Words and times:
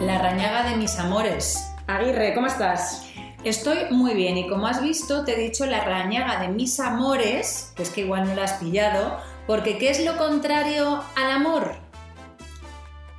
La 0.00 0.16
rañaga 0.16 0.70
de 0.70 0.76
mis 0.76 0.98
amores. 0.98 1.72
Aguirre, 1.86 2.32
¿cómo 2.32 2.46
estás? 2.46 3.06
Estoy 3.44 3.90
muy 3.90 4.14
bien 4.14 4.38
y 4.38 4.48
como 4.48 4.66
has 4.66 4.82
visto 4.82 5.26
te 5.26 5.34
he 5.34 5.38
dicho 5.38 5.66
la 5.66 5.84
rañaga 5.84 6.40
de 6.40 6.48
mis 6.48 6.80
amores, 6.80 7.74
que 7.76 7.82
es 7.82 7.90
que 7.90 8.00
igual 8.00 8.26
no 8.26 8.34
la 8.34 8.44
has 8.44 8.54
pillado, 8.54 9.18
porque 9.46 9.76
¿qué 9.76 9.90
es 9.90 10.02
lo 10.02 10.16
contrario 10.16 11.04
al 11.16 11.30
amor? 11.30 11.74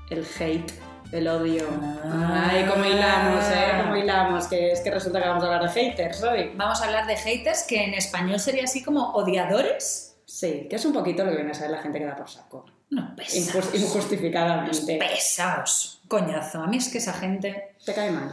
El 0.09 0.25
hate, 0.39 0.73
el 1.11 1.27
odio. 1.27 1.67
Ah. 2.03 2.49
Ay, 2.49 2.65
cómo 2.65 2.83
hilamos, 2.83 3.45
¿eh? 3.51 3.83
Cómo 3.83 3.95
hilamos, 3.95 4.47
que 4.47 4.71
es 4.71 4.81
que 4.81 4.89
resulta 4.89 5.21
que 5.21 5.27
vamos 5.27 5.43
a 5.43 5.47
hablar 5.53 5.61
de 5.61 5.69
haters 5.69 6.23
hoy. 6.23 6.51
Vamos 6.55 6.81
a 6.81 6.85
hablar 6.85 7.05
de 7.05 7.15
haters, 7.15 7.61
que 7.61 7.83
en 7.83 7.93
español 7.93 8.39
sería 8.39 8.63
así 8.63 8.83
como 8.83 9.11
odiadores. 9.11 10.17
Sí, 10.25 10.65
que 10.67 10.77
es 10.77 10.85
un 10.85 10.93
poquito 10.93 11.23
lo 11.23 11.29
que 11.29 11.37
viene 11.37 11.51
a 11.51 11.53
ser 11.53 11.69
la 11.69 11.77
gente 11.77 11.99
que 11.99 12.05
da 12.05 12.15
por 12.15 12.27
saco. 12.27 12.65
No, 12.91 13.01
Injus- 13.15 13.15
pesados. 13.15 13.75
injustificadamente. 13.75 14.97
Pesados. 14.97 16.01
Coñazo. 16.07 16.59
A 16.61 16.67
mí 16.67 16.77
es 16.77 16.89
que 16.89 16.99
esa 16.99 17.13
gente... 17.13 17.75
Te 17.85 17.93
cae 17.93 18.11
mal. 18.11 18.31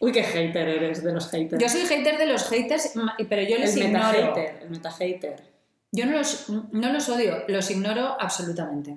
Uy, 0.00 0.10
qué 0.12 0.22
hater 0.24 0.68
eres 0.68 1.04
de 1.04 1.12
los 1.12 1.28
haters. 1.30 1.62
Yo 1.62 1.68
soy 1.68 1.82
hater 1.82 2.16
de 2.18 2.26
los 2.26 2.48
haters, 2.48 2.92
pero 3.28 3.42
yo 3.42 3.58
les 3.58 3.76
el 3.76 3.82
ignoro. 3.84 4.06
meta-hater, 4.12 4.58
el 4.62 4.70
meta-hater. 4.70 5.42
Yo 5.92 6.06
no 6.06 6.12
los, 6.12 6.48
no 6.48 6.92
los 6.92 7.08
odio, 7.10 7.44
los 7.48 7.70
ignoro 7.70 8.16
absolutamente. 8.18 8.96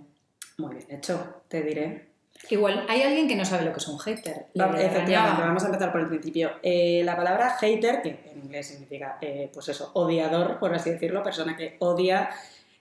Muy 0.58 0.75
bien 0.75 0.85
hecho, 0.89 1.41
te 1.49 1.61
diré. 1.61 2.13
Igual, 2.49 2.85
hay 2.89 3.02
alguien 3.02 3.27
que 3.27 3.35
no 3.35 3.44
sabe 3.45 3.66
lo 3.66 3.72
que 3.73 3.80
es 3.80 3.88
un 3.88 3.99
hater. 3.99 4.47
Efectivamente, 4.53 5.41
vamos 5.41 5.63
a 5.63 5.66
empezar 5.67 5.91
por 5.91 6.02
el 6.02 6.08
principio. 6.08 6.52
Eh, 6.61 7.02
la 7.03 7.16
palabra 7.17 7.58
hater, 7.58 8.02
que 8.02 8.22
en 8.31 8.39
inglés 8.44 8.67
significa, 8.67 9.17
eh, 9.22 9.49
pues 9.53 9.67
eso, 9.70 9.91
odiador, 9.95 10.59
por 10.59 10.73
así 10.73 10.91
decirlo, 10.91 11.22
persona 11.23 11.55
que 11.58 11.75
odia, 11.80 12.30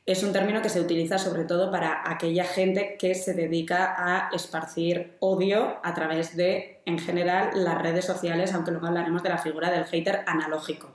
es 0.05 0.23
un 0.25 0.33
término 0.33 0.63
que 0.63 0.69
se 0.69 0.81
utiliza 0.81 1.19
sobre 1.19 1.45
todo 1.45 1.71
para 1.71 2.03
aquella 2.05 2.45
gente 2.45 2.97
que 2.99 3.15
se 3.15 3.35
dedica 3.35 3.95
a 3.97 4.31
esparcir 4.35 5.17
odio 5.21 5.79
a 5.83 5.95
través 5.95 6.37
de, 6.37 6.81
en 6.87 6.99
general, 6.99 7.51
las 7.55 7.81
redes 7.81 8.05
sociales, 8.05 8.53
aunque 8.53 8.73
luego 8.73 8.89
hablaremos 8.89 9.23
de 9.23 9.29
la 9.29 9.39
figura 9.39 9.71
del 9.71 9.85
hater 9.85 10.25
analógico, 10.27 10.91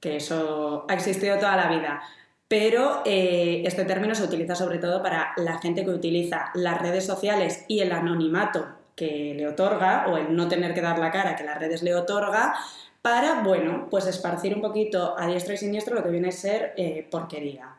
que 0.00 0.16
eso 0.16 0.86
ha 0.88 0.94
existido 0.94 1.38
toda 1.38 1.56
la 1.56 1.68
vida. 1.68 2.02
Pero 2.48 3.02
eh, 3.06 3.62
este 3.64 3.84
término 3.84 4.14
se 4.14 4.24
utiliza 4.24 4.56
sobre 4.56 4.78
todo 4.78 5.02
para 5.02 5.32
la 5.36 5.58
gente 5.58 5.84
que 5.84 5.90
utiliza 5.90 6.50
las 6.54 6.82
redes 6.82 7.06
sociales 7.06 7.64
y 7.68 7.80
el 7.80 7.92
anonimato 7.92 8.66
que 8.96 9.34
le 9.36 9.46
otorga, 9.46 10.06
o 10.08 10.18
el 10.18 10.34
no 10.34 10.48
tener 10.48 10.74
que 10.74 10.82
dar 10.82 10.98
la 10.98 11.10
cara 11.10 11.36
que 11.36 11.44
las 11.44 11.58
redes 11.58 11.82
le 11.82 11.94
otorga, 11.94 12.54
para, 13.00 13.42
bueno, 13.42 13.88
pues 13.90 14.06
esparcir 14.06 14.54
un 14.54 14.60
poquito 14.60 15.18
a 15.18 15.26
diestro 15.26 15.54
y 15.54 15.56
siniestro 15.56 15.94
lo 15.94 16.02
que 16.02 16.10
viene 16.10 16.28
a 16.28 16.32
ser 16.32 16.74
eh, 16.76 17.06
porquería. 17.10 17.76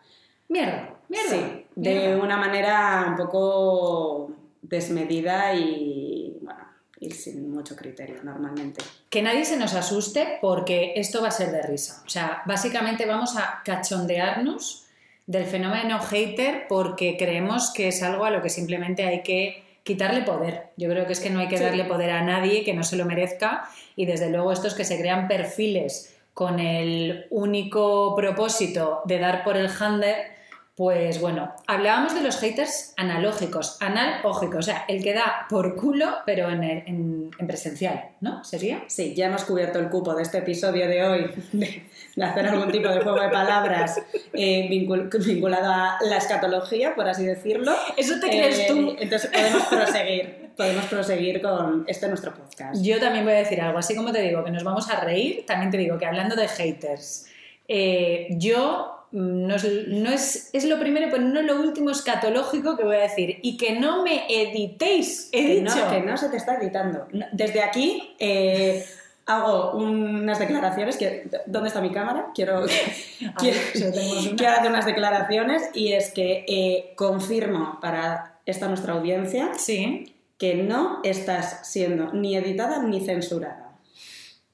Mierda, 0.54 0.90
mierda. 1.10 1.30
Sí, 1.32 1.66
de 1.76 2.16
una 2.16 2.38
manera 2.38 3.06
un 3.10 3.16
poco 3.18 4.32
desmedida 4.62 5.54
y, 5.56 6.38
bueno, 6.42 6.60
y 7.00 7.10
sin 7.10 7.52
mucho 7.52 7.76
criterio 7.76 8.18
normalmente. 8.24 8.84
Que 9.10 9.24
nadie 9.24 9.46
se 9.46 9.58
nos 9.58 9.74
asuste 9.74 10.38
porque 10.42 10.94
esto 10.96 11.24
va 11.24 11.30
a 11.30 11.32
ser 11.32 11.52
de 11.52 11.64
risa. 11.64 12.04
O 12.06 12.10
sea, 12.10 12.44
básicamente 12.46 13.08
vamos 13.08 13.36
a 13.36 13.62
cachondearnos 13.66 14.86
del 15.26 15.46
fenómeno 15.46 16.00
hater 16.00 16.66
porque 16.70 17.18
creemos 17.18 17.72
que 17.74 17.88
es 17.88 18.04
algo 18.04 18.26
a 18.26 18.30
lo 18.30 18.44
que 18.44 18.50
simplemente 18.50 19.04
hay 19.06 19.24
que 19.24 19.64
quitarle 19.84 20.22
poder. 20.22 20.68
Yo 20.78 20.88
creo 20.90 21.08
que 21.08 21.14
es 21.14 21.20
que 21.20 21.32
no 21.32 21.40
hay 21.40 21.48
que 21.48 21.58
Sí. 21.58 21.64
darle 21.64 21.86
poder 21.86 22.12
a 22.12 22.22
nadie 22.22 22.64
que 22.64 22.74
no 22.76 22.84
se 22.84 22.96
lo 22.96 23.06
merezca 23.06 23.68
y 23.96 24.06
desde 24.06 24.30
luego 24.30 24.52
estos 24.52 24.76
que 24.76 24.86
se 24.86 25.00
crean 25.00 25.28
perfiles 25.28 26.16
con 26.36 26.60
el 26.60 27.26
único 27.32 28.16
propósito 28.16 29.02
de 29.06 29.20
dar 29.20 29.44
por 29.44 29.56
el 29.58 29.68
hander, 29.68 30.33
pues 30.76 31.22
bueno, 31.22 31.54
hablábamos 31.68 32.16
de 32.16 32.22
los 32.22 32.38
haters 32.40 32.96
analógicos, 32.98 33.78
analógicos, 33.80 34.58
o 34.58 34.62
sea, 34.64 34.86
el 34.88 35.04
que 35.04 35.14
da 35.14 35.46
por 35.48 35.76
culo 35.76 36.08
pero 36.26 36.50
en, 36.50 36.64
el- 36.64 36.84
en- 36.88 37.32
en 37.38 37.48
presencial, 37.48 38.10
¿no? 38.22 38.44
¿Sería? 38.44 38.84
Sí, 38.88 39.14
ya 39.14 39.28
hemos 39.28 39.44
cubierto 39.46 39.78
el 39.78 39.90
cupo 39.90 40.16
de 40.16 40.24
este 40.24 40.40
episodio 40.40 40.88
de 40.88 41.04
hoy 41.04 41.32
de, 41.52 41.84
de 42.16 42.26
hacer 42.26 42.48
algún 42.48 42.72
tipo 42.72 42.90
de 42.90 43.02
juego 43.02 43.22
de 43.22 43.30
palabras 43.30 44.02
eh, 44.34 44.68
vincul- 44.68 45.10
vinculado 45.24 45.72
a 45.72 45.98
la 46.10 46.18
escatología, 46.18 46.96
por 46.96 47.08
así 47.08 47.24
decirlo. 47.24 47.74
¿Eso 47.96 48.16
te 48.20 48.28
crees 48.30 48.60
Eh, 48.62 48.66
tú? 48.68 48.96
Entonces 49.00 49.30
podemos 49.32 49.64
proseguir, 49.68 50.50
podemos 50.58 50.86
proseguir 50.86 51.40
con 51.42 51.86
este 51.88 52.08
nuestro 52.08 52.34
podcast. 52.34 52.82
Yo 52.82 53.00
también 53.00 53.26
voy 53.26 53.34
a 53.36 53.38
decir 53.38 53.62
algo, 53.62 53.78
así 53.78 53.96
como 53.96 54.12
te 54.12 54.22
digo 54.22 54.44
que 54.44 54.50
nos 54.50 54.64
vamos 54.64 54.90
a 54.90 55.00
reír, 55.02 55.46
también 55.46 55.70
te 55.70 55.78
digo 55.78 56.00
que 56.00 56.08
hablando 56.08 56.36
de 56.36 56.48
haters, 56.48 57.28
eh, 57.68 58.28
yo 58.32 58.93
no, 59.14 59.56
es, 59.56 59.88
no 59.88 60.10
es, 60.10 60.50
es 60.54 60.66
lo 60.66 60.80
primero, 60.80 61.08
pero 61.12 61.24
no 61.24 61.42
lo 61.44 61.62
último 61.62 61.92
escatológico 61.92 62.76
que 62.76 62.84
voy 62.84 62.96
a 62.96 63.02
decir, 63.02 63.38
y 63.44 63.58
que 63.58 63.80
no 63.80 64.04
me 64.04 64.26
editéis, 64.28 65.30
he 65.32 65.46
que, 65.46 65.56
dicho. 65.62 65.76
no, 65.76 65.92
que 65.92 66.02
no 66.02 66.18
se 66.18 66.30
te 66.30 66.38
está 66.38 66.56
editando. 66.56 67.08
Desde 67.32 67.62
aquí 67.62 68.16
eh, 68.18 68.84
hago 69.28 69.78
unas 69.78 70.40
declaraciones. 70.40 70.98
Que, 70.98 71.30
¿Dónde 71.46 71.68
está 71.68 71.80
mi 71.80 71.92
cámara? 71.92 72.32
Quiero, 72.34 72.62
una. 72.62 73.34
quiero 73.38 74.54
hacer 74.58 74.70
unas 74.72 74.86
declaraciones 74.86 75.70
y 75.76 75.94
es 75.94 76.12
que 76.12 76.44
eh, 76.48 76.94
confirmo 76.96 77.80
para 77.82 78.40
esta 78.48 78.68
nuestra 78.68 78.94
audiencia 78.94 79.52
Sí, 79.58 80.16
que 80.40 80.56
no 80.56 81.02
estás 81.04 81.70
siendo 81.70 82.12
ni 82.14 82.36
editada 82.36 82.82
ni 82.82 83.00
censurada, 83.06 83.78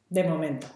de 0.09 0.23
momento. 0.25 0.67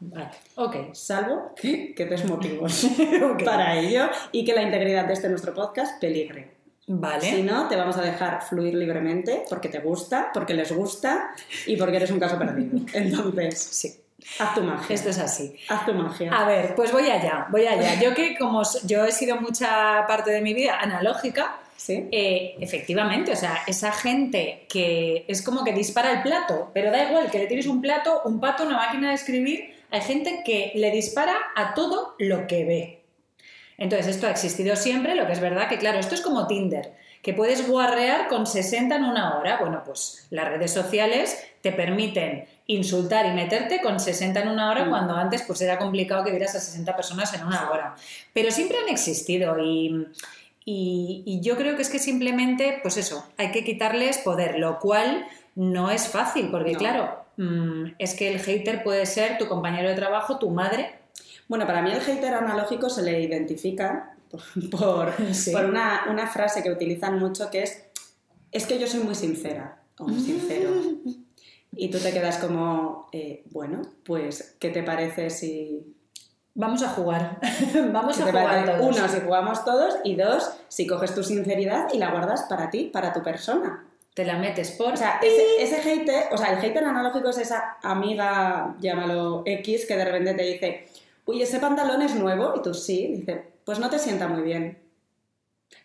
Vale, 0.00 0.30
ok. 0.54 0.94
salvo 0.94 1.52
que, 1.54 1.94
que 1.94 2.06
des 2.06 2.24
motivos 2.24 2.86
para 3.44 3.78
ello 3.78 4.08
y 4.32 4.44
que 4.44 4.54
la 4.54 4.62
integridad 4.62 5.04
de 5.04 5.12
este 5.12 5.28
nuestro 5.28 5.52
podcast 5.54 6.00
peligre. 6.00 6.50
Vale. 6.86 7.20
Si 7.20 7.42
no, 7.42 7.68
te 7.68 7.76
vamos 7.76 7.96
a 7.98 8.02
dejar 8.02 8.42
fluir 8.42 8.74
libremente 8.74 9.44
porque 9.48 9.68
te 9.68 9.78
gusta, 9.78 10.30
porque 10.34 10.54
les 10.54 10.72
gusta 10.72 11.30
y 11.66 11.76
porque 11.76 11.96
eres 11.98 12.10
un 12.10 12.18
caso 12.18 12.36
perdido. 12.38 12.78
Entonces, 12.94 13.60
Sí, 13.60 14.00
haz 14.38 14.54
tu 14.54 14.62
magia. 14.62 14.94
esto 14.94 15.10
es 15.10 15.18
así. 15.18 15.54
Haz 15.68 15.86
tu 15.86 15.94
magia. 15.94 16.32
A 16.32 16.46
ver, 16.46 16.74
pues 16.74 16.90
voy 16.90 17.08
allá, 17.08 17.46
voy 17.50 17.66
allá. 17.66 18.00
Yo 18.02 18.14
que 18.14 18.36
como 18.36 18.62
yo 18.84 19.04
he 19.04 19.12
sido 19.12 19.36
mucha 19.36 20.04
parte 20.08 20.30
de 20.30 20.40
mi 20.40 20.52
vida 20.54 20.78
analógica, 20.80 21.58
¿Sí? 21.76 22.08
Eh, 22.12 22.56
efectivamente, 22.60 23.32
o 23.32 23.36
sea, 23.36 23.62
esa 23.66 23.90
gente 23.92 24.66
que 24.68 25.24
es 25.28 25.40
como 25.40 25.64
que 25.64 25.72
dispara 25.72 26.10
el 26.12 26.22
plato, 26.22 26.70
pero 26.74 26.90
da 26.90 27.04
igual 27.08 27.30
que 27.30 27.38
le 27.38 27.46
tires 27.46 27.66
un 27.66 27.80
plato, 27.80 28.20
un 28.26 28.38
pato, 28.38 28.64
una 28.64 28.76
máquina 28.76 29.08
de 29.08 29.14
escribir, 29.14 29.79
hay 29.90 30.00
gente 30.00 30.42
que 30.44 30.72
le 30.74 30.90
dispara 30.90 31.36
a 31.56 31.74
todo 31.74 32.14
lo 32.18 32.46
que 32.46 32.64
ve. 32.64 33.02
Entonces, 33.78 34.08
esto 34.08 34.26
ha 34.26 34.30
existido 34.30 34.76
siempre, 34.76 35.14
lo 35.14 35.26
que 35.26 35.32
es 35.32 35.40
verdad 35.40 35.68
que, 35.68 35.78
claro, 35.78 35.98
esto 35.98 36.14
es 36.14 36.20
como 36.20 36.46
Tinder, 36.46 36.92
que 37.22 37.32
puedes 37.32 37.66
guarrear 37.66 38.28
con 38.28 38.46
60 38.46 38.94
en 38.94 39.04
una 39.04 39.38
hora. 39.38 39.56
Bueno, 39.58 39.82
pues 39.84 40.26
las 40.30 40.48
redes 40.48 40.72
sociales 40.72 41.42
te 41.62 41.72
permiten 41.72 42.44
insultar 42.66 43.26
y 43.26 43.30
meterte 43.30 43.80
con 43.80 43.98
60 43.98 44.40
en 44.40 44.48
una 44.48 44.70
hora 44.70 44.84
Mm. 44.84 44.90
cuando 44.90 45.16
antes 45.16 45.42
pues 45.42 45.60
era 45.62 45.78
complicado 45.78 46.24
que 46.24 46.30
vieras 46.30 46.54
a 46.54 46.60
60 46.60 46.94
personas 46.94 47.32
en 47.34 47.44
una 47.44 47.70
hora. 47.70 47.94
Pero 48.32 48.50
siempre 48.50 48.78
han 48.78 48.88
existido 48.90 49.58
y, 49.58 50.06
y, 50.64 51.22
y 51.26 51.40
yo 51.40 51.56
creo 51.56 51.74
que 51.76 51.82
es 51.82 51.88
que 51.90 51.98
simplemente, 51.98 52.78
pues 52.82 52.96
eso, 52.96 53.26
hay 53.38 53.50
que 53.50 53.64
quitarles 53.64 54.18
poder, 54.18 54.58
lo 54.58 54.78
cual 54.78 55.26
no 55.54 55.90
es 55.90 56.06
fácil, 56.08 56.48
porque 56.50 56.72
No. 56.72 56.78
claro, 56.78 57.19
mm, 57.36 57.94
es 57.98 58.14
que 58.14 58.32
el 58.32 58.40
hater 58.40 58.82
puede 58.82 59.06
ser 59.06 59.38
tu 59.38 59.48
compañero 59.48 59.88
de 59.88 59.94
trabajo, 59.94 60.38
tu 60.38 60.50
madre. 60.50 61.00
Bueno, 61.48 61.66
para 61.66 61.82
mí 61.82 61.90
el 61.90 62.00
hater 62.00 62.34
analógico 62.34 62.90
se 62.90 63.02
le 63.02 63.20
identifica 63.20 64.16
por, 64.30 64.40
por, 64.70 65.12
Sí. 65.34 65.52
por 65.52 65.64
una, 65.64 66.06
una 66.10 66.26
frase 66.26 66.62
que 66.62 66.70
utilizan 66.70 67.18
mucho 67.18 67.50
que 67.50 67.62
es 67.62 67.84
es 68.52 68.66
que 68.66 68.78
yo 68.78 68.86
soy 68.86 69.00
muy 69.00 69.14
sincera 69.14 69.80
o 69.98 70.08
muy 70.08 70.20
sincero. 70.20 70.70
Y 71.72 71.88
tú 71.88 71.98
te 71.98 72.12
quedas 72.12 72.38
como, 72.38 73.08
eh, 73.12 73.44
bueno, 73.50 73.82
pues, 74.04 74.56
¿qué 74.58 74.70
te 74.70 74.82
parece 74.82 75.30
si 75.30 75.94
Vamos 76.54 76.82
a 76.82 76.88
jugar, 76.88 77.38
vamos 77.92 78.16
¿Qué 78.16 78.24
a 78.24 78.26
jugar 78.26 78.66
todos. 78.66 78.96
Uno, 78.96 79.08
si 79.08 79.20
jugamos 79.20 79.64
todos, 79.64 79.94
y 80.04 80.16
dos, 80.16 80.50
si 80.68 80.86
coges 80.86 81.14
tu 81.14 81.22
sinceridad 81.22 81.88
y 81.92 81.98
la 81.98 82.10
guardas 82.10 82.42
para 82.48 82.70
ti, 82.70 82.90
para 82.92 83.12
tu 83.12 83.22
persona. 83.22 83.86
Te 84.20 84.26
la 84.26 84.36
metes 84.36 84.72
por... 84.72 84.92
O 84.92 84.96
sea, 84.98 85.18
ese, 85.22 85.62
ese 85.62 85.80
hater, 85.80 86.24
o 86.30 86.36
sea, 86.36 86.52
el 86.52 86.58
hater 86.58 86.84
analógico 86.84 87.30
es 87.30 87.38
esa 87.38 87.78
amiga, 87.82 88.76
llámalo 88.78 89.42
X, 89.46 89.86
que 89.86 89.96
de 89.96 90.04
repente 90.04 90.34
te 90.34 90.42
dice, 90.42 90.88
uy, 91.24 91.40
ese 91.40 91.58
pantalón 91.58 92.02
es 92.02 92.14
nuevo, 92.14 92.52
y 92.54 92.60
tú 92.60 92.74
sí, 92.74 93.14
dice, 93.16 93.42
pues 93.64 93.78
no 93.78 93.88
te 93.88 93.98
sienta 93.98 94.28
muy 94.28 94.42
bien. 94.42 94.78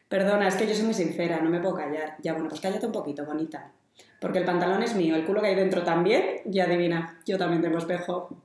Perdona, 0.10 0.50
es 0.50 0.56
que 0.56 0.68
yo 0.68 0.76
soy 0.76 0.84
muy 0.84 0.94
sincera, 0.94 1.40
no 1.40 1.50
me 1.50 1.62
puedo 1.62 1.76
callar. 1.76 2.18
Ya, 2.22 2.34
bueno, 2.34 2.50
pues 2.50 2.60
cállate 2.60 2.86
un 2.86 2.92
poquito, 2.92 3.26
bonita. 3.26 3.72
Porque 4.20 4.40
el 4.40 4.44
pantalón 4.44 4.84
es 4.84 4.96
mío, 4.96 5.16
el 5.16 5.24
culo 5.24 5.40
que 5.40 5.48
hay 5.48 5.56
dentro 5.56 5.84
también, 5.84 6.42
y 6.44 6.60
adivina, 6.60 7.22
yo 7.26 7.38
también 7.38 7.62
tengo 7.62 7.78
espejo. 7.78 8.36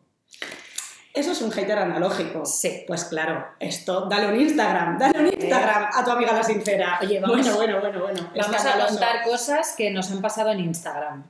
Eso 1.13 1.33
es 1.33 1.43
un 1.43 1.51
hater 1.51 1.77
analógico. 1.79 2.47
Sí. 2.47 2.85
Pues 2.87 3.05
claro, 3.05 3.45
esto, 3.59 4.07
dale 4.09 4.29
un 4.29 4.41
Instagram, 4.41 4.97
dale 4.99 5.19
un 5.19 5.27
Instagram 5.27 5.89
a 5.93 6.05
tu 6.05 6.11
amiga 6.11 6.33
la 6.33 6.43
sincera. 6.45 6.99
Oye, 7.03 7.19
vamos- 7.19 7.37
bueno, 7.37 7.57
bueno, 7.57 7.81
bueno, 7.81 8.01
bueno. 8.03 8.31
Vamos 8.37 8.65
a 8.67 8.87
contar 8.87 9.23
cosas 9.25 9.75
que 9.77 9.91
nos 9.91 10.11
han 10.13 10.21
pasado 10.21 10.51
en 10.53 10.61
Instagram, 10.61 11.25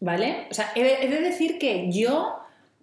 ¿vale? 0.00 0.46
O 0.50 0.54
sea, 0.54 0.72
he 0.74 0.82
de, 0.82 1.20
decir 1.20 1.58
que 1.58 1.92
yo 1.92 2.38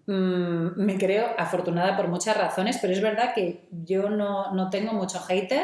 mm, 0.05 0.75
me 0.75 0.97
creo 0.99 1.29
afortunada 1.37 1.97
por 1.97 2.09
muchas 2.09 2.37
razones, 2.37 2.77
pero 2.79 2.93
es 2.93 3.01
verdad 3.01 3.33
que 3.33 3.63
yo 3.85 4.09
no, 4.09 4.53
no 4.53 4.69
tengo 4.69 4.93
mucho 4.93 5.19
hater 5.21 5.63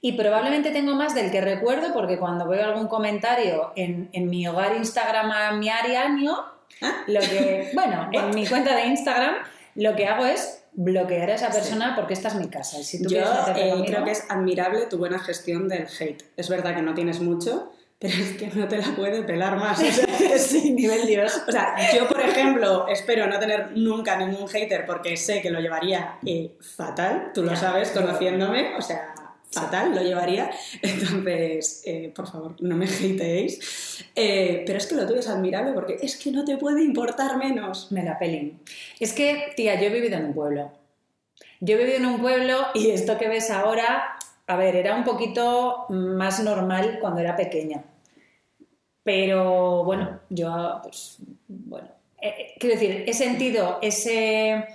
Y 0.00 0.12
probablemente 0.12 0.70
tengo 0.70 0.94
más 0.94 1.14
del 1.14 1.30
que 1.30 1.40
recuerdo 1.40 1.92
porque 1.92 2.18
cuando 2.18 2.48
veo 2.48 2.64
algún 2.64 2.88
comentario 2.88 3.72
en, 3.76 4.08
en 4.12 4.28
mi 4.28 4.46
hogar 4.46 4.76
Instagram 4.76 5.58
mi 5.58 5.68
año, 5.68 6.36
¿Ah? 6.82 7.04
lo 7.06 7.20
que, 7.20 7.70
bueno, 7.74 8.08
en 8.12 8.30
mi 8.34 8.46
cuenta 8.46 8.74
de 8.74 8.86
Instagram, 8.86 9.34
lo 9.76 9.94
que 9.96 10.06
hago 10.06 10.26
es 10.26 10.62
bloquear 10.72 11.30
a 11.30 11.34
esa 11.34 11.50
persona 11.50 11.94
porque 11.96 12.12
esta 12.14 12.28
es 12.28 12.34
mi 12.34 12.48
casa. 12.48 12.78
Y 12.78 12.84
si 12.84 13.02
tú 13.02 13.08
Yo 13.08 13.20
eh, 13.20 13.70
conmigo- 13.70 13.84
creo 13.86 14.04
que 14.04 14.10
es 14.10 14.24
admirable 14.28 14.86
tu 14.86 14.98
buena 14.98 15.18
gestión 15.18 15.68
del 15.68 15.86
hate. 15.98 16.22
Es 16.36 16.48
verdad 16.48 16.74
que 16.74 16.82
no 16.82 16.92
tienes 16.94 17.20
mucho, 17.20 17.72
pero 17.98 18.12
es 18.14 18.32
que 18.36 18.48
no 18.48 18.68
te 18.68 18.76
la 18.76 18.94
puede 18.94 19.22
pelar 19.22 19.56
más. 19.56 19.80
O 19.80 19.84
sea, 19.84 20.06
sí, 20.38 20.72
nivel 20.72 21.06
Dios. 21.06 21.42
O 21.48 21.50
sea, 21.52 21.74
yo, 21.94 22.06
por 22.08 22.20
ejemplo, 22.20 22.86
espero 22.88 23.26
no 23.26 23.38
tener 23.38 23.72
nunca 23.74 24.16
ningún 24.18 24.46
hater 24.48 24.84
porque 24.84 25.16
sé 25.16 25.40
que 25.40 25.48
lo 25.50 25.60
llevaría 25.60 26.18
eh, 26.26 26.52
fatal, 26.60 27.30
tú 27.32 27.42
lo 27.42 27.56
sabes, 27.56 27.90
conociéndome, 27.92 28.76
o 28.76 28.82
sea, 28.82 29.14
fatal 29.60 29.94
lo 29.94 30.02
llevaría. 30.02 30.50
Entonces, 30.82 31.82
eh, 31.84 32.12
por 32.14 32.26
favor, 32.26 32.56
no 32.60 32.76
me 32.76 32.86
hateéis. 32.86 34.04
Eh, 34.14 34.62
pero 34.66 34.78
es 34.78 34.86
que 34.86 34.94
lo 34.94 35.06
tuyo 35.06 35.20
es 35.20 35.28
admirable 35.28 35.72
porque 35.72 35.98
es 36.00 36.16
que 36.16 36.30
no 36.30 36.44
te 36.44 36.56
puede 36.56 36.82
importar 36.82 37.36
menos. 37.36 37.90
Me 37.90 38.02
pelín. 38.18 38.60
Es 39.00 39.12
que, 39.12 39.52
tía, 39.56 39.80
yo 39.80 39.86
he 39.86 39.90
vivido 39.90 40.16
en 40.16 40.26
un 40.26 40.34
pueblo. 40.34 40.70
Yo 41.60 41.76
he 41.76 41.78
vivido 41.78 41.98
en 41.98 42.06
un 42.06 42.20
pueblo 42.20 42.66
y 42.74 42.90
esto 42.90 43.18
que 43.18 43.28
ves 43.28 43.50
ahora, 43.50 44.16
a 44.46 44.56
ver, 44.56 44.76
era 44.76 44.94
un 44.94 45.04
poquito 45.04 45.86
más 45.88 46.42
normal 46.42 46.98
cuando 47.00 47.20
era 47.20 47.34
pequeña. 47.34 47.84
Pero 49.02 49.84
bueno, 49.84 50.20
yo, 50.28 50.80
pues, 50.82 51.18
bueno, 51.48 51.88
eh, 52.20 52.54
quiero 52.58 52.74
decir, 52.74 53.04
he 53.06 53.14
sentido 53.14 53.78
ese, 53.80 54.66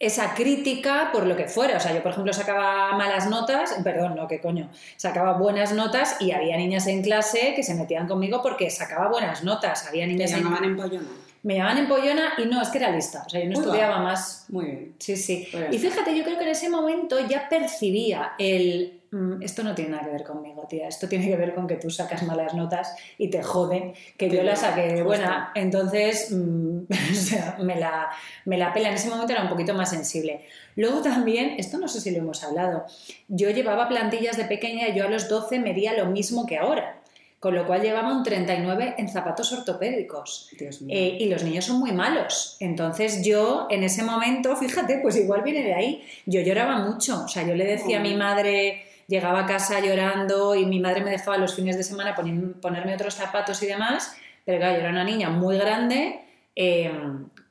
esa 0.00 0.34
crítica 0.34 1.10
por 1.12 1.26
lo 1.26 1.36
que 1.36 1.48
fuera. 1.48 1.76
O 1.76 1.80
sea, 1.80 1.92
yo, 1.92 2.02
por 2.02 2.12
ejemplo, 2.12 2.32
sacaba 2.32 2.96
malas 2.96 3.28
notas, 3.28 3.74
perdón, 3.82 4.14
no, 4.16 4.28
qué 4.28 4.40
coño, 4.40 4.68
sacaba 4.96 5.32
buenas 5.32 5.72
notas 5.72 6.16
y 6.20 6.32
había 6.32 6.56
niñas 6.56 6.86
en 6.86 7.02
clase 7.02 7.54
que 7.54 7.62
se 7.62 7.74
metían 7.74 8.06
conmigo 8.06 8.40
porque 8.42 8.70
sacaba 8.70 9.08
buenas 9.08 9.42
notas. 9.44 9.86
Había 9.86 10.06
niñas 10.06 10.32
en 10.32 10.38
llamaban 10.38 10.64
empollona. 10.64 11.08
Me 11.42 11.56
llamaban 11.56 11.78
empollona 11.78 12.32
y 12.38 12.46
no, 12.46 12.60
es 12.60 12.68
que 12.68 12.78
era 12.78 12.90
lista. 12.90 13.22
O 13.26 13.28
sea, 13.30 13.40
yo 13.42 13.46
no 13.50 13.52
estudiaba 13.60 13.98
más. 14.00 14.46
Muy 14.48 14.64
bien. 14.66 14.94
Sí, 14.98 15.16
sí. 15.16 15.46
Pues 15.50 15.64
ya 15.70 15.74
Y 15.74 15.78
fíjate, 15.78 16.16
yo 16.16 16.24
creo 16.24 16.36
que 16.36 16.44
en 16.44 16.50
ese 16.50 16.68
momento 16.68 17.16
ya 17.28 17.48
percibía 17.48 18.32
el. 18.38 18.94
"Mm, 19.10 19.42
Esto 19.42 19.62
no 19.62 19.74
tiene 19.74 19.92
nada 19.92 20.04
que 20.04 20.10
ver 20.10 20.24
conmigo, 20.24 20.66
tía. 20.68 20.86
Esto 20.88 21.08
tiene 21.08 21.26
que 21.28 21.36
ver 21.36 21.54
con 21.54 21.66
que 21.66 21.76
tú 21.76 21.88
sacas 21.90 22.22
malas 22.24 22.52
notas 22.54 22.94
y 23.16 23.30
te 23.30 23.42
jode 23.42 23.94
que 24.18 24.28
yo 24.28 24.42
la 24.42 24.54
saqué 24.56 25.02
buena. 25.02 25.50
Entonces, 25.54 26.30
mm, 26.30 26.80
o 27.12 27.14
sea, 27.14 27.56
me 27.60 27.76
la, 27.76 28.10
me 28.44 28.58
la 28.58 28.72
pela. 28.74 28.88
En 28.88 28.94
ese 28.94 29.08
momento 29.08 29.32
era 29.32 29.42
un 29.42 29.48
poquito 29.48 29.72
más 29.74 29.88
sensible. 29.90 30.40
Luego 30.76 31.00
también, 31.02 31.54
esto 31.58 31.78
no 31.78 31.88
sé 31.88 32.00
si 32.00 32.10
lo 32.10 32.18
hemos 32.18 32.44
hablado, 32.44 32.84
yo 33.28 33.48
llevaba 33.50 33.88
plantillas 33.88 34.36
de 34.36 34.44
pequeña 34.44 34.88
y 34.88 34.94
yo 34.96 35.04
a 35.06 35.08
los 35.08 35.28
12 35.28 35.58
medía 35.58 35.94
lo 35.94 36.06
mismo 36.06 36.44
que 36.46 36.58
ahora. 36.58 36.97
Con 37.40 37.54
lo 37.54 37.64
cual 37.66 37.82
llevaba 37.82 38.12
un 38.12 38.24
39 38.24 38.96
en 38.98 39.08
zapatos 39.08 39.52
ortopédicos. 39.52 40.48
Dios 40.58 40.82
mío. 40.82 40.96
Eh, 40.98 41.18
y 41.20 41.28
los 41.28 41.44
niños 41.44 41.64
son 41.66 41.78
muy 41.78 41.92
malos. 41.92 42.56
Entonces 42.58 43.24
yo 43.24 43.68
en 43.70 43.84
ese 43.84 44.02
momento, 44.02 44.56
fíjate, 44.56 44.98
pues 45.00 45.16
igual 45.16 45.42
viene 45.42 45.62
de 45.62 45.74
ahí. 45.74 46.04
Yo 46.26 46.40
lloraba 46.40 46.78
mucho. 46.78 47.24
O 47.24 47.28
sea, 47.28 47.46
yo 47.46 47.54
le 47.54 47.64
decía 47.64 47.98
a 48.00 48.02
mi 48.02 48.14
Oh. 48.14 48.18
madre, 48.18 48.82
llegaba 49.06 49.40
a 49.40 49.46
casa 49.46 49.78
llorando 49.80 50.56
y 50.56 50.66
mi 50.66 50.80
madre 50.80 51.00
me 51.02 51.10
dejaba 51.10 51.38
los 51.38 51.54
fines 51.54 51.76
de 51.76 51.84
semana 51.84 52.14
poner- 52.16 52.54
ponerme 52.60 52.94
otros 52.94 53.14
zapatos 53.14 53.62
y 53.62 53.66
demás. 53.66 54.16
Pero 54.44 54.58
claro, 54.58 54.74
yo 54.74 54.80
era 54.80 54.90
una 54.90 55.04
niña 55.04 55.30
muy 55.30 55.56
grande. 55.58 56.20
eh, 56.60 56.90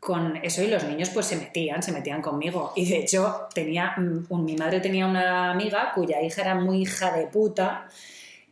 con 0.01 0.36
eso 0.44 0.62
y 0.62 0.68
los 0.68 0.83
niños 0.83 1.10
pues 1.12 1.28
se 1.28 1.38
metían, 1.38 1.81
se 1.81 1.94
metían 1.94 2.22
conmigo. 2.22 2.74
Y 2.75 2.90
de 2.90 2.98
hecho 2.98 3.48
tenía, 3.56 3.94
mm, 3.95 4.44
mi 4.44 4.57
madre 4.57 4.81
tenía 4.81 5.07
una 5.07 5.50
amiga 5.51 5.94
cuya 5.95 6.22
hija 6.22 6.42
era 6.42 6.56
muy 6.56 6.81
hija 6.81 7.16
de 7.16 7.28
puta 7.28 7.88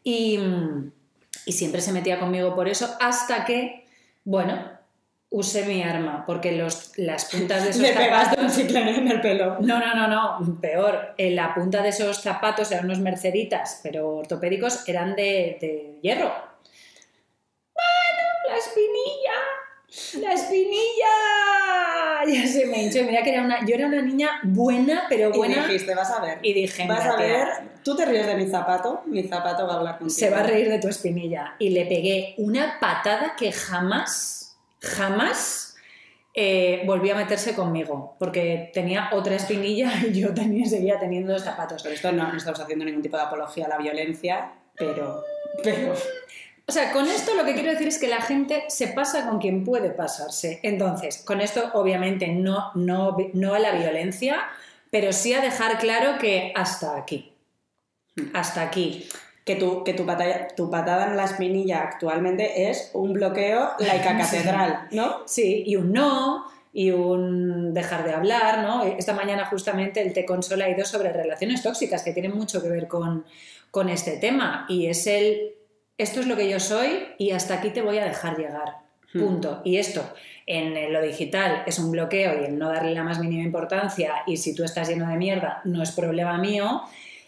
y, 0.01 0.37
mm, 0.37 0.91
y 1.45 1.51
siempre 1.51 1.81
se 1.81 1.91
metía 1.91 2.19
conmigo 2.19 2.55
por 2.55 2.67
eso 2.67 2.95
hasta 2.99 3.45
que, 3.45 3.85
bueno, 4.23 4.75
usé 5.29 5.65
mi 5.65 5.83
arma 5.83 6.23
porque 6.25 6.53
los, 6.53 6.97
las 6.97 7.25
puntas 7.25 7.63
de 7.63 7.69
esos 7.71 7.81
Le 7.81 7.93
pegaste 7.93 8.35
zapatos... 8.35 8.57
un 8.57 8.77
en 8.77 9.11
el 9.11 9.21
pelo. 9.21 9.57
No, 9.59 9.79
no, 9.79 9.95
no, 9.95 10.07
no, 10.07 10.59
peor. 10.61 11.13
En 11.17 11.35
la 11.35 11.53
punta 11.53 11.81
de 11.81 11.89
esos 11.89 12.21
zapatos 12.21 12.71
eran 12.71 12.85
unos 12.85 12.99
merceditas, 12.99 13.79
pero 13.83 14.17
ortopédicos 14.17 14.87
eran 14.87 15.15
de, 15.15 15.57
de 15.59 15.99
hierro. 16.01 16.33
Bueno, 17.73 18.23
la 18.49 18.57
espinilla, 18.57 19.33
la 20.17 20.33
espinilla. 20.33 21.15
Ya 22.27 22.47
se 22.47 22.65
me 22.65 22.83
hinchó. 22.83 23.03
Mira 23.03 23.21
que 23.23 23.31
era 23.31 23.43
una, 23.43 23.65
yo 23.65 23.75
era 23.75 23.87
una 23.87 24.01
niña 24.01 24.39
buena, 24.43 25.03
pero 25.09 25.29
Y 25.33 25.37
buena. 25.37 25.67
dijiste, 25.67 25.93
vas 25.93 26.09
a 26.11 26.21
ver. 26.21 26.39
Y 26.41 26.53
dije, 26.53 26.87
Vas 26.87 26.99
"Mira, 27.03 27.13
a 27.13 27.17
ver, 27.17 27.47
tú 27.83 27.95
te 27.95 28.05
ríes 28.05 28.25
de 28.25 28.35
mi 28.35 28.47
zapato, 28.47 29.03
mi 29.05 29.23
zapato 29.23 29.67
va 29.67 29.73
a 29.73 29.77
hablar 29.77 29.97
contigo. 29.99 30.17
se 30.17 30.29
va 30.29 30.39
a 30.39 30.43
reír 30.43 30.69
de 30.69 30.79
tu 30.79 30.87
espinilla. 30.87 31.55
Y 31.59 31.69
le 31.69 31.85
pegué 31.85 32.33
una 32.37 32.79
patada 32.79 33.35
que 33.37 33.51
jamás, 33.51 34.57
jamás 34.81 35.75
eh, 36.33 36.81
volvió 36.85 37.13
a 37.13 37.17
meterse 37.17 37.53
conmigo, 37.53 38.15
porque 38.19 38.71
tenía 38.73 39.09
otra 39.13 39.35
espinilla 39.35 39.91
y 40.09 40.19
yo 40.19 40.33
tenía, 40.33 40.65
seguía 40.67 40.99
teniendo 40.99 41.31
los 41.33 41.43
zapatos. 41.43 41.83
Pero 41.83 41.93
esto 41.95 42.11
no, 42.11 42.27
no 42.31 42.37
estamos 42.37 42.59
haciendo 42.59 42.85
ningún 42.85 43.01
tipo 43.03 43.17
de 43.17 43.23
apología 43.23 43.65
a 43.65 43.69
la 43.69 43.77
violencia, 43.77 44.51
pero... 44.75 45.23
pero 45.63 45.93
O 46.67 46.71
sea, 46.71 46.91
con 46.91 47.05
esto 47.07 47.35
lo 47.35 47.45
que 47.45 47.53
quiero 47.53 47.71
decir 47.71 47.87
es 47.87 47.99
que 47.99 48.07
la 48.07 48.21
gente 48.21 48.63
se 48.69 48.87
pasa 48.87 49.29
con 49.29 49.39
quien 49.39 49.63
puede 49.63 49.91
pasarse. 49.91 50.59
Entonces, 50.63 51.17
con 51.17 51.41
esto 51.41 51.69
obviamente 51.73 52.27
no, 52.27 52.71
no, 52.73 53.15
no 53.33 53.53
a 53.53 53.59
la 53.59 53.73
violencia, 53.73 54.41
pero 54.89 55.13
sí 55.13 55.33
a 55.33 55.41
dejar 55.41 55.77
claro 55.77 56.17
que 56.19 56.53
hasta 56.55 56.97
aquí. 56.97 57.33
Hasta 58.33 58.61
aquí. 58.61 59.07
que 59.43 59.55
tu, 59.55 59.83
que 59.83 59.93
tu, 59.93 60.05
patada, 60.07 60.47
tu 60.55 60.71
patada 60.71 61.05
en 61.07 61.17
la 61.17 61.25
espinilla 61.25 61.83
actualmente 61.83 62.69
es 62.69 62.89
un 62.93 63.13
bloqueo 63.13 63.73
laica 63.77 64.17
catedral, 64.17 64.87
¿no? 64.91 65.21
Sí, 65.27 65.63
y 65.67 65.75
un 65.75 65.93
no, 65.93 66.45
y 66.73 66.91
un 66.91 67.73
dejar 67.73 68.03
de 68.05 68.13
hablar, 68.13 68.63
¿no? 68.63 68.83
Esta 68.83 69.13
mañana 69.13 69.45
justamente 69.45 70.01
el 70.01 70.13
Te 70.13 70.25
Consola 70.25 70.65
ha 70.65 70.69
ido 70.69 70.83
sobre 70.83 71.13
relaciones 71.13 71.61
tóxicas, 71.61 72.01
que 72.03 72.11
tienen 72.11 72.35
mucho 72.35 72.61
que 72.61 72.69
ver 72.69 72.87
con, 72.87 73.23
con 73.69 73.87
este 73.87 74.17
tema, 74.17 74.65
y 74.67 74.87
es 74.87 75.05
el, 75.07 75.54
esto 75.97 76.19
es 76.19 76.27
lo 76.27 76.35
que 76.35 76.49
yo 76.49 76.59
soy 76.59 77.07
y 77.17 77.31
hasta 77.31 77.55
aquí 77.55 77.69
te 77.69 77.81
voy 77.81 77.97
a 77.99 78.05
dejar 78.05 78.37
llegar, 78.37 78.77
punto. 79.13 79.61
Y 79.63 79.77
esto 79.77 80.03
en 80.45 80.91
lo 80.93 81.01
digital 81.01 81.63
es 81.65 81.79
un 81.79 81.91
bloqueo 81.91 82.41
y 82.41 82.45
el 82.45 82.59
no 82.59 82.69
darle 82.69 82.93
la 82.93 83.03
más 83.03 83.19
mínima 83.19 83.43
importancia, 83.43 84.13
y 84.27 84.37
si 84.37 84.53
tú 84.53 84.63
estás 84.63 84.89
lleno 84.89 85.07
de 85.09 85.15
mierda, 85.15 85.61
no 85.63 85.81
es 85.81 85.91
problema 85.91 86.37
mío. 86.37 86.81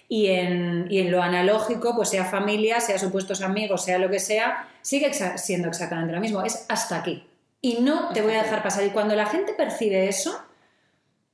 Y 0.09 0.27
en, 0.27 0.87
y 0.89 0.99
en 0.99 1.11
lo 1.11 1.21
analógico, 1.21 1.93
pues 1.95 2.09
sea 2.09 2.23
familia, 2.23 2.79
sea 2.79 2.97
supuestos 2.97 3.41
amigos, 3.41 3.83
sea 3.83 3.97
lo 3.97 4.09
que 4.09 4.19
sea, 4.19 4.67
sigue 4.81 5.11
exa- 5.11 5.37
siendo 5.37 5.67
exactamente 5.67 6.13
lo 6.13 6.21
mismo. 6.21 6.43
Es 6.43 6.65
hasta 6.69 6.95
aquí. 6.97 7.25
Y 7.61 7.79
no 7.81 8.09
te 8.13 8.21
voy 8.21 8.33
a 8.35 8.43
dejar 8.43 8.63
pasar. 8.63 8.85
Y 8.85 8.91
cuando 8.91 9.15
la 9.15 9.25
gente 9.25 9.51
percibe 9.53 10.07
eso, 10.07 10.39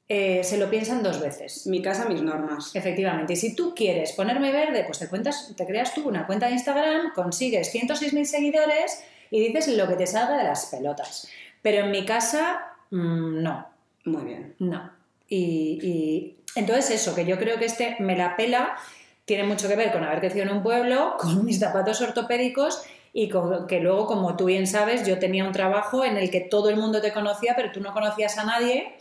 eh, 0.09 0.43
se 0.43 0.57
lo 0.57 0.69
piensan 0.69 1.01
dos 1.01 1.19
veces. 1.19 1.65
Mi 1.67 1.81
casa, 1.81 2.05
mis 2.05 2.21
normas. 2.21 2.75
Efectivamente. 2.75 3.33
Y 3.33 3.35
si 3.35 3.55
tú 3.55 3.73
quieres 3.75 4.11
ponerme 4.13 4.51
verde, 4.51 4.83
pues 4.85 4.99
te, 4.99 5.07
cuentas, 5.07 5.53
te 5.55 5.65
creas 5.65 5.93
tú 5.93 6.07
una 6.07 6.27
cuenta 6.27 6.47
de 6.47 6.53
Instagram, 6.53 7.13
consigues 7.13 7.73
106.000 7.73 8.25
seguidores 8.25 9.03
y 9.31 9.39
dices 9.39 9.67
lo 9.69 9.87
que 9.87 9.95
te 9.95 10.05
salga 10.05 10.37
de 10.37 10.43
las 10.43 10.65
pelotas. 10.67 11.27
Pero 11.61 11.85
en 11.85 11.91
mi 11.91 12.05
casa, 12.05 12.75
mm, 12.91 13.41
no. 13.41 13.67
Muy 14.05 14.23
bien. 14.23 14.55
No. 14.59 14.91
Y, 15.29 15.79
y 15.81 16.37
entonces 16.55 16.91
eso, 16.91 17.15
que 17.15 17.25
yo 17.25 17.39
creo 17.39 17.57
que 17.57 17.65
este 17.65 17.95
me 17.99 18.17
la 18.17 18.35
pela 18.35 18.75
tiene 19.25 19.43
mucho 19.43 19.67
que 19.67 19.75
ver 19.75 19.91
con 19.91 20.03
haber 20.03 20.19
crecido 20.19 20.43
en 20.43 20.51
un 20.51 20.63
pueblo, 20.63 21.15
con 21.19 21.45
mis 21.45 21.59
zapatos 21.59 22.01
ortopédicos 22.01 22.83
y 23.13 23.29
con 23.29 23.67
que 23.67 23.79
luego, 23.79 24.07
como 24.07 24.35
tú 24.35 24.45
bien 24.45 24.67
sabes, 24.67 25.05
yo 25.05 25.19
tenía 25.19 25.45
un 25.45 25.53
trabajo 25.53 26.03
en 26.03 26.17
el 26.17 26.29
que 26.31 26.41
todo 26.41 26.69
el 26.69 26.77
mundo 26.77 26.99
te 26.99 27.13
conocía, 27.13 27.53
pero 27.55 27.71
tú 27.71 27.79
no 27.79 27.93
conocías 27.93 28.37
a 28.37 28.45
nadie. 28.45 28.95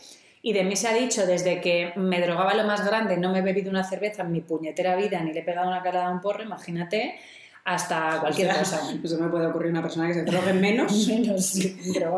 Y 0.45 0.51
de 0.51 0.65
mí 0.65 0.75
se 0.75 0.89
ha 0.89 0.93
dicho, 0.93 1.25
desde 1.25 1.61
que 1.61 1.93
me 1.95 2.19
drogaba 2.19 2.53
lo 2.53 2.65
más 2.65 2.85
grande, 2.85 3.15
no 3.15 3.31
me 3.31 3.39
he 3.39 3.41
bebido 3.41 3.69
una 3.69 3.85
cerveza 3.85 4.23
en 4.23 4.33
mi 4.33 4.41
puñetera 4.41 4.97
vida, 4.97 5.21
ni 5.21 5.31
le 5.31 5.39
he 5.39 5.43
pegado 5.43 5.69
una 5.69 5.81
calada 5.81 6.07
a 6.07 6.11
un 6.11 6.19
porro, 6.19 6.43
imagínate, 6.43 7.17
hasta 7.65 8.19
cualquier 8.19 8.51
O 8.51 8.53
sea, 8.53 8.79
cosa. 9.01 9.07
Se 9.07 9.17
me 9.17 9.29
puede 9.29 9.47
ocurrir 9.47 9.71
una 9.71 9.81
persona 9.81 10.07
que 10.07 10.13
se 10.15 10.23
drogue 10.23 10.53
menos 10.53 10.91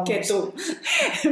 que 0.06 0.24
tú. 0.28 0.54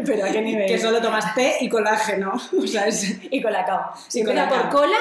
Pero 0.06 0.26
a 0.26 0.30
qué 0.30 0.42
nivel. 0.42 0.68
Que 0.68 0.80
solo 0.80 1.02
tomas 1.02 1.34
té 1.34 1.58
y 1.62 1.70
colágeno. 1.70 2.34
O 2.64 2.68
sea, 2.68 2.88
es... 2.88 3.18
Y 3.30 3.42
con 3.42 3.52
la 3.52 3.66
cao. 3.66 3.92
Si 4.08 4.22
empieza 4.22 4.48
por 4.48 4.70
cola, 4.70 4.98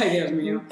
Ay, 0.00 0.10
Dios 0.10 0.32
mío. 0.32 0.62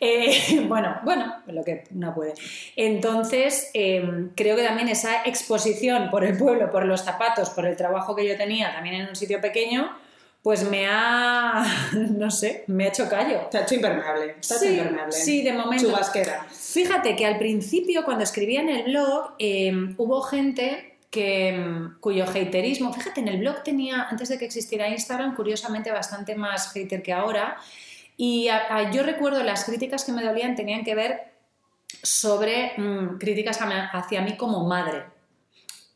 Eh, 0.00 0.64
bueno, 0.66 0.96
bueno, 1.04 1.36
lo 1.46 1.62
que 1.62 1.84
no 1.90 2.14
puede. 2.14 2.34
Entonces, 2.76 3.70
eh, 3.74 4.28
creo 4.34 4.56
que 4.56 4.62
también 4.62 4.88
esa 4.88 5.22
exposición 5.24 6.10
por 6.10 6.24
el 6.24 6.36
pueblo, 6.36 6.70
por 6.70 6.86
los 6.86 7.02
zapatos, 7.02 7.50
por 7.50 7.66
el 7.66 7.76
trabajo 7.76 8.16
que 8.16 8.26
yo 8.26 8.36
tenía 8.36 8.72
también 8.72 8.96
en 8.96 9.08
un 9.08 9.16
sitio 9.16 9.40
pequeño, 9.40 9.90
pues 10.42 10.64
me 10.68 10.86
ha, 10.88 11.64
no 12.10 12.30
sé, 12.30 12.64
me 12.66 12.84
ha 12.84 12.88
hecho 12.88 13.08
callo. 13.08 13.46
Te 13.50 13.58
ha 13.58 13.62
hecho 13.62 13.74
impermeable. 13.76 14.26
Te 14.26 14.54
ha 14.54 14.56
hecho 14.56 14.58
Sí, 14.58 14.68
impermeable. 14.76 15.12
sí, 15.12 15.42
de 15.42 15.52
momento. 15.52 15.86
Chubasquera. 15.88 16.46
Fíjate 16.50 17.14
que 17.16 17.26
al 17.26 17.38
principio, 17.38 18.04
cuando 18.04 18.24
escribía 18.24 18.60
en 18.60 18.68
el 18.68 18.82
blog, 18.84 19.34
eh, 19.38 19.72
hubo 19.98 20.20
gente 20.22 20.98
que, 21.10 21.52
mm, 21.52 22.00
cuyo 22.00 22.24
haterismo, 22.24 22.92
fíjate, 22.92 23.20
en 23.20 23.28
el 23.28 23.38
blog 23.38 23.62
tenía, 23.62 24.02
antes 24.08 24.30
de 24.30 24.38
que 24.38 24.46
existiera 24.46 24.88
Instagram, 24.88 25.36
curiosamente 25.36 25.90
bastante 25.92 26.34
más 26.34 26.72
hater 26.72 27.02
que 27.02 27.12
ahora, 27.12 27.56
Y 28.18 28.48
a- 28.48 28.66
a- 28.76 28.90
yo 28.90 29.02
recuerdo 29.02 29.42
las 29.42 29.64
críticas 29.64 30.04
que 30.04 30.12
me 30.12 30.22
dolían 30.22 30.54
tenían 30.54 30.84
que 30.84 30.94
ver 30.94 31.32
sobre 32.02 32.72
mm, 32.76 33.18
críticas 33.18 33.58
hacia 33.60 34.20
mí 34.20 34.36
como 34.36 34.66
madre. 34.66 35.04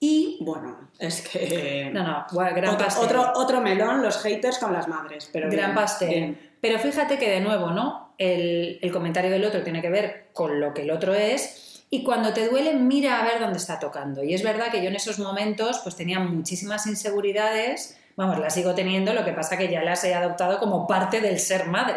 Y... 0.01 0.39
Bueno, 0.41 0.91
es 0.99 1.23
que... 1.23 1.91
No, 1.95 2.03
no, 2.03 2.27
bueno, 2.33 2.55
gran 2.55 2.75
otro, 2.75 2.87
pastel. 2.87 3.05
otro, 3.05 3.33
otro 3.35 3.61
melón, 3.61 4.03
los 4.03 4.19
haters 4.23 4.59
con 4.59 4.73
las 4.73 4.89
madres. 4.89 5.31
Pero 5.33 5.49
Gran 5.51 5.67
bien, 5.71 5.75
pastel. 5.75 6.09
bien. 6.09 6.51
Pero 6.61 6.79
fíjate 6.79 7.19
que 7.19 7.31
de 7.31 7.41
nuevo, 7.41 7.71
¿no? 7.71 8.15
El, 8.19 8.79
el 8.83 8.93
comentario 8.93 9.31
del 9.31 9.45
otro 9.45 9.63
tiene 9.63 9.81
que 9.81 9.91
ver 9.91 10.29
con 10.33 10.61
lo 10.61 10.75
que 10.75 10.83
el 10.83 10.91
otro 10.91 11.15
es. 11.15 11.85
Y 11.89 12.03
cuando 12.03 12.33
te 12.33 12.49
duele, 12.49 12.75
mira 12.75 13.21
a 13.21 13.25
ver 13.25 13.41
dónde 13.41 13.59
está 13.59 13.79
tocando. 13.79 14.25
Y 14.25 14.35
es 14.35 14.43
verdad 14.43 14.71
que 14.71 14.83
yo 14.83 14.89
en 14.89 14.97
esos 14.97 15.19
momentos 15.19 15.81
pues 15.83 15.95
tenía 15.97 16.19
muchísimas 16.19 16.87
inseguridades. 16.87 17.97
Vamos, 18.17 18.39
las 18.39 18.55
sigo 18.55 18.75
teniendo, 18.75 19.13
lo 19.13 19.25
que 19.25 19.33
pasa 19.33 19.57
que 19.57 19.69
ya 19.69 19.83
las 19.83 20.03
he 20.05 20.15
adoptado 20.15 20.59
como 20.59 20.87
parte 20.87 21.21
del 21.21 21.39
ser 21.39 21.67
madre. 21.67 21.97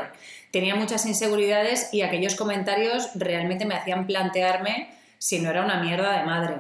Tenía 0.52 0.76
muchas 0.76 1.06
inseguridades 1.06 1.94
y 1.94 2.02
aquellos 2.02 2.36
comentarios 2.36 3.10
realmente 3.16 3.66
me 3.66 3.76
hacían 3.76 4.06
plantearme 4.06 4.90
si 5.18 5.40
no 5.40 5.50
era 5.50 5.64
una 5.64 5.82
mierda 5.82 6.20
de 6.20 6.26
madre. 6.26 6.56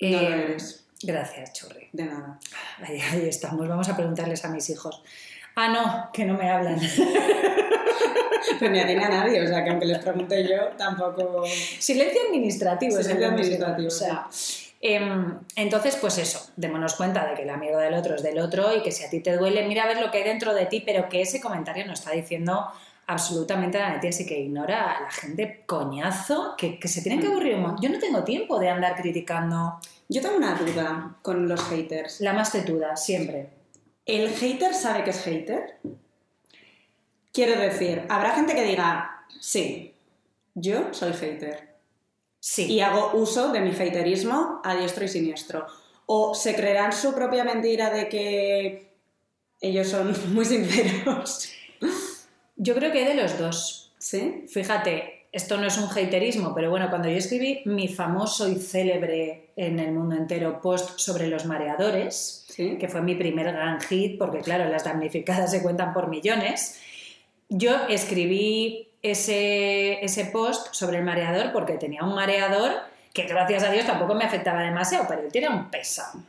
No 0.00 0.08
lo 0.10 0.18
Eh, 0.18 0.44
eres. 0.44 0.84
Gracias, 1.02 1.52
Churri. 1.52 1.88
De 1.92 2.04
nada. 2.04 2.38
Ahí, 2.82 3.00
ahí 3.00 3.28
estamos, 3.28 3.68
vamos 3.68 3.88
a 3.88 3.96
preguntarles 3.96 4.44
a 4.44 4.48
mis 4.48 4.68
hijos. 4.70 5.02
Ah, 5.56 5.68
no, 5.68 6.10
que 6.12 6.24
no 6.24 6.34
me 6.34 6.50
hablan. 6.50 6.80
Pues 8.58 8.70
ni 8.70 8.78
a 8.78 8.86
ti 8.86 8.94
ni 8.94 9.02
a 9.02 9.08
nadie, 9.08 9.42
o 9.42 9.46
sea 9.48 9.64
que 9.64 9.70
aunque 9.70 9.86
les 9.86 9.98
pregunte 9.98 10.46
yo, 10.46 10.68
tampoco... 10.76 11.44
Silencio 11.46 12.20
administrativo. 12.28 12.96
Silencio 13.02 13.28
administrativo, 13.28 13.88
O 13.88 13.90
sea, 13.90 14.26
em, 14.80 15.38
entonces, 15.56 15.96
pues 15.96 16.18
eso, 16.18 16.50
démonos 16.56 16.94
cuenta 16.94 17.26
de 17.26 17.34
que 17.34 17.44
la 17.46 17.56
mierda 17.56 17.80
del 17.80 17.94
otro 17.94 18.14
es 18.14 18.22
del 18.22 18.38
otro 18.38 18.76
y 18.76 18.82
que 18.82 18.92
si 18.92 19.02
a 19.02 19.10
ti 19.10 19.20
te 19.20 19.36
duele, 19.36 19.66
mira 19.66 19.84
a 19.84 19.86
ver 19.86 20.00
lo 20.00 20.10
que 20.10 20.18
hay 20.18 20.24
dentro 20.24 20.54
de 20.54 20.66
ti, 20.66 20.82
pero 20.84 21.08
que 21.08 21.22
ese 21.22 21.40
comentario 21.40 21.86
no 21.86 21.94
está 21.94 22.10
diciendo 22.12 22.66
absolutamente 23.06 23.78
nada 23.78 23.94
de 23.94 24.00
ti, 24.00 24.08
así 24.08 24.26
que 24.26 24.38
ignora 24.40 24.96
a 24.96 25.02
la 25.02 25.10
gente 25.10 25.62
coñazo 25.66 26.54
que, 26.56 26.78
que 26.78 26.88
se 26.88 27.02
tienen 27.02 27.20
que 27.20 27.26
aburrir 27.28 27.56
un 27.56 27.62
montón. 27.62 27.82
Yo 27.82 27.90
no 27.90 27.98
tengo 27.98 28.24
tiempo 28.24 28.58
de 28.58 28.68
andar 28.68 28.96
criticando 28.96 29.78
Yo 30.08 30.20
tengo 30.20 30.36
una 30.36 30.54
duda 30.54 31.16
con 31.22 31.48
los 31.48 31.62
haters. 31.64 32.20
la 32.20 32.32
más 32.32 32.52
tetuda, 32.52 32.96
siempre. 32.96 33.48
¿El 34.06 34.30
hater 34.30 34.74
sabe 34.74 35.04
que 35.04 35.10
es 35.10 35.22
hater? 35.22 35.78
Quiero 37.32 37.60
decir, 37.60 38.04
habrá 38.08 38.34
gente 38.34 38.54
que 38.54 38.62
diga, 38.64 39.24
sí, 39.40 39.94
yo 40.54 40.92
soy 40.92 41.12
hater. 41.12 41.74
Sí. 42.38 42.70
y 42.70 42.80
hago 42.80 43.12
uso 43.14 43.52
de 43.52 43.60
mi 43.60 43.70
haterismo 43.70 44.60
a 44.62 44.74
diestro 44.76 45.04
y 45.06 45.08
siniestro. 45.08 45.66
O 46.04 46.34
se 46.34 46.54
creerán 46.54 46.92
su 46.92 47.14
propia 47.14 47.42
mentira 47.42 47.88
de 47.88 48.06
que 48.10 48.92
ellos 49.62 49.88
son 49.88 50.14
muy 50.34 50.44
sinceros. 50.44 51.50
Yo 52.64 52.74
creo 52.74 52.90
que 52.92 53.04
de 53.04 53.14
los 53.14 53.38
dos. 53.38 53.92
¿Sí? 53.98 54.46
Fíjate, 54.48 55.26
esto 55.32 55.58
no 55.58 55.66
es 55.66 55.76
un 55.76 55.84
haterismo, 55.84 56.54
pero 56.54 56.70
bueno, 56.70 56.88
cuando 56.88 57.08
yo 57.08 57.16
escribí 57.16 57.60
mi 57.66 57.88
famoso 57.88 58.48
y 58.48 58.56
célebre 58.56 59.50
en 59.56 59.78
el 59.78 59.92
mundo 59.92 60.16
entero 60.16 60.60
post 60.62 60.98
sobre 60.98 61.26
los 61.26 61.44
mareadores, 61.44 62.46
¿Sí? 62.48 62.78
que 62.78 62.88
fue 62.88 63.02
mi 63.02 63.16
primer 63.16 63.52
gran 63.52 63.80
hit, 63.82 64.18
porque 64.18 64.40
claro, 64.40 64.68
las 64.70 64.84
damnificadas 64.84 65.50
se 65.50 65.62
cuentan 65.62 65.92
por 65.92 66.08
millones, 66.08 66.80
yo 67.50 67.86
escribí 67.88 68.88
ese, 69.02 70.02
ese 70.02 70.24
post 70.26 70.72
sobre 70.72 70.98
el 70.98 71.04
mareador 71.04 71.52
porque 71.52 71.74
tenía 71.74 72.02
un 72.02 72.14
mareador 72.14 72.72
que 73.12 73.24
gracias 73.24 73.62
a 73.62 73.70
Dios 73.70 73.84
tampoco 73.84 74.14
me 74.14 74.24
afectaba 74.24 74.62
demasiado, 74.62 75.04
pero 75.06 75.20
él 75.20 75.30
tiene 75.30 75.50
un 75.50 75.70
pesado. 75.70 76.20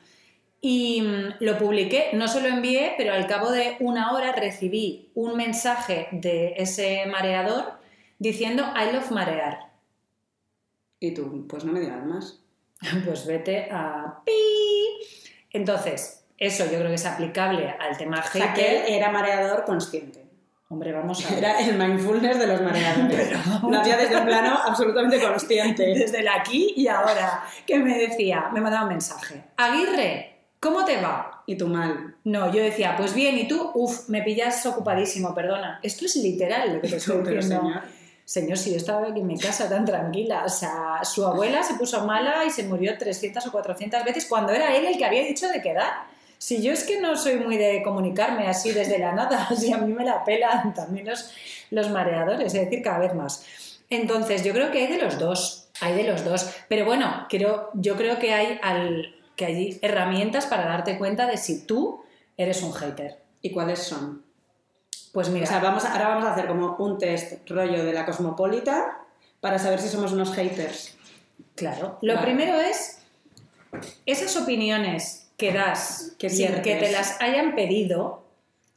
Y 0.68 1.00
mm, 1.04 1.36
lo 1.42 1.60
publiqué, 1.60 2.10
no 2.14 2.28
se 2.28 2.42
lo 2.42 2.48
envié, 2.48 2.96
pero 2.98 3.14
al 3.14 3.28
cabo 3.28 3.52
de 3.52 3.78
una 3.80 4.14
hora 4.14 4.32
recibí 4.32 5.12
un 5.14 5.38
mensaje 5.38 6.08
de 6.12 6.56
ese 6.58 7.06
mareador 7.06 7.74
diciendo 8.18 8.64
I 8.76 8.92
love 8.92 9.12
marear. 9.12 9.60
Y 11.00 11.14
tú, 11.14 11.46
pues 11.48 11.66
no 11.66 11.72
me 11.72 11.82
digas 11.82 12.04
más. 12.04 12.42
Pues 13.06 13.28
vete 13.28 13.68
a 13.72 14.24
pi. 14.26 14.32
Entonces, 15.52 16.26
eso 16.36 16.64
yo 16.66 16.80
creo 16.80 16.88
que 16.88 16.96
es 16.96 17.06
aplicable 17.06 17.70
al 17.80 17.96
tema 17.96 18.24
O 18.26 18.28
sea, 18.28 18.52
que 18.56 18.62
hater. 18.64 18.86
era 18.92 19.12
mareador 19.12 19.66
consciente. 19.66 20.26
Hombre, 20.70 20.94
vamos 20.94 21.24
a 21.24 21.30
ver. 21.36 21.44
Era 21.44 21.60
el 21.60 21.78
mindfulness 21.78 22.40
de 22.40 22.48
los 22.48 22.62
mareadores. 22.62 23.38
Lo 23.70 23.80
hacía 23.82 23.98
desde 23.98 24.18
un 24.18 24.26
plano 24.26 24.58
absolutamente 24.66 25.22
consciente. 25.22 25.86
Desde 25.94 26.22
el 26.22 26.28
aquí 26.28 26.74
y 26.76 26.88
ahora. 26.88 27.44
Que 27.68 27.78
me 27.78 27.96
decía, 28.00 28.50
me 28.52 28.62
mandaba 28.62 28.86
un 28.86 28.90
mensaje. 28.90 29.44
Aguirre, 29.58 30.35
¿cómo 30.66 30.84
te 30.84 31.00
va? 31.00 31.44
Y 31.46 31.56
tú 31.56 31.68
mal. 31.68 32.16
No, 32.24 32.52
yo 32.52 32.64
decía, 32.64 32.96
pues 32.98 33.14
bien, 33.14 33.38
¿y 33.38 33.48
tú? 33.48 33.72
Uf, 33.76 34.10
me 34.10 34.24
pillas 34.24 34.66
ocupadísimo, 34.66 35.36
perdona. 35.36 35.80
Esto 35.84 36.06
es 36.06 36.16
literal 36.16 36.74
lo 36.74 36.82
que 36.82 36.88
te 36.88 36.96
estoy 36.96 37.18
diciendo. 37.20 37.42
señor. 37.42 37.82
Señor, 38.26 38.58
si 38.58 38.72
yo 38.72 38.78
estaba 38.78 39.08
aquí 39.08 39.20
en 39.20 39.28
mi 39.28 39.38
casa 39.38 39.70
tan 39.70 39.86
tranquila, 39.86 40.44
o 40.44 40.50
sea, 40.50 41.02
su 41.04 41.24
abuela 41.24 41.62
se 41.62 41.76
puso 41.76 42.04
mala 42.08 42.44
y 42.44 42.50
se 42.50 42.64
murió 42.64 42.98
300 42.98 43.46
o 43.46 43.52
400 43.52 44.04
veces 44.04 44.26
cuando 44.26 44.52
era 44.52 44.76
él 44.76 44.86
el 44.86 44.98
que 44.98 45.06
había 45.06 45.24
dicho 45.24 45.48
de 45.48 45.62
quedar. 45.62 45.94
Si 46.40 46.64
yo 46.64 46.74
es 46.74 46.84
que 46.84 47.00
no 47.00 47.16
soy 47.16 47.36
muy 47.36 47.58
de 47.58 47.84
comunicarme 47.84 48.48
así 48.48 48.72
desde 48.72 48.98
la 48.98 49.12
nada, 49.12 49.48
si 49.56 49.72
a 49.72 49.78
mí 49.78 49.94
me 49.94 50.04
la 50.04 50.24
pelan 50.24 50.74
también 50.74 51.06
los, 51.06 51.32
los 51.70 51.92
mareadores, 51.92 52.56
es 52.56 52.62
decir, 52.62 52.82
cada 52.82 52.98
vez 52.98 53.14
más. 53.14 53.46
Entonces, 53.92 54.44
yo 54.44 54.52
creo 54.52 54.72
que 54.72 54.80
hay 54.80 54.88
de 54.88 54.98
los 54.98 55.20
dos, 55.20 55.68
hay 55.80 55.94
de 55.94 56.10
los 56.12 56.26
dos. 56.26 56.50
Pero 56.68 56.86
bueno, 56.86 57.28
creo, 57.30 57.70
yo 57.76 57.96
creo 57.96 58.18
que 58.18 58.34
hay, 58.34 58.60
al, 58.64 59.14
que 59.36 59.46
hay 59.46 59.80
herramientas 59.82 60.46
para 60.46 60.66
darte 60.66 60.98
cuenta 60.98 61.26
de 61.28 61.38
si 61.38 61.66
tú 61.66 62.04
eres 62.38 62.62
un 62.64 62.74
hater. 62.74 63.18
¿Y 63.42 63.52
cuáles 63.52 63.80
son? 63.80 64.24
Pues 65.14 65.30
mira, 65.30 65.46
O 65.46 65.48
sea, 65.48 65.60
vamos 65.60 65.86
a- 65.86 65.92
ahora 65.94 66.10
vamos 66.10 66.26
a 66.26 66.34
hacer 66.34 66.48
como 66.48 66.76
un 66.78 66.98
test 66.98 67.50
rollo 67.50 67.86
de 67.86 67.94
la 67.94 68.06
cosmopolita 68.06 69.00
para 69.40 69.60
saber 69.60 69.80
si 69.80 69.88
somos 69.88 70.12
unos 70.14 70.34
haters. 70.34 70.96
Claro. 71.56 71.98
Lo 72.02 72.16
Vale. 72.16 72.26
primero 72.26 72.60
es 72.60 73.00
esas 74.06 74.36
opiniones 74.38 75.28
que 75.38 75.52
das 75.54 76.14
Que 76.18 76.30
sin 76.30 76.62
que 76.62 76.76
te 76.76 76.92
las 76.92 77.22
hayan 77.22 77.56
pedido. 77.56 78.24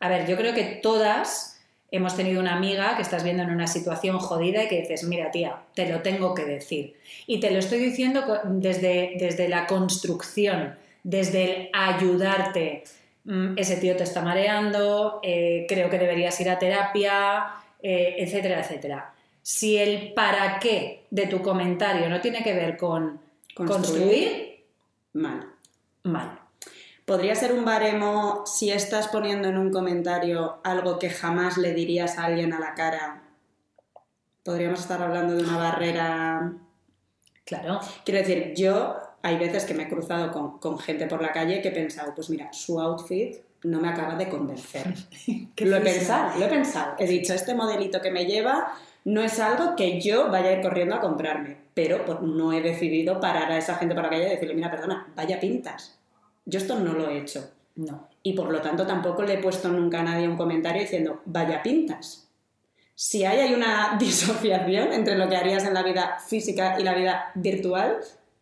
A 0.01 0.09
ver, 0.09 0.27
yo 0.27 0.37
creo 0.37 0.55
que 0.55 0.65
todas 0.83 1.58
hemos 1.91 2.17
tenido 2.17 2.41
una 2.41 2.55
amiga 2.55 2.97
que 2.97 3.03
estás 3.03 3.25
viendo 3.25 3.43
en 3.43 3.51
una 3.51 3.67
situación 3.67 4.19
jodida 4.19 4.65
y 4.65 4.69
que 4.69 4.81
dices, 4.83 5.05
mira 5.05 5.31
tía, 5.31 5.57
te 5.75 5.89
lo 5.89 6.01
tengo 6.03 6.35
que 6.35 6.45
decir. 6.45 6.97
Y 7.27 7.41
te 7.41 7.51
lo 7.51 7.59
estoy 7.59 7.79
diciendo 7.79 8.25
desde, 8.45 9.15
desde 9.19 9.49
la 9.49 9.67
construcción, 9.67 10.77
desde 11.03 11.45
el 11.45 11.71
ayudarte. 11.73 12.85
Mm, 13.25 13.59
Ese 13.59 13.77
tío 13.77 13.97
te 13.97 14.05
está 14.05 14.21
mareando, 14.23 15.21
eh, 15.23 15.67
creo 15.69 15.89
que 15.91 15.99
deberías 15.99 16.39
ir 16.41 16.51
a 16.51 16.59
terapia, 16.59 17.47
eh, 17.83 18.17
etcétera, 18.19 18.61
etcétera. 18.61 19.15
Si 19.43 19.79
el 19.79 20.13
para 20.13 20.59
qué 20.59 21.05
de 21.11 21.27
tu 21.27 21.41
comentario 21.41 22.09
no 22.11 22.21
tiene 22.21 22.43
que 22.43 22.53
ver 22.53 22.77
con 22.77 23.21
Construir. 23.55 23.67
construir, 23.67 24.65
Mal. 25.15 25.47
mal. 26.05 26.39
¿Podría 27.09 27.35
ser 27.35 27.55
un 27.55 27.65
baremo 27.65 28.45
si 28.45 28.71
estás 28.71 29.09
poniendo 29.09 29.49
en 29.49 29.57
un 29.57 29.73
comentario 29.73 30.59
algo 30.63 30.99
que 30.99 31.09
jamás 31.09 31.57
le 31.57 31.73
dirías 31.73 32.19
a 32.19 32.27
alguien 32.27 32.53
a 32.53 32.61
la 32.61 32.75
cara? 32.75 33.23
Podríamos 34.43 34.81
estar 34.81 35.01
hablando 35.01 35.35
de 35.35 35.43
una 35.43 35.57
barrera. 35.57 36.53
Claro. 37.47 37.81
Quiero 38.05 38.21
decir, 38.21 38.53
yo 38.55 38.99
hay 39.23 39.39
veces 39.39 39.65
que 39.65 39.73
me 39.73 39.85
he 39.85 39.89
cruzado 39.89 40.31
con, 40.31 40.59
con 40.59 40.79
gente 40.79 41.07
por 41.07 41.23
la 41.23 41.33
calle 41.33 41.63
que 41.63 41.69
he 41.69 41.73
pensado, 41.73 42.15
pues 42.15 42.29
mira, 42.29 42.53
su 42.53 42.79
outfit 42.79 43.37
no 43.63 43.81
me 43.81 43.89
acaba 43.89 44.15
de 44.15 44.29
convencer. 44.29 44.93
Lo 45.57 45.77
he 45.77 45.81
pensado, 45.81 46.39
lo 46.39 46.45
he 46.45 46.49
pensado. 46.49 46.95
He 46.99 47.07
dicho, 47.07 47.33
este 47.33 47.55
modelito 47.55 48.03
que 48.03 48.11
me 48.11 48.27
lleva 48.27 48.75
no 49.07 49.23
es 49.23 49.41
algo 49.41 49.77
que 49.77 49.99
yo 49.99 50.31
vaya 50.31 50.51
a 50.51 50.53
ir 50.53 50.61
corriendo 50.61 50.97
a 50.97 51.01
comprarme, 51.01 51.57
pero 51.73 52.21
no 52.21 52.53
he 52.53 52.61
decidido 52.61 53.19
parar 53.19 53.51
a 53.51 53.57
esa 53.57 53.77
gente 53.77 53.95
por 53.95 54.05
la 54.05 54.11
calle 54.11 54.27
y 54.27 54.31
decirle, 54.31 54.55
mira, 54.55 54.71
perdona, 54.71 55.11
vaya 55.17 55.41
pintas. 55.41 55.98
Yo 56.49 56.59
esto 56.59 56.79
no 56.81 56.95
lo 56.95 57.11
he 57.11 57.19
hecho. 57.19 57.53
No. 57.77 58.09
Y 58.23 58.33
por 58.33 58.51
lo 58.51 58.63
tanto 58.63 58.87
tampoco 58.87 59.23
le 59.23 59.35
he 59.35 59.39
puesto 59.39 59.69
nunca 59.69 60.01
a 60.01 60.03
nadie 60.03 60.27
un 60.27 60.37
comentario 60.37 60.81
diciendo, 60.81 61.21
vaya 61.27 61.63
pintas. 61.63 62.27
Si 62.95 63.25
hay, 63.25 63.41
hay 63.41 63.55
una 63.55 63.97
disociación 64.01 64.95
entre 64.95 65.19
lo 65.19 65.29
que 65.29 65.37
harías 65.37 65.65
en 65.65 65.75
la 65.75 65.83
vida 65.83 66.19
física 66.27 66.81
y 66.81 66.85
la 66.85 66.95
vida 66.95 67.31
virtual, 67.35 67.99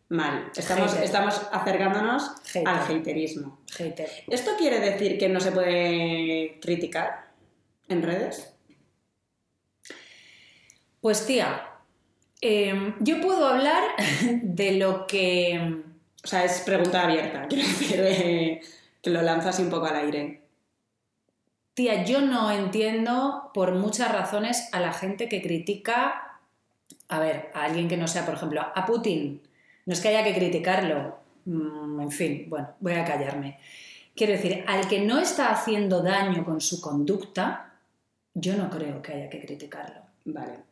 mal. 0.07 0.49
Estamos, 0.55 0.91
Hater. 0.91 1.03
estamos 1.03 1.41
acercándonos 1.51 2.31
Hater. 2.45 2.67
al 2.67 2.79
haterismo. 2.79 3.59
Hater. 3.75 4.09
¿Esto 4.27 4.51
quiere 4.57 4.79
decir 4.79 5.17
que 5.17 5.27
no 5.27 5.41
se 5.41 5.51
puede 5.51 6.59
criticar 6.61 7.27
en 7.89 8.03
redes? 8.03 8.53
Pues 11.01 11.25
tía, 11.25 11.69
eh, 12.39 12.93
yo 13.01 13.19
puedo 13.19 13.47
hablar 13.47 13.83
de 14.41 14.71
lo 14.71 15.05
que... 15.07 15.83
O 16.27 16.29
sea, 16.29 16.43
es 16.43 16.59
pregunta 16.59 17.03
abierta, 17.03 17.45
quiero 17.49 17.65
decir, 17.65 18.01
eh, 18.03 18.61
que 19.01 19.09
lo 19.11 19.21
lanzas 19.21 19.59
un 19.59 19.69
poco 19.69 19.85
al 19.85 19.95
aire. 19.95 20.41
Tía, 21.73 22.03
yo 22.03 22.19
no 22.19 22.51
entiendo 22.51 23.49
por 23.53 23.71
muchas 23.75 24.11
razones 24.11 24.67
a 24.73 24.81
la 24.81 24.91
gente 24.91 25.29
que 25.29 25.41
critica, 25.41 26.41
a 27.07 27.19
ver, 27.19 27.49
a 27.53 27.63
alguien 27.63 27.87
que 27.87 27.95
no 27.95 28.09
sea, 28.09 28.25
por 28.25 28.33
ejemplo, 28.33 28.59
a 28.59 28.85
Putin. 28.85 29.41
No 29.85 29.93
es 29.93 30.01
que 30.01 30.09
haya 30.09 30.25
que 30.25 30.33
criticarlo. 30.33 31.17
Mm, 31.45 32.01
en 32.01 32.11
fin, 32.11 32.45
bueno, 32.49 32.71
voy 32.81 32.91
a 32.95 33.05
callarme. 33.05 33.57
Quiero 34.13 34.33
decir, 34.33 34.65
al 34.67 34.85
que 34.89 34.99
no 34.99 35.19
está 35.19 35.49
haciendo 35.51 36.01
daño 36.01 36.43
con 36.43 36.59
su 36.59 36.81
conducta, 36.81 37.71
yo 38.33 38.57
no 38.57 38.69
creo 38.69 39.01
que 39.01 39.13
haya 39.13 39.29
que 39.29 39.39
criticarlo. 39.39 40.01
Vale. 40.25 40.66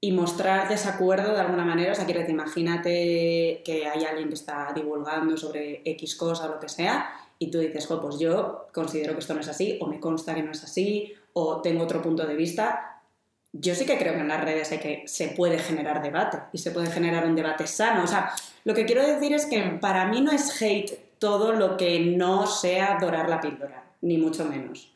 Y 0.00 0.12
mostrar 0.12 0.68
desacuerdo 0.68 1.32
de 1.32 1.40
alguna 1.40 1.64
manera, 1.64 1.92
o 1.92 1.94
sea, 1.94 2.06
quiero 2.06 2.28
imagínate 2.28 3.62
que 3.64 3.86
hay 3.86 4.04
alguien 4.04 4.28
que 4.28 4.34
está 4.34 4.72
divulgando 4.72 5.36
sobre 5.36 5.82
X 5.84 6.14
cosa 6.14 6.46
o 6.46 6.54
lo 6.54 6.60
que 6.60 6.68
sea, 6.68 7.10
y 7.38 7.50
tú 7.50 7.58
dices, 7.58 7.86
jo, 7.86 8.00
pues 8.00 8.18
yo 8.18 8.66
considero 8.72 9.14
que 9.14 9.20
esto 9.20 9.34
no 9.34 9.40
es 9.40 9.48
así, 9.48 9.78
o 9.80 9.86
me 9.86 10.00
consta 10.00 10.34
que 10.34 10.42
no 10.42 10.52
es 10.52 10.62
así, 10.62 11.14
o 11.32 11.60
tengo 11.60 11.84
otro 11.84 12.02
punto 12.02 12.26
de 12.26 12.34
vista. 12.34 13.02
Yo 13.52 13.74
sí 13.74 13.86
que 13.86 13.96
creo 13.96 14.14
que 14.14 14.20
en 14.20 14.28
las 14.28 14.44
redes 14.44 14.70
hay 14.72 14.78
que, 14.78 15.02
se 15.06 15.28
puede 15.28 15.58
generar 15.58 16.02
debate 16.02 16.38
y 16.52 16.58
se 16.58 16.70
puede 16.70 16.90
generar 16.90 17.26
un 17.26 17.34
debate 17.34 17.66
sano. 17.66 18.04
O 18.04 18.06
sea, 18.06 18.32
lo 18.64 18.74
que 18.74 18.84
quiero 18.84 19.06
decir 19.06 19.32
es 19.32 19.46
que 19.46 19.60
para 19.80 20.06
mí 20.06 20.20
no 20.20 20.32
es 20.32 20.60
hate 20.60 21.18
todo 21.18 21.52
lo 21.52 21.76
que 21.76 22.00
no 22.00 22.46
sea 22.46 22.98
dorar 23.00 23.28
la 23.28 23.40
píldora, 23.40 23.84
ni 24.00 24.18
mucho 24.18 24.44
menos. 24.44 24.92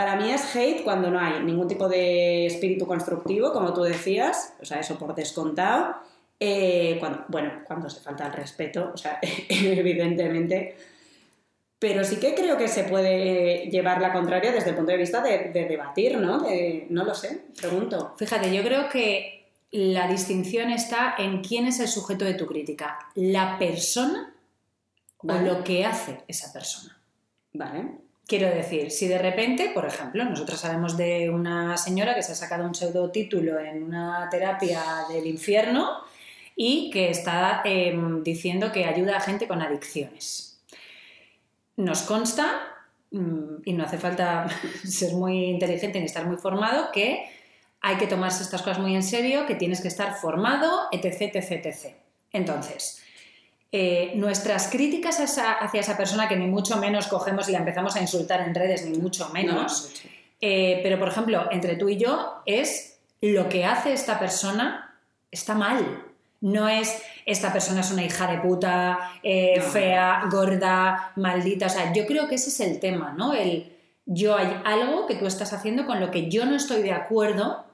Para 0.00 0.16
mí 0.16 0.30
es 0.30 0.56
hate 0.56 0.82
cuando 0.82 1.10
no 1.10 1.20
hay 1.20 1.42
ningún 1.42 1.68
tipo 1.68 1.86
de 1.86 2.46
espíritu 2.46 2.86
constructivo, 2.86 3.52
como 3.52 3.74
tú 3.74 3.82
decías, 3.82 4.54
o 4.58 4.64
sea, 4.64 4.80
eso 4.80 4.98
por 4.98 5.14
descontado. 5.14 5.94
Eh, 6.40 6.96
cuando, 6.98 7.26
bueno, 7.28 7.60
cuando 7.66 7.90
se 7.90 8.00
falta 8.00 8.24
el 8.24 8.32
respeto, 8.32 8.92
o 8.94 8.96
sea, 8.96 9.18
evidentemente 9.50 10.74
pero 11.78 12.02
sí 12.02 12.16
que 12.16 12.34
creo 12.34 12.56
que 12.56 12.68
se 12.68 12.84
puede 12.84 13.68
llevar 13.70 14.00
la 14.00 14.14
contraria 14.14 14.52
desde 14.52 14.70
el 14.70 14.76
punto 14.76 14.92
de 14.92 14.96
vista 14.96 15.20
de, 15.20 15.50
debatir, 15.52 16.16
¿no? 16.16 16.46
no 16.88 17.04
lo 17.04 17.14
sé, 17.14 17.42
pregunto. 17.58 18.14
Fíjate, 18.16 18.54
yo 18.54 18.62
creo 18.62 18.88
que 18.88 19.50
la 19.70 20.08
distinción 20.08 20.70
está 20.70 21.14
en 21.18 21.42
quién 21.42 21.66
es 21.66 21.78
el 21.78 21.88
sujeto 21.88 22.24
de 22.24 22.34
tu 22.34 22.46
crítica, 22.46 22.98
la 23.16 23.58
persona 23.58 24.34
o 25.18 25.32
lo 25.34 25.62
que 25.62 25.84
hace 25.84 26.24
esa 26.26 26.50
persona. 26.54 26.98
Vale. 27.52 28.09
Quiero 28.30 28.48
decir, 28.48 28.92
si 28.92 29.08
de 29.08 29.18
repente, 29.18 29.72
por 29.74 29.84
ejemplo, 29.84 30.24
nosotros 30.24 30.60
sabemos 30.60 30.96
de 30.96 31.28
una 31.30 31.76
señora 31.76 32.14
que 32.14 32.22
se 32.22 32.30
ha 32.30 32.36
sacado 32.36 32.64
un 32.64 32.76
pseudo 32.76 33.10
título 33.10 33.58
en 33.58 33.82
una 33.82 34.28
terapia 34.30 34.80
del 35.08 35.26
infierno 35.26 36.04
y 36.54 36.90
que 36.92 37.10
está 37.10 37.62
em, 37.64 38.22
diciendo 38.22 38.70
que 38.70 38.84
ayuda 38.84 39.16
a 39.16 39.20
gente 39.20 39.48
con 39.48 39.60
adicciones 39.60 40.50
nos 41.80 42.02
consta, 42.02 42.60
mm, 43.10 43.62
y 43.64 43.72
no 43.72 43.84
hace 43.84 43.98
falta 43.98 44.46
ser 44.84 45.14
muy 45.14 45.46
inteligente 45.46 45.98
ni 45.98 46.06
estar 46.06 46.26
muy 46.26 46.36
formado, 46.36 46.92
que 46.92 47.28
hay 47.80 47.96
que 47.96 48.06
tomarse 48.06 48.42
estas 48.42 48.62
cosas 48.62 48.78
muy 48.78 48.94
en 48.94 49.02
serio, 49.02 49.46
que 49.46 49.54
tienes 49.54 49.80
que 49.80 49.88
estar 49.88 50.14
formado, 50.14 50.88
etc. 50.92 51.34
etc, 51.34 51.66
etc. 51.66 51.94
Entonces, 52.32 53.02
eh, 53.72 54.12
nuestras 54.16 54.68
críticas 54.68 55.20
hacia 55.20 55.80
esa 55.80 55.96
persona, 55.96 56.28
que 56.28 56.36
ni 56.36 56.46
mucho 56.46 56.76
menos 56.76 57.06
cogemos 57.06 57.48
y 57.48 57.52
la 57.52 57.58
empezamos 57.58 57.96
a 57.96 58.00
insultar 58.00 58.40
en 58.40 58.54
redes, 58.54 58.84
ni 58.84 58.98
mucho 58.98 59.28
menos, 59.30 59.92
eh, 60.40 60.80
pero 60.82 60.98
por 60.98 61.08
ejemplo, 61.08 61.46
entre 61.50 61.76
tú 61.76 61.88
y 61.88 61.96
yo, 61.96 62.42
es 62.46 62.98
lo 63.20 63.48
que 63.48 63.64
hace 63.64 63.92
esta 63.92 64.18
persona 64.18 64.98
está 65.30 65.54
mal. 65.54 66.04
No 66.40 66.68
es 66.68 67.02
esta 67.26 67.52
persona 67.52 67.80
es 67.80 67.90
una 67.90 68.02
hija 68.02 68.26
de 68.26 68.38
puta, 68.38 69.12
eh, 69.22 69.60
fea, 69.60 70.22
gorda, 70.30 71.12
maldita. 71.16 71.66
O 71.66 71.68
sea, 71.68 71.92
yo 71.92 72.06
creo 72.06 72.28
que 72.28 72.36
ese 72.36 72.48
es 72.48 72.60
el 72.60 72.80
tema, 72.80 73.12
¿no? 73.16 73.34
El 73.34 73.76
yo 74.06 74.36
hay 74.36 74.60
algo 74.64 75.06
que 75.06 75.14
tú 75.14 75.26
estás 75.26 75.52
haciendo 75.52 75.86
con 75.86 76.00
lo 76.00 76.10
que 76.10 76.28
yo 76.28 76.44
no 76.44 76.56
estoy 76.56 76.82
de 76.82 76.92
acuerdo, 76.92 77.64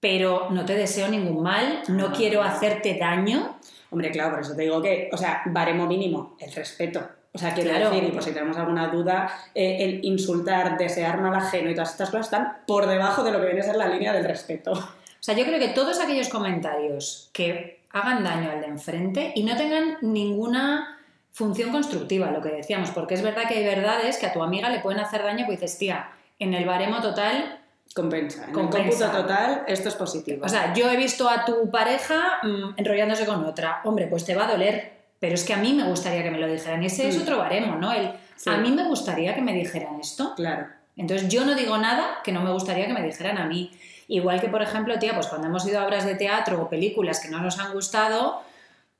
pero 0.00 0.50
no 0.50 0.64
te 0.64 0.74
deseo 0.74 1.06
ningún 1.08 1.42
mal, 1.42 1.82
no 1.88 2.12
quiero 2.12 2.42
hacerte 2.42 2.96
daño. 2.98 3.56
Hombre, 3.96 4.10
claro, 4.10 4.32
por 4.32 4.40
eso 4.40 4.54
te 4.54 4.60
digo 4.60 4.82
que, 4.82 5.08
o 5.10 5.16
sea, 5.16 5.40
baremo 5.46 5.86
mínimo, 5.86 6.36
el 6.38 6.52
respeto. 6.52 7.00
O 7.32 7.38
sea, 7.38 7.54
quiero 7.54 7.72
decir, 7.72 8.04
y 8.04 8.12
por 8.12 8.22
si 8.22 8.30
tenemos 8.30 8.54
alguna 8.58 8.88
duda, 8.88 9.26
eh, 9.54 9.78
el 9.80 10.04
insultar, 10.04 10.76
desear 10.76 11.18
mal 11.18 11.34
ajeno 11.34 11.70
y 11.70 11.74
todas 11.74 11.92
estas 11.92 12.10
cosas 12.10 12.26
están 12.26 12.58
por 12.66 12.86
debajo 12.86 13.24
de 13.24 13.32
lo 13.32 13.40
que 13.40 13.46
viene 13.46 13.60
a 13.62 13.64
ser 13.64 13.76
la 13.76 13.88
línea 13.88 14.12
del 14.12 14.26
respeto. 14.26 14.72
O 14.72 15.18
sea, 15.18 15.34
yo 15.34 15.46
creo 15.46 15.58
que 15.58 15.68
todos 15.68 15.98
aquellos 15.98 16.28
comentarios 16.28 17.30
que 17.32 17.80
hagan 17.90 18.22
daño 18.22 18.50
al 18.50 18.60
de 18.60 18.66
enfrente 18.66 19.32
y 19.34 19.44
no 19.44 19.56
tengan 19.56 19.96
ninguna 20.02 20.98
función 21.32 21.72
constructiva, 21.72 22.30
lo 22.30 22.42
que 22.42 22.50
decíamos, 22.50 22.90
porque 22.90 23.14
es 23.14 23.22
verdad 23.22 23.48
que 23.48 23.54
hay 23.54 23.64
verdades 23.64 24.18
que 24.18 24.26
a 24.26 24.34
tu 24.34 24.42
amiga 24.42 24.68
le 24.68 24.80
pueden 24.80 25.00
hacer 25.00 25.22
daño, 25.22 25.46
pues 25.46 25.58
dices, 25.58 25.78
tía, 25.78 26.10
en 26.38 26.52
el 26.52 26.66
baremo 26.66 27.00
total 27.00 27.60
Compensa. 27.94 28.44
En 28.44 28.50
el 28.50 28.54
cómputo 28.54 29.10
total, 29.10 29.64
esto 29.66 29.88
es 29.88 29.94
positivo. 29.94 30.44
O 30.44 30.48
sea, 30.48 30.74
yo 30.74 30.90
he 30.90 30.96
visto 30.96 31.28
a 31.28 31.44
tu 31.44 31.70
pareja 31.70 32.38
mm, 32.42 32.74
enrollándose 32.76 33.24
con 33.24 33.44
otra. 33.44 33.80
Hombre, 33.84 34.06
pues 34.06 34.24
te 34.24 34.34
va 34.34 34.46
a 34.46 34.52
doler. 34.52 34.96
Pero 35.18 35.34
es 35.34 35.44
que 35.44 35.54
a 35.54 35.56
mí 35.56 35.72
me 35.72 35.84
gustaría 35.84 36.22
que 36.22 36.30
me 36.30 36.38
lo 36.38 36.46
dijeran. 36.46 36.82
Ese 36.82 37.08
es 37.08 37.18
mm. 37.18 37.22
otro 37.22 37.38
baremo, 37.38 37.76
¿no? 37.76 37.92
El, 37.92 38.12
A 38.46 38.56
mí 38.58 38.70
me 38.70 38.86
gustaría 38.86 39.34
que 39.34 39.40
me 39.40 39.54
dijeran 39.54 39.98
esto. 39.98 40.34
Claro. 40.36 40.66
Entonces 40.96 41.28
yo 41.28 41.44
no 41.44 41.54
digo 41.54 41.78
nada 41.78 42.18
que 42.22 42.32
no 42.32 42.42
me 42.42 42.52
gustaría 42.52 42.86
que 42.86 42.92
me 42.92 43.02
dijeran 43.02 43.38
a 43.38 43.46
mí. 43.46 43.70
Igual 44.08 44.40
que, 44.40 44.48
por 44.48 44.62
ejemplo, 44.62 44.98
tía, 44.98 45.14
pues 45.14 45.26
cuando 45.26 45.48
hemos 45.48 45.66
ido 45.66 45.80
a 45.80 45.86
obras 45.86 46.04
de 46.04 46.14
teatro 46.14 46.62
o 46.62 46.68
películas 46.68 47.20
que 47.20 47.28
no 47.28 47.40
nos 47.40 47.58
han 47.58 47.72
gustado, 47.72 48.42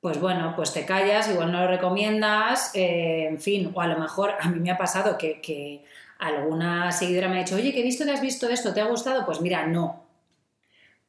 pues 0.01 0.20
bueno, 0.20 0.53
pues 0.57 0.72
te 0.72 0.85
callas, 0.85 1.29
igual 1.29 1.53
no 1.53 1.62
lo 1.62 1.68
recomiendas, 1.68 2.70
eh, 2.75 3.27
en 3.29 3.40
fin, 3.40 3.72
o 3.75 3.81
a 3.81 3.87
lo 3.87 3.99
mejor 3.99 4.35
a 4.40 4.49
mí 4.49 4.61
me 4.61 4.70
ha 4.70 4.77
pasado 4.77 5.16
que, 5.16 5.85
alguna 6.18 6.92
seguidora 6.92 7.29
me 7.29 7.37
ha 7.37 7.44
dicho, 7.44 7.57
oye, 7.57 7.72
que 7.72 7.81
he 7.81 7.85
visto 7.85 8.05
que 8.05 8.12
has 8.12 8.20
visto 8.20 8.48
esto, 8.48 8.72
¿te 8.72 8.81
ha 8.81 8.87
gustado? 8.87 9.26
Pues 9.26 9.40
mira, 9.40 9.66
no. 9.66 10.05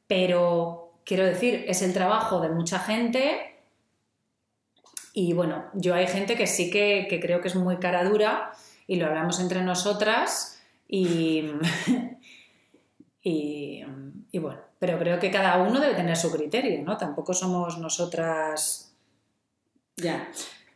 Pero 0.06 1.00
quiero 1.04 1.24
decir, 1.24 1.64
es 1.68 1.82
el 1.82 1.92
trabajo 1.92 2.40
de 2.40 2.48
mucha 2.48 2.78
gente 2.78 3.56
y 5.12 5.32
bueno, 5.32 5.64
yo 5.74 5.94
hay 5.94 6.06
gente 6.06 6.36
que 6.36 6.46
sí 6.46 6.70
que, 6.70 7.06
que 7.08 7.20
creo 7.20 7.40
que 7.40 7.48
es 7.48 7.56
muy 7.56 7.78
cara 7.78 8.04
dura 8.04 8.52
y 8.86 8.96
lo 8.96 9.06
hablamos 9.06 9.40
entre 9.40 9.62
nosotras 9.62 10.62
y, 10.86 11.50
Y, 13.22 13.84
bueno, 14.38 14.60
pero 14.78 14.98
creo 14.98 15.18
que 15.18 15.30
cada 15.30 15.58
uno 15.58 15.80
debe 15.80 15.94
tener 15.94 16.16
su 16.16 16.30
criterio, 16.30 16.82
¿no? 16.82 16.96
Tampoco 16.96 17.34
somos 17.34 17.78
nosotras. 17.78 18.94
Ya. 19.96 20.30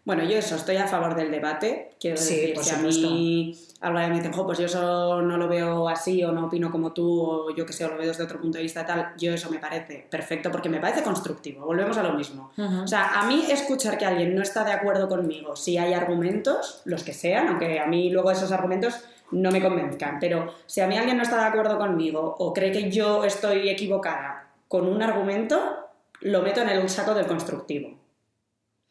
Bueno, 0.05 0.25
yo 0.25 0.37
eso, 0.37 0.57
estoy 0.57 0.77
a 0.77 0.87
favor 0.87 1.15
del 1.15 1.31
debate. 1.31 1.95
Quiero 2.01 2.19
decir, 2.19 2.55
si 2.61 2.71
a 2.71 2.79
mí 2.79 3.57
habla 3.83 4.03
de 4.03 4.09
me 4.09 4.15
dicen, 4.17 4.31
pues 4.31 4.59
yo 4.59 4.67
eso 4.67 5.21
no 5.21 5.37
lo 5.37 5.49
veo 5.49 5.89
así, 5.89 6.23
o 6.23 6.31
no 6.33 6.47
opino 6.47 6.71
como 6.71 6.93
tú, 6.93 7.21
o 7.21 7.51
yo 7.55 7.67
que 7.67 7.73
sé, 7.73 7.85
o 7.85 7.89
lo 7.89 7.97
veo 7.99 8.07
desde 8.07 8.23
otro 8.23 8.41
punto 8.41 8.57
de 8.57 8.63
vista 8.63 8.87
tal, 8.87 9.13
yo 9.19 9.35
eso 9.35 9.51
me 9.51 9.59
parece 9.59 10.07
perfecto, 10.09 10.51
porque 10.51 10.69
me 10.69 10.81
parece 10.81 11.03
constructivo. 11.03 11.67
Volvemos 11.67 11.99
a 11.99 12.03
lo 12.03 12.13
mismo. 12.13 12.53
O 12.57 12.87
sea, 12.87 13.21
a 13.21 13.27
mí 13.27 13.45
escuchar 13.51 13.99
que 13.99 14.07
alguien 14.07 14.35
no 14.35 14.43
está 14.43 14.65
de 14.65 14.73
acuerdo 14.73 15.09
conmigo, 15.09 15.57
si 15.57 15.77
hay 15.79 15.93
argumentos, 15.93 16.81
los 16.85 17.03
que 17.03 17.13
sean, 17.13 17.49
aunque 17.49 17.81
a 17.81 17.87
mí 17.87 18.11
luego 18.11 18.31
esos 18.31 18.53
argumentos 18.53 19.05
no 19.33 19.51
me 19.51 19.61
convenzcan. 19.61 20.19
Pero 20.21 20.55
si 20.67 20.81
a 20.81 20.87
mí 20.87 20.97
alguien 20.97 21.17
no 21.17 21.23
está 21.25 21.37
de 21.39 21.47
acuerdo 21.47 21.79
conmigo 21.79 22.37
o 22.39 22.53
cree 22.53 22.71
que 22.71 22.91
yo 22.91 23.25
estoy 23.25 23.69
equivocada 23.69 24.47
con 24.69 24.87
un 24.87 25.03
argumento, 25.03 25.89
lo 26.21 26.43
meto 26.43 26.61
en 26.61 26.69
el 26.69 26.89
saco 26.89 27.15
del 27.15 27.27
constructivo. 27.27 27.99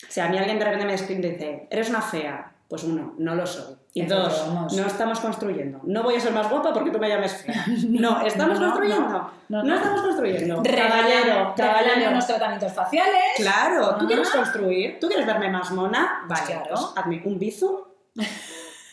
Si 0.09 0.19
a 0.19 0.27
mí 0.27 0.37
alguien 0.37 0.59
de 0.59 0.65
repente 0.65 0.85
me 0.85 0.97
dice, 0.97 1.67
eres 1.69 1.89
una 1.89 2.01
fea, 2.01 2.50
pues 2.71 2.85
uno, 2.85 3.15
no 3.17 3.35
lo 3.35 3.45
soy. 3.45 3.75
Y 3.93 4.05
dos, 4.05 4.47
no 4.47 4.85
estamos 4.87 5.19
construyendo. 5.19 5.81
No 5.83 6.03
voy 6.03 6.15
a 6.15 6.21
ser 6.21 6.31
más 6.31 6.49
guapa 6.49 6.73
porque 6.73 6.89
tú 6.89 6.99
me 6.99 7.09
llames 7.09 7.43
fea. 7.43 7.65
No, 7.89 8.21
estamos 8.21 8.57
construyendo. 8.57 9.29
No, 9.49 9.75
estamos 9.75 10.01
construyendo. 10.01 10.63
Caballero, 10.63 11.53
caballero. 11.57 12.11
unos 12.11 12.25
tratamientos 12.25 12.71
faciales. 12.71 13.23
Claro, 13.35 13.97
¿tú 13.97 14.07
quieres 14.07 14.29
construir? 14.29 14.99
¿Tú 15.01 15.09
quieres 15.09 15.25
verme 15.27 15.49
más 15.49 15.69
mona? 15.71 16.23
Vale, 16.29 16.45
claro. 16.45 16.63
Pues 16.69 16.93
hazme 16.95 17.21
un 17.25 17.37
bizu 17.37 17.87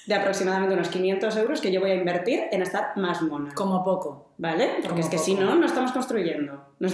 de 0.06 0.14
aproximadamente 0.16 0.74
unos 0.74 0.88
500 0.88 1.36
euros 1.36 1.60
que 1.60 1.70
yo 1.70 1.80
voy 1.80 1.92
a 1.92 1.94
invertir 1.94 2.46
en 2.50 2.62
estar 2.62 2.96
más 2.96 3.22
mona. 3.22 3.54
Como 3.54 3.84
poco. 3.84 4.32
¿Vale? 4.38 4.80
Porque 4.82 5.02
es 5.02 5.08
que 5.08 5.18
si 5.18 5.36
no, 5.36 5.54
no 5.54 5.66
estamos 5.66 5.92
construyendo. 5.92 6.74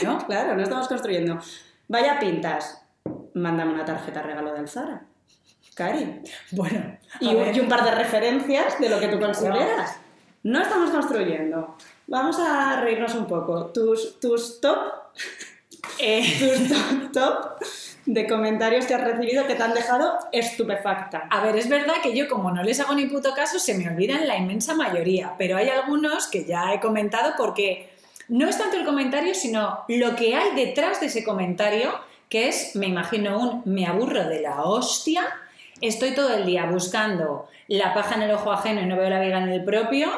Claro. 0.00 0.24
claro, 0.26 0.54
no 0.54 0.62
estamos 0.62 0.86
construyendo. 0.86 1.40
Vaya 1.88 2.20
pintas. 2.20 2.86
Mándame 3.34 3.72
una 3.74 3.84
tarjeta 3.84 4.22
regalo 4.22 4.54
del 4.54 4.68
Zara. 4.68 5.02
Cari. 5.80 6.20
Bueno. 6.50 6.98
Y, 7.20 7.58
un 7.58 7.68
par 7.68 7.82
de 7.84 7.92
referencias 7.92 8.78
de 8.78 8.90
lo 8.90 9.00
que 9.00 9.08
tú 9.08 9.18
consideras. 9.18 9.96
No 10.42 10.60
estamos 10.60 10.90
construyendo. 10.90 11.74
Vamos 12.06 12.38
a 12.38 12.82
reírnos 12.82 13.14
un 13.14 13.26
poco. 13.26 13.66
Tus, 13.72 14.20
tus 14.20 14.60
top. 14.60 14.76
Eh. 15.98 16.22
tus 16.38 16.68
top, 16.68 17.12
top 17.12 17.62
de 18.04 18.26
comentarios 18.26 18.84
que 18.84 18.94
has 18.94 19.04
recibido 19.04 19.46
que 19.46 19.54
te 19.54 19.62
han 19.62 19.72
dejado 19.72 20.18
estupefacta. 20.32 21.26
A 21.30 21.42
ver, 21.42 21.56
es 21.56 21.70
verdad 21.70 21.94
que 22.02 22.14
yo 22.14 22.28
como 22.28 22.50
no 22.50 22.62
les 22.62 22.78
hago 22.80 22.94
ni 22.94 23.06
puto 23.06 23.32
caso, 23.32 23.58
se 23.58 23.72
me 23.72 23.88
olvidan 23.88 24.28
la 24.28 24.36
inmensa 24.36 24.74
mayoría, 24.74 25.34
pero 25.38 25.56
hay 25.56 25.70
algunos 25.70 26.26
que 26.26 26.44
ya 26.44 26.74
he 26.74 26.80
comentado 26.80 27.32
porque 27.38 27.90
no 28.28 28.46
es 28.48 28.58
tanto 28.58 28.76
el 28.76 28.84
comentario, 28.84 29.34
sino 29.34 29.84
lo 29.88 30.14
que 30.14 30.36
hay 30.36 30.54
detrás 30.54 31.00
de 31.00 31.06
ese 31.06 31.24
comentario, 31.24 31.90
que 32.28 32.48
es, 32.48 32.76
me 32.76 32.86
imagino, 32.86 33.38
un 33.38 33.62
me 33.64 33.86
aburro 33.86 34.28
de 34.28 34.40
la 34.40 34.62
hostia, 34.62 35.26
estoy 35.80 36.14
todo 36.14 36.34
el 36.34 36.46
día 36.46 36.66
buscando 36.66 37.48
la 37.68 37.94
paja 37.94 38.16
en 38.16 38.22
el 38.22 38.30
ojo 38.32 38.52
ajeno 38.52 38.80
y 38.80 38.86
no 38.86 38.96
veo 38.96 39.10
la 39.10 39.20
viga 39.20 39.38
en 39.38 39.48
el 39.48 39.64
propio, 39.64 40.08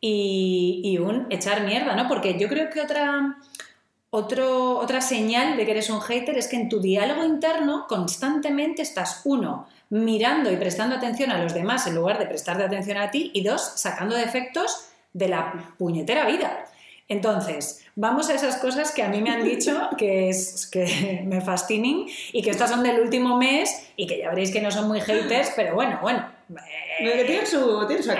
y, 0.00 0.80
y 0.84 0.98
un 0.98 1.26
echar 1.30 1.62
mierda, 1.64 1.94
¿no? 1.94 2.08
Porque 2.08 2.38
yo 2.38 2.48
creo 2.48 2.70
que 2.70 2.80
otra 2.80 3.36
otra 4.14 5.00
señal 5.00 5.56
de 5.56 5.64
que 5.64 5.70
eres 5.70 5.88
un 5.88 6.02
hater 6.02 6.36
es 6.36 6.46
que 6.46 6.56
en 6.56 6.68
tu 6.68 6.80
diálogo 6.80 7.24
interno 7.24 7.86
constantemente 7.88 8.82
estás, 8.82 9.22
uno, 9.24 9.66
mirando 9.88 10.52
y 10.52 10.56
prestando 10.56 10.96
atención 10.96 11.30
a 11.30 11.42
los 11.42 11.54
demás 11.54 11.86
en 11.86 11.94
lugar 11.94 12.18
de 12.18 12.26
prestarte 12.26 12.62
atención 12.62 12.98
a 12.98 13.10
ti, 13.10 13.30
y 13.32 13.42
dos, 13.42 13.62
sacando 13.76 14.14
defectos 14.14 14.88
de 15.14 15.28
la 15.28 15.74
puñetera 15.78 16.26
vida. 16.26 16.66
Entonces, 17.08 17.84
vamos 17.94 18.30
a 18.30 18.34
esas 18.34 18.56
cosas 18.56 18.92
que 18.92 19.02
a 19.02 19.08
mí 19.08 19.20
me 19.20 19.30
han 19.30 19.44
dicho 19.44 19.90
que, 19.98 20.28
es, 20.28 20.66
que 20.66 21.22
me 21.26 21.40
fascinen 21.40 22.06
y 22.32 22.42
que 22.42 22.50
estas 22.50 22.70
son 22.70 22.82
del 22.82 23.00
último 23.00 23.36
mes 23.36 23.90
y 23.96 24.06
que 24.06 24.18
ya 24.18 24.30
veréis 24.30 24.52
que 24.52 24.60
no 24.60 24.70
son 24.70 24.88
muy 24.88 25.00
haters, 25.00 25.52
pero 25.54 25.74
bueno, 25.74 25.98
bueno. 26.00 26.26
que 26.98 27.24
tienen 27.24 27.46
su, 27.46 27.86
tienen 27.86 28.02
su 28.02 28.12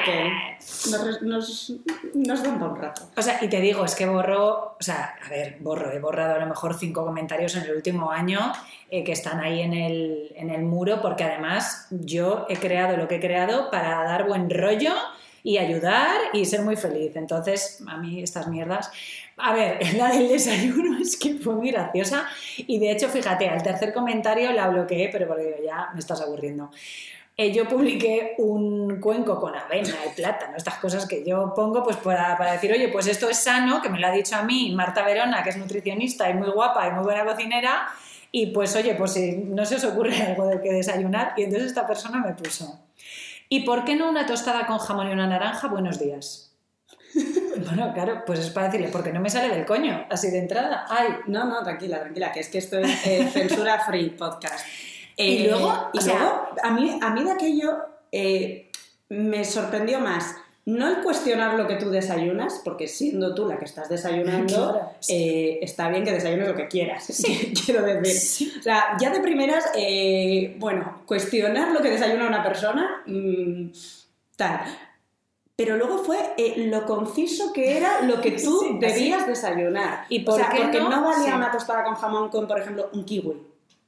nos, 0.90 1.22
nos, 1.22 1.72
nos 2.14 2.42
da 2.42 2.48
un 2.48 2.58
buen 2.58 2.76
rato. 2.76 3.02
O 3.16 3.22
sea, 3.22 3.38
y 3.42 3.48
te 3.48 3.60
digo, 3.60 3.84
es 3.84 3.94
que 3.94 4.06
borro, 4.06 4.76
o 4.78 4.82
sea, 4.82 5.16
a 5.24 5.28
ver, 5.28 5.56
borro, 5.60 5.90
he 5.90 5.98
borrado 5.98 6.34
a 6.34 6.38
lo 6.38 6.46
mejor 6.46 6.78
cinco 6.78 7.04
comentarios 7.04 7.56
en 7.56 7.62
el 7.64 7.74
último 7.74 8.10
año 8.10 8.52
eh, 8.90 9.04
que 9.04 9.12
están 9.12 9.40
ahí 9.40 9.62
en 9.62 9.72
el, 9.72 10.32
en 10.36 10.50
el 10.50 10.62
muro, 10.62 11.00
porque 11.00 11.24
además 11.24 11.86
yo 11.90 12.46
he 12.48 12.56
creado 12.56 12.96
lo 12.96 13.08
que 13.08 13.16
he 13.16 13.20
creado 13.20 13.70
para 13.70 14.04
dar 14.04 14.26
buen 14.26 14.50
rollo 14.50 14.92
y 15.42 15.58
ayudar 15.58 16.18
y 16.32 16.44
ser 16.44 16.62
muy 16.62 16.76
feliz. 16.76 17.16
Entonces, 17.16 17.82
a 17.86 17.96
mí 17.96 18.22
estas 18.22 18.48
mierdas... 18.48 18.90
A 19.36 19.52
ver, 19.52 19.94
la 19.96 20.10
del 20.10 20.28
desayuno 20.28 20.98
es 21.02 21.16
que 21.16 21.34
fue 21.34 21.54
muy 21.54 21.70
graciosa 21.70 22.26
y 22.56 22.78
de 22.78 22.92
hecho, 22.92 23.08
fíjate, 23.08 23.48
al 23.48 23.62
tercer 23.62 23.92
comentario 23.92 24.52
la 24.52 24.68
bloqueé, 24.68 25.08
pero 25.10 25.26
porque 25.28 25.62
ya 25.64 25.90
me 25.92 26.00
estás 26.00 26.20
aburriendo. 26.20 26.70
Eh, 27.34 27.50
yo 27.50 27.66
publiqué 27.66 28.34
un 28.38 29.00
cuenco 29.00 29.40
con 29.40 29.54
avena 29.54 29.94
y 30.06 30.14
plátano, 30.14 30.54
estas 30.54 30.74
cosas 30.74 31.06
que 31.06 31.24
yo 31.24 31.54
pongo 31.56 31.82
pues 31.82 31.96
para, 31.96 32.36
para, 32.36 32.52
decir, 32.52 32.70
oye, 32.70 32.88
pues 32.88 33.06
esto 33.06 33.30
es 33.30 33.42
sano, 33.42 33.80
que 33.80 33.88
me 33.88 33.98
lo 33.98 34.06
ha 34.06 34.10
dicho 34.10 34.36
a 34.36 34.42
mí 34.42 34.70
Marta 34.74 35.02
Verona, 35.02 35.42
que 35.42 35.48
es 35.48 35.56
nutricionista 35.56 36.28
y 36.28 36.34
muy 36.34 36.50
guapa 36.50 36.86
y 36.88 36.90
muy 36.90 37.04
buena 37.04 37.24
cocinera, 37.24 37.88
y 38.30 38.48
pues 38.48 38.76
oye, 38.76 38.94
pues 38.94 39.14
si 39.14 39.38
no 39.38 39.64
se 39.64 39.76
os 39.76 39.84
ocurre 39.84 40.14
algo 40.28 40.46
de 40.46 40.60
que 40.60 40.72
desayunar, 40.72 41.32
y 41.38 41.44
entonces 41.44 41.68
esta 41.68 41.86
persona 41.86 42.18
me 42.18 42.34
puso, 42.34 42.78
¿Y 43.52 43.64
por 43.64 43.84
qué 43.84 43.96
no 43.96 44.08
una 44.08 44.24
tostada 44.24 44.66
con 44.66 44.78
jamón 44.78 45.10
y 45.10 45.12
una 45.12 45.26
naranja? 45.26 45.68
Buenos 45.68 45.98
días. 45.98 46.56
Bueno, 47.64 47.92
claro, 47.92 48.22
pues 48.26 48.40
es 48.40 48.50
para 48.50 48.66
decirle, 48.66 48.88
porque 48.88 49.12
no 49.12 49.20
me 49.20 49.30
sale 49.30 49.54
del 49.54 49.66
coño, 49.66 50.06
así 50.10 50.30
de 50.30 50.38
entrada. 50.38 50.86
Ay. 50.88 51.10
No, 51.26 51.44
no, 51.44 51.62
tranquila, 51.62 52.00
tranquila, 52.00 52.32
que 52.32 52.40
es 52.40 52.48
que 52.48 52.58
esto 52.58 52.78
es 52.78 53.06
eh, 53.06 53.28
censura 53.30 53.78
free 53.78 54.10
podcast. 54.10 54.66
y 55.16 55.46
luego, 55.46 55.90
y 55.92 56.02
luego 56.02 56.48
a, 56.62 56.70
mí, 56.70 56.98
a 57.00 57.10
mí 57.10 57.24
de 57.24 57.30
aquello 57.30 57.78
eh, 58.10 58.70
me 59.10 59.44
sorprendió 59.44 60.00
más 60.00 60.34
no 60.64 60.88
el 60.88 61.02
cuestionar 61.02 61.54
lo 61.54 61.66
que 61.66 61.74
tú 61.74 61.90
desayunas, 61.90 62.60
porque 62.64 62.86
siendo 62.86 63.34
tú 63.34 63.46
la 63.46 63.58
que 63.58 63.64
estás 63.64 63.88
desayunando, 63.88 64.80
eh, 65.08 65.58
está 65.60 65.88
bien 65.88 66.04
que 66.04 66.12
desayunes 66.12 66.48
lo 66.48 66.54
que 66.54 66.68
quieras, 66.68 67.04
sí. 67.04 67.52
quiero 67.64 67.82
decir. 67.82 68.52
O 68.58 68.62
sea, 68.62 68.96
ya 69.00 69.10
de 69.10 69.20
primeras, 69.20 69.70
eh, 69.74 70.54
bueno, 70.58 71.02
cuestionar 71.06 71.72
lo 71.72 71.80
que 71.80 71.90
desayuna 71.90 72.28
una 72.28 72.44
persona, 72.44 73.02
mm, 73.06 73.70
tal. 74.36 74.60
Pero 75.56 75.76
luego 75.76 75.98
fue 75.98 76.34
eh, 76.38 76.54
lo 76.68 76.86
conciso 76.86 77.52
que 77.52 77.76
era 77.76 78.02
lo 78.02 78.20
que 78.20 78.32
tú 78.32 78.78
debías 78.80 79.26
desayunar. 79.26 80.06
¿Y 80.08 80.20
por 80.20 80.40
qué 80.48 80.62
porque 80.62 80.80
no, 80.80 80.88
no 80.88 81.02
valía 81.04 81.36
una 81.36 81.50
tostada 81.50 81.84
con 81.84 81.94
jamón 81.94 82.30
con, 82.30 82.46
por 82.46 82.60
ejemplo, 82.60 82.88
un 82.92 83.04
kiwi. 83.04 83.36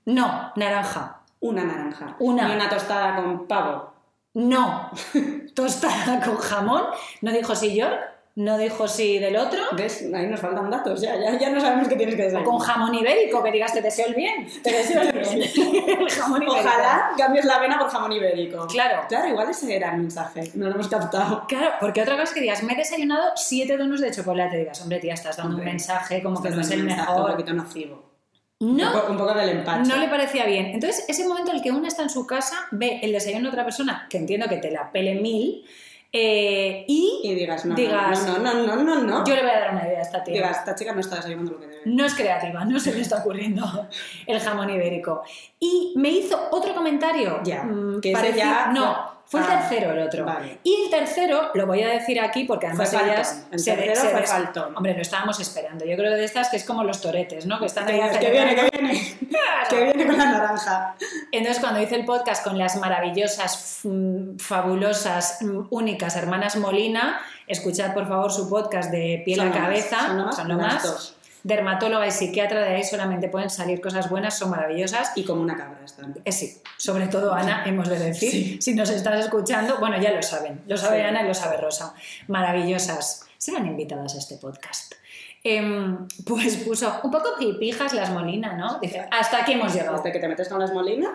No, 0.07 0.53
naranja. 0.57 1.21
Una 1.41 1.65
naranja. 1.65 2.17
Una. 2.19 2.49
Ni 2.49 2.55
una 2.55 2.69
tostada 2.69 3.17
con 3.17 3.47
pavo. 3.47 3.94
No, 4.35 4.91
tostada 5.55 6.21
con 6.25 6.37
jamón. 6.37 6.83
No 7.23 7.33
dijo 7.33 7.55
si 7.55 7.75
yo, 7.75 7.87
no 8.37 8.59
dijo 8.59 8.89
si 8.89 9.21
del 9.21 9.37
otro. 9.37 9.61
¿Ves? 9.77 10.09
Ahí 10.13 10.27
nos 10.27 10.41
faltan 10.41 10.69
datos, 10.69 11.01
ya, 11.01 11.15
ya, 11.17 11.39
ya 11.39 11.51
no 11.51 11.61
sabemos 11.61 11.87
qué 11.87 11.95
tienes 11.95 12.17
que 12.17 12.23
decir. 12.25 12.43
Con 12.43 12.59
jamón 12.59 12.93
ibérico, 12.93 13.45
que 13.45 13.53
digas 13.53 13.73
te 13.73 13.81
deseo 13.81 14.09
el 14.09 14.15
bien. 14.15 14.49
Te 14.61 14.73
deseo 14.73 15.03
el 15.03 15.13
bien. 15.13 15.43
el 16.01 16.11
jamón 16.11 16.43
ibérico. 16.43 16.69
Ojalá 16.69 17.11
cambies 17.17 17.45
la 17.45 17.55
avena 17.55 17.79
por 17.79 17.89
jamón 17.89 18.11
ibérico. 18.11 18.67
Claro. 18.67 19.07
Claro, 19.09 19.29
igual 19.29 19.51
ese 19.51 19.77
era 19.77 19.93
el 19.93 19.99
mensaje, 19.99 20.51
no 20.55 20.67
lo 20.67 20.75
hemos 20.75 20.89
captado. 20.89 21.45
Claro, 21.47 21.75
porque 21.79 22.03
otra 22.03 22.15
cosa 22.15 22.25
es 22.25 22.33
que 22.33 22.41
digas, 22.41 22.63
me 22.65 22.73
he 22.73 22.77
desayunado 22.77 23.33
siete 23.37 23.77
donos 23.77 24.01
de 24.01 24.11
chocolate. 24.11 24.57
Digas, 24.57 24.83
hombre, 24.83 24.99
tía, 24.99 25.15
estás 25.15 25.37
dando 25.37 25.57
un 25.57 25.65
mensaje 25.65 26.21
como 26.21 26.43
que 26.43 26.51
no 26.51 26.61
es 26.61 26.71
el 26.73 26.83
mejor. 26.83 27.21
Un 27.21 27.31
poquito 27.31 27.53
nocivo. 27.53 28.04
No, 28.65 28.87
Un, 28.87 28.93
poco, 28.93 29.13
un 29.13 29.19
poco 29.19 29.35
del 29.35 29.51
empacho. 29.51 29.89
no 29.89 29.97
le 29.97 30.09
parecía 30.09 30.47
bien. 30.47 30.67
Entonces, 30.67 31.05
ese 31.09 31.27
momento 31.27 31.51
en 31.51 31.59
el 31.59 31.63
que 31.63 31.71
una 31.71 31.89
está 31.89 32.03
en 32.03 32.11
su 32.11 32.27
casa, 32.27 32.67
ve 32.71 33.01
el 33.03 33.13
desayuno 33.13 33.45
de 33.45 33.49
otra 33.49 33.65
persona, 33.65 34.07
que 34.09 34.17
entiendo 34.17 34.47
que 34.49 34.57
te 34.57 34.71
la 34.71 34.91
pele 34.91 35.17
mil, 35.17 35.65
eh, 36.17 36.85
y, 36.87 37.23
Y 37.25 37.35
digas, 37.35 37.65
no, 37.65 37.75
digas, 37.75 38.25
no, 38.25 38.39
no, 38.39 38.55
no, 38.55 38.77
no, 38.77 38.85
no, 38.85 39.03
no. 39.03 39.25
yo 39.25 39.35
le 39.35 39.43
voy 39.43 39.51
a 39.51 39.59
dar 39.59 39.73
una 39.73 39.85
idea 39.85 39.99
a 39.99 40.03
esta 40.03 40.23
tía. 40.23 40.35
Digas, 40.35 40.59
esta 40.59 40.77
chica 40.77 40.93
no 40.93 41.01
está 41.01 41.17
desayunando 41.17 41.51
lo 41.51 41.59
que 41.59 41.67
debe. 41.67 41.83
No 41.87 42.05
es 42.05 42.15
creativa, 42.15 42.65
no 42.65 42.79
se 42.79 42.95
le 42.95 43.01
está 43.01 43.19
ocurriendo 43.19 43.89
el 44.29 44.39
jamón 44.39 44.71
ibérico. 44.71 45.25
Y 45.59 45.93
me 45.97 46.11
hizo 46.11 46.51
otro 46.53 46.73
comentario. 46.73 47.41
Ya, 47.43 47.65
mm, 47.65 48.01
que 48.01 48.13
ese 48.13 48.33
ya 48.33 48.71
No, 48.73 49.14
fue 49.37 49.47
el 49.47 49.53
Ah, 49.53 49.59
tercero 49.69 49.93
el 49.93 49.99
otro. 50.01 50.25
vale. 50.25 50.59
Y 50.63 50.85
el 50.85 50.91
tercero, 50.91 51.51
lo 51.55 51.67
voy 51.67 51.83
a 51.83 51.89
decir 51.89 52.21
aquí 52.21 52.45
porque 52.45 52.67
además 52.67 52.91
Fue 52.91 53.03
ellas. 53.05 53.47
El 53.51 53.59
se, 53.59 53.73
tercero 53.75 54.01
se 54.01 54.09
fue 54.09 54.21
des- 54.21 54.31
faltón. 54.31 54.77
Hombre, 54.77 54.95
lo 54.95 55.03
estábamos 55.03 55.39
esperando. 55.41 55.85
Yo 55.85 55.97
creo 55.97 56.11
que 56.13 56.17
de 56.19 56.25
estas 56.25 56.49
que 56.49 56.57
es 56.57 56.65
como 56.65 56.85
los 56.85 57.01
toretes, 57.01 57.47
¿no? 57.47 57.59
Que 57.59 57.67
están 57.67 57.87
ahí 57.89 58.01
Que 58.19 58.31
viene, 58.31 58.55
que 58.55 58.71
viene. 58.71 59.17
Que 59.71 59.83
viene 59.85 60.07
con 60.07 60.19
la 60.19 60.27
naranja. 60.27 60.95
Entonces, 61.33 61.61
cuando 61.61 61.81
hice 61.81 61.95
el 61.97 62.05
podcast 62.05 62.45
con 62.45 62.59
las 62.59 62.77
maravillosas, 62.77 63.81
mm, 63.85 64.37
fabulosas, 64.39 65.39
mm, 65.43 65.67
únicas 65.71 66.17
hermanas 66.17 66.57
Molina, 66.57 67.21
escuchad 67.47 67.95
por 67.95 68.07
favor 68.09 68.31
su 68.33 68.49
podcast 68.49 68.91
de 68.91 69.23
piel 69.25 69.39
Son 69.39 69.47
a 69.49 69.51
más, 69.51 69.59
cabeza. 69.59 69.99
son 70.07 70.25
más, 70.25 70.37
son 70.37 70.57
más. 70.57 70.83
dos. 70.83 71.17
Dermatóloga 71.45 72.07
y 72.07 72.11
psiquiatra, 72.11 72.63
de 72.63 72.75
ahí 72.75 72.85
solamente 72.85 73.29
pueden 73.29 73.51
salir 73.51 73.81
cosas 73.81 74.09
buenas, 74.09 74.39
son 74.39 74.51
maravillosas. 74.51 75.13
Y 75.15 75.25
como 75.25 75.43
una 75.43 75.57
cabra 75.57 75.79
están. 75.85 76.17
Eh, 76.25 76.33
sí, 76.33 76.61
sobre 76.79 77.07
todo 77.07 77.35
Ana, 77.35 77.65
hemos 77.67 77.89
de 77.89 77.99
decir. 77.99 78.63
Si 78.63 78.75
nos 78.75 78.91
estás 78.91 79.27
escuchando, 79.27 79.77
bueno, 79.79 80.01
ya 80.01 80.13
lo 80.13 80.23
saben. 80.23 80.63
Lo 80.67 80.77
sabe 80.77 81.01
Sí. 81.01 81.05
Ana 81.05 81.23
y 81.23 81.29
lo 81.29 81.35
sabe 81.35 81.59
Rosa. 81.59 81.95
Maravillosas. 82.29 83.27
Serán 83.37 83.67
invitadas 83.67 84.15
a 84.15 84.19
este 84.19 84.37
podcast. 84.39 84.95
Em, 85.43 86.09
pues 86.25 86.57
puso 86.57 87.01
un 87.05 87.11
poco 87.11 87.29
pijas 87.61 87.93
las 87.93 88.11
Molina, 88.11 88.55
¿no? 88.55 88.81
Hasta 89.11 89.43
aquí 89.43 89.53
hemos 89.53 89.75
llegado. 89.75 89.97
Hasta 89.97 90.11
que 90.11 90.19
te 90.19 90.27
metes 90.27 90.49
con 90.49 90.59
las 90.59 90.73
molinas. 90.73 91.13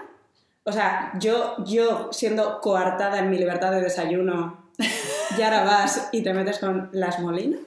O 0.63 0.71
sea, 0.71 1.11
yo, 1.19 1.55
yo 1.65 2.09
siendo 2.11 2.61
coartada 2.61 3.17
en 3.17 3.31
mi 3.31 3.39
libertad 3.39 3.71
de 3.71 3.81
desayuno, 3.81 4.69
y 5.37 5.41
ahora 5.41 5.63
vas 5.63 6.09
y 6.11 6.21
te 6.21 6.31
metes 6.33 6.59
con 6.59 6.89
las 6.91 7.19
molinas. 7.19 7.61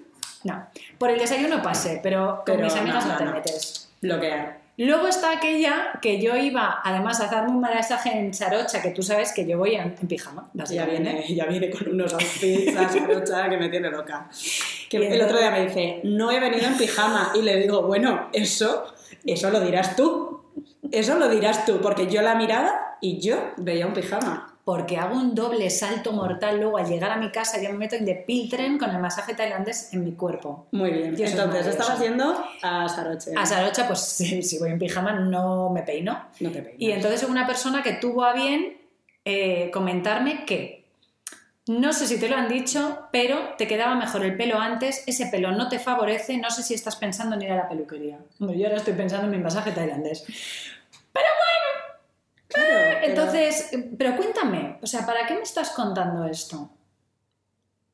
No, 0.45 0.67
por 0.99 1.11
el 1.11 1.19
desayuno 1.19 1.63
pasé, 1.63 2.01
pero 2.03 2.43
con 2.45 2.57
Pero 2.57 2.65
mis 2.65 2.75
amigas 2.75 3.07
no, 3.07 3.13
no, 3.13 3.19
te 3.19 3.25
no, 3.25 3.31
no. 3.31 3.37
metes. 3.37 3.89
Bloquear. 4.01 4.63
Luego 4.79 5.07
está 5.07 5.33
aquella 5.33 5.93
que 6.01 6.19
yo 6.21 6.35
iba, 6.35 6.81
además, 6.83 7.21
a 7.21 7.27
hacerme 7.27 7.51
un 7.51 7.61
masaje 7.61 8.19
en 8.19 8.33
Charocha, 8.33 8.81
que 8.81 8.91
tú 8.91 9.03
sabes 9.03 9.33
que 9.33 9.47
yo 9.47 9.59
voy 9.59 9.75
en, 9.75 9.95
en 10.01 10.09
pijama. 10.09 10.49
Ya 10.55 10.87
viene, 10.87 11.25
ya 11.29 11.45
viene 11.45 11.71
con 11.71 11.89
unos 11.89 12.13
outfits, 12.15 12.75
jarocha, 12.75 13.51
que 13.51 13.59
me 13.59 13.69
tiene 13.69 13.91
loca. 13.91 14.29
Que 14.89 15.15
el 15.15 15.21
otro 15.23 15.39
día 15.39 15.51
me 15.51 15.67
dice, 15.67 16.01
no 16.05 16.31
he 16.33 16.41
venido 16.41 16.67
en 16.67 16.79
pijama. 16.79 17.33
Y 17.35 17.43
le 17.43 17.57
digo, 17.59 17.83
bueno, 17.83 18.31
eso, 18.33 18.87
eso 19.27 19.51
lo 19.51 19.61
dirás 19.61 19.95
tú. 19.95 20.43
Eso 20.91 21.19
lo 21.19 21.29
dirás 21.29 21.65
tú, 21.67 21.81
porque 21.81 22.07
yo 22.07 22.23
la 22.23 22.35
miraba 22.35 22.97
y 23.01 23.21
yo 23.21 23.53
veía 23.59 23.87
un 23.87 23.93
pijama. 23.93 24.52
Porque 24.65 24.97
hago 24.97 25.17
un 25.17 25.35
doble 25.35 25.69
salto 25.71 26.13
mortal 26.13 26.61
luego 26.61 26.79
al 26.79 26.87
llegar 26.87 27.11
a 27.11 27.17
mi 27.17 27.33
casa, 27.33 27.61
yo 27.61 27.69
me 27.71 27.79
meto 27.79 27.97
en 27.97 28.05
de 28.05 28.15
piltren 28.15 28.79
con 28.79 28.91
el 28.91 28.99
masaje 28.99 29.35
tailandés 29.35 29.93
en 29.93 30.05
mi 30.05 30.13
cuerpo. 30.13 30.67
Muy 30.71 30.91
bien. 30.91 31.17
Y 31.19 31.23
es 31.23 31.33
Entonces, 31.33 31.67
maravilloso. 31.67 31.71
estabas 31.71 32.01
yendo 32.01 32.45
a 32.63 32.89
Saroche. 32.89 33.33
A 33.37 33.45
Sarocha, 33.45 33.89
pues 33.89 34.01
si, 34.01 34.59
voy 34.59 34.71
en 34.71 34.79
pijama 34.79 35.13
no 35.13 35.71
me 35.71 35.83
peino. 35.83 36.27
No 36.39 36.51
te 36.51 36.63
peinas. 36.63 36.81
Y 36.81 36.93
entonces 36.93 37.25
hubo 37.25 37.33
una 37.33 37.47
persona 37.47 37.83
que 37.83 37.95
tuvo 37.95 38.25
a 38.25 38.35
bien 38.35 38.79
eh, 39.25 39.71
comentarme 39.73 40.45
que 40.45 40.83
no 41.67 41.93
sé 41.93 42.09
si 42.09 42.19
te 42.19 42.29
lo 42.29 42.37
han 42.37 42.49
dicho, 42.49 43.07
pero 43.13 43.55
te 43.57 43.69
quedaba 43.69 43.95
mejor 43.95 44.25
el 44.25 44.37
pelo 44.37 44.59
antes, 44.59 45.05
ese 45.07 45.27
pelo 45.27 45.53
no 45.53 45.69
te 45.69 45.79
favorece, 45.79 46.37
no 46.37 46.51
sé 46.51 46.63
si 46.65 46.75
estás 46.75 46.97
pensando 46.97 47.37
en 47.37 47.43
ir 47.43 47.53
a 47.53 47.57
la 47.57 47.69
peluquería. 47.69 48.19
Hombre, 48.41 48.59
yo 48.59 48.67
ahora 48.67 48.79
estoy 48.79 48.95
pensando 48.95 49.27
en 49.27 49.31
mi 49.31 49.39
masaje 49.39 49.71
tailandés. 49.71 50.25
Claro, 52.53 52.99
pero- 53.01 53.07
Entonces, 53.07 53.73
eh, 53.73 53.91
pero 53.99 54.17
cuéntame, 54.17 54.79
o 54.83 54.87
sea, 54.87 55.05
¿para 55.07 55.27
qué 55.27 55.35
me 55.35 55.43
estás 55.43 55.71
contando 55.71 56.25
esto? 56.27 56.71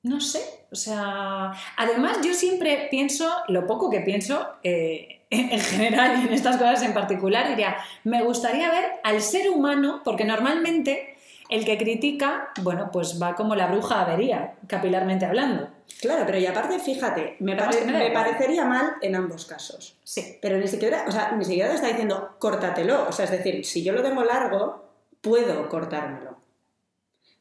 No 0.02 0.20
sé, 0.20 0.40
o 0.70 0.76
sea, 0.76 1.52
además 1.76 2.18
yo 2.24 2.32
siempre 2.32 2.86
pienso, 2.90 3.28
lo 3.48 3.66
poco 3.66 3.90
que 3.90 4.00
pienso 4.00 4.46
eh, 4.62 5.22
en 5.30 5.60
general 5.60 6.22
y 6.22 6.26
en 6.28 6.32
estas 6.32 6.56
cosas 6.56 6.82
en 6.82 6.94
particular, 6.94 7.48
diría, 7.48 7.76
me 8.04 8.22
gustaría 8.22 8.70
ver 8.70 8.92
al 9.02 9.20
ser 9.20 9.50
humano, 9.50 10.00
porque 10.04 10.24
normalmente 10.24 11.16
el 11.48 11.64
que 11.64 11.78
critica, 11.78 12.50
bueno, 12.62 12.90
pues 12.92 13.20
va 13.20 13.34
como 13.34 13.54
la 13.54 13.66
bruja 13.68 14.02
avería, 14.02 14.54
capilarmente 14.66 15.24
hablando. 15.26 15.68
Claro, 16.00 16.24
pero 16.26 16.38
y 16.38 16.46
aparte, 16.46 16.78
fíjate, 16.78 17.36
me, 17.40 17.56
Pero 17.56 17.70
pare- 17.70 18.10
parecería 18.12 18.64
mal 18.64 18.96
en 19.00 19.16
ambos 19.16 19.46
casos. 19.46 19.96
Sí. 20.04 20.38
Pero 20.40 20.58
ni 20.58 20.68
siquiera, 20.68 21.04
o 21.08 21.10
sea, 21.10 21.32
ni 21.32 21.44
siquiera 21.44 21.70
te 21.70 21.76
está 21.76 21.88
diciendo 21.88 22.36
córtatelo. 22.38 23.08
O 23.08 23.12
sea, 23.12 23.24
es 23.24 23.30
decir, 23.30 23.64
si 23.64 23.82
yo 23.82 23.92
lo 23.92 24.02
tengo 24.02 24.22
largo, 24.22 24.84
puedo 25.20 25.68
cortármelo. 25.68 26.36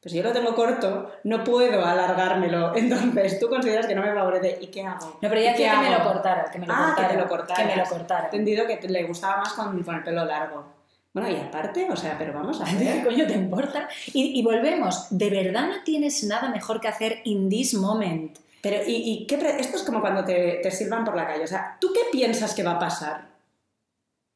Pues 0.01 0.11
si 0.11 0.17
yo 0.19 0.23
lo 0.23 0.31
tengo 0.31 0.55
corto, 0.55 1.11
no 1.25 1.43
puedo 1.43 1.85
alargármelo. 1.85 2.73
Entonces, 2.75 3.39
tú 3.39 3.49
consideras 3.49 3.85
que 3.87 3.95
no 3.95 4.01
me 4.03 4.13
favorece. 4.13 4.57
¿Y 4.61 4.67
qué 4.67 4.83
hago? 4.85 5.17
No, 5.21 5.29
pero 5.29 5.35
ella 5.35 5.51
¿Y 5.51 5.55
qué 5.55 5.63
decía 5.63 5.71
que 5.81 5.87
me 5.89 5.93
hago? 5.95 6.03
lo 6.05 6.13
cortara, 6.13 6.45
que 6.51 6.59
me 6.59 6.67
lo 6.67 6.73
ah, 6.73 6.77
cortara. 6.85 7.07
que 7.09 7.13
te 7.15 7.21
lo 7.21 7.27
cortara. 7.27 7.55
Que 7.63 7.75
me 7.75 7.83
lo 7.83 7.89
cortara. 7.89 8.25
entendido 8.25 8.65
que 8.67 8.77
te- 8.77 8.89
le 8.89 9.03
gustaba 9.03 9.37
más 9.37 9.53
con, 9.53 9.83
con 9.83 9.95
el 9.95 10.03
pelo 10.03 10.23
largo. 10.23 10.76
Bueno, 11.17 11.35
y 11.35 11.41
aparte, 11.41 11.87
o 11.89 11.95
sea, 11.95 12.15
pero 12.15 12.31
vamos 12.31 12.61
a 12.61 12.65
¿Qué 12.65 12.75
ver. 12.85 13.03
coño 13.03 13.25
te 13.25 13.33
importa? 13.33 13.87
Y, 14.13 14.39
y 14.39 14.43
volvemos, 14.43 15.07
¿de 15.09 15.31
verdad 15.31 15.67
no 15.67 15.83
tienes 15.83 16.23
nada 16.25 16.49
mejor 16.49 16.79
que 16.79 16.87
hacer 16.87 17.21
in 17.23 17.49
this 17.49 17.73
moment? 17.73 18.37
Pero, 18.61 18.77
¿y, 18.85 18.93
y 18.95 19.25
qué 19.25 19.35
esto 19.59 19.77
es 19.77 19.83
como 19.83 19.99
cuando 19.99 20.23
te, 20.23 20.59
te 20.61 20.69
silban 20.69 21.03
por 21.03 21.15
la 21.15 21.25
calle? 21.25 21.43
O 21.43 21.47
sea, 21.47 21.77
¿tú 21.81 21.91
qué 21.91 22.01
piensas 22.11 22.53
que 22.53 22.61
va 22.61 22.73
a 22.73 22.79
pasar? 22.79 23.29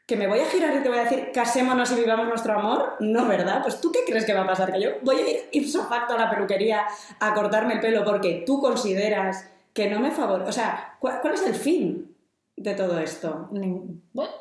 ¿Que 0.07 0.15
me 0.17 0.27
voy 0.27 0.39
a 0.39 0.45
girar 0.45 0.75
y 0.75 0.81
te 0.81 0.89
voy 0.89 0.97
a 0.97 1.03
decir 1.03 1.31
casémonos 1.31 1.91
y 1.91 1.95
vivamos 1.95 2.27
nuestro 2.27 2.53
amor? 2.57 2.95
No, 2.99 3.27
¿verdad? 3.27 3.61
Pues 3.61 3.79
¿tú 3.79 3.91
qué 3.91 3.99
crees 4.05 4.25
que 4.25 4.33
va 4.33 4.41
a 4.41 4.47
pasar? 4.47 4.71
¿Que 4.73 4.81
yo 4.81 4.89
voy 5.03 5.17
a 5.17 5.29
ir 5.29 5.49
ipso 5.51 5.85
facto 5.85 6.15
a 6.15 6.17
la 6.17 6.29
peluquería 6.31 6.85
a 7.19 7.33
cortarme 7.35 7.75
el 7.75 7.79
pelo 7.79 8.03
porque 8.03 8.43
tú 8.45 8.59
consideras 8.59 9.47
que 9.73 9.87
no 9.87 9.99
me 9.99 10.09
favorece? 10.09 10.49
O 10.49 10.53
sea, 10.53 10.95
¿cuál, 10.99 11.21
cuál 11.21 11.35
es 11.35 11.43
el 11.45 11.53
fin 11.53 12.15
de 12.57 12.73
todo 12.73 12.99
esto? 12.99 13.47
Bueno, 13.51 14.31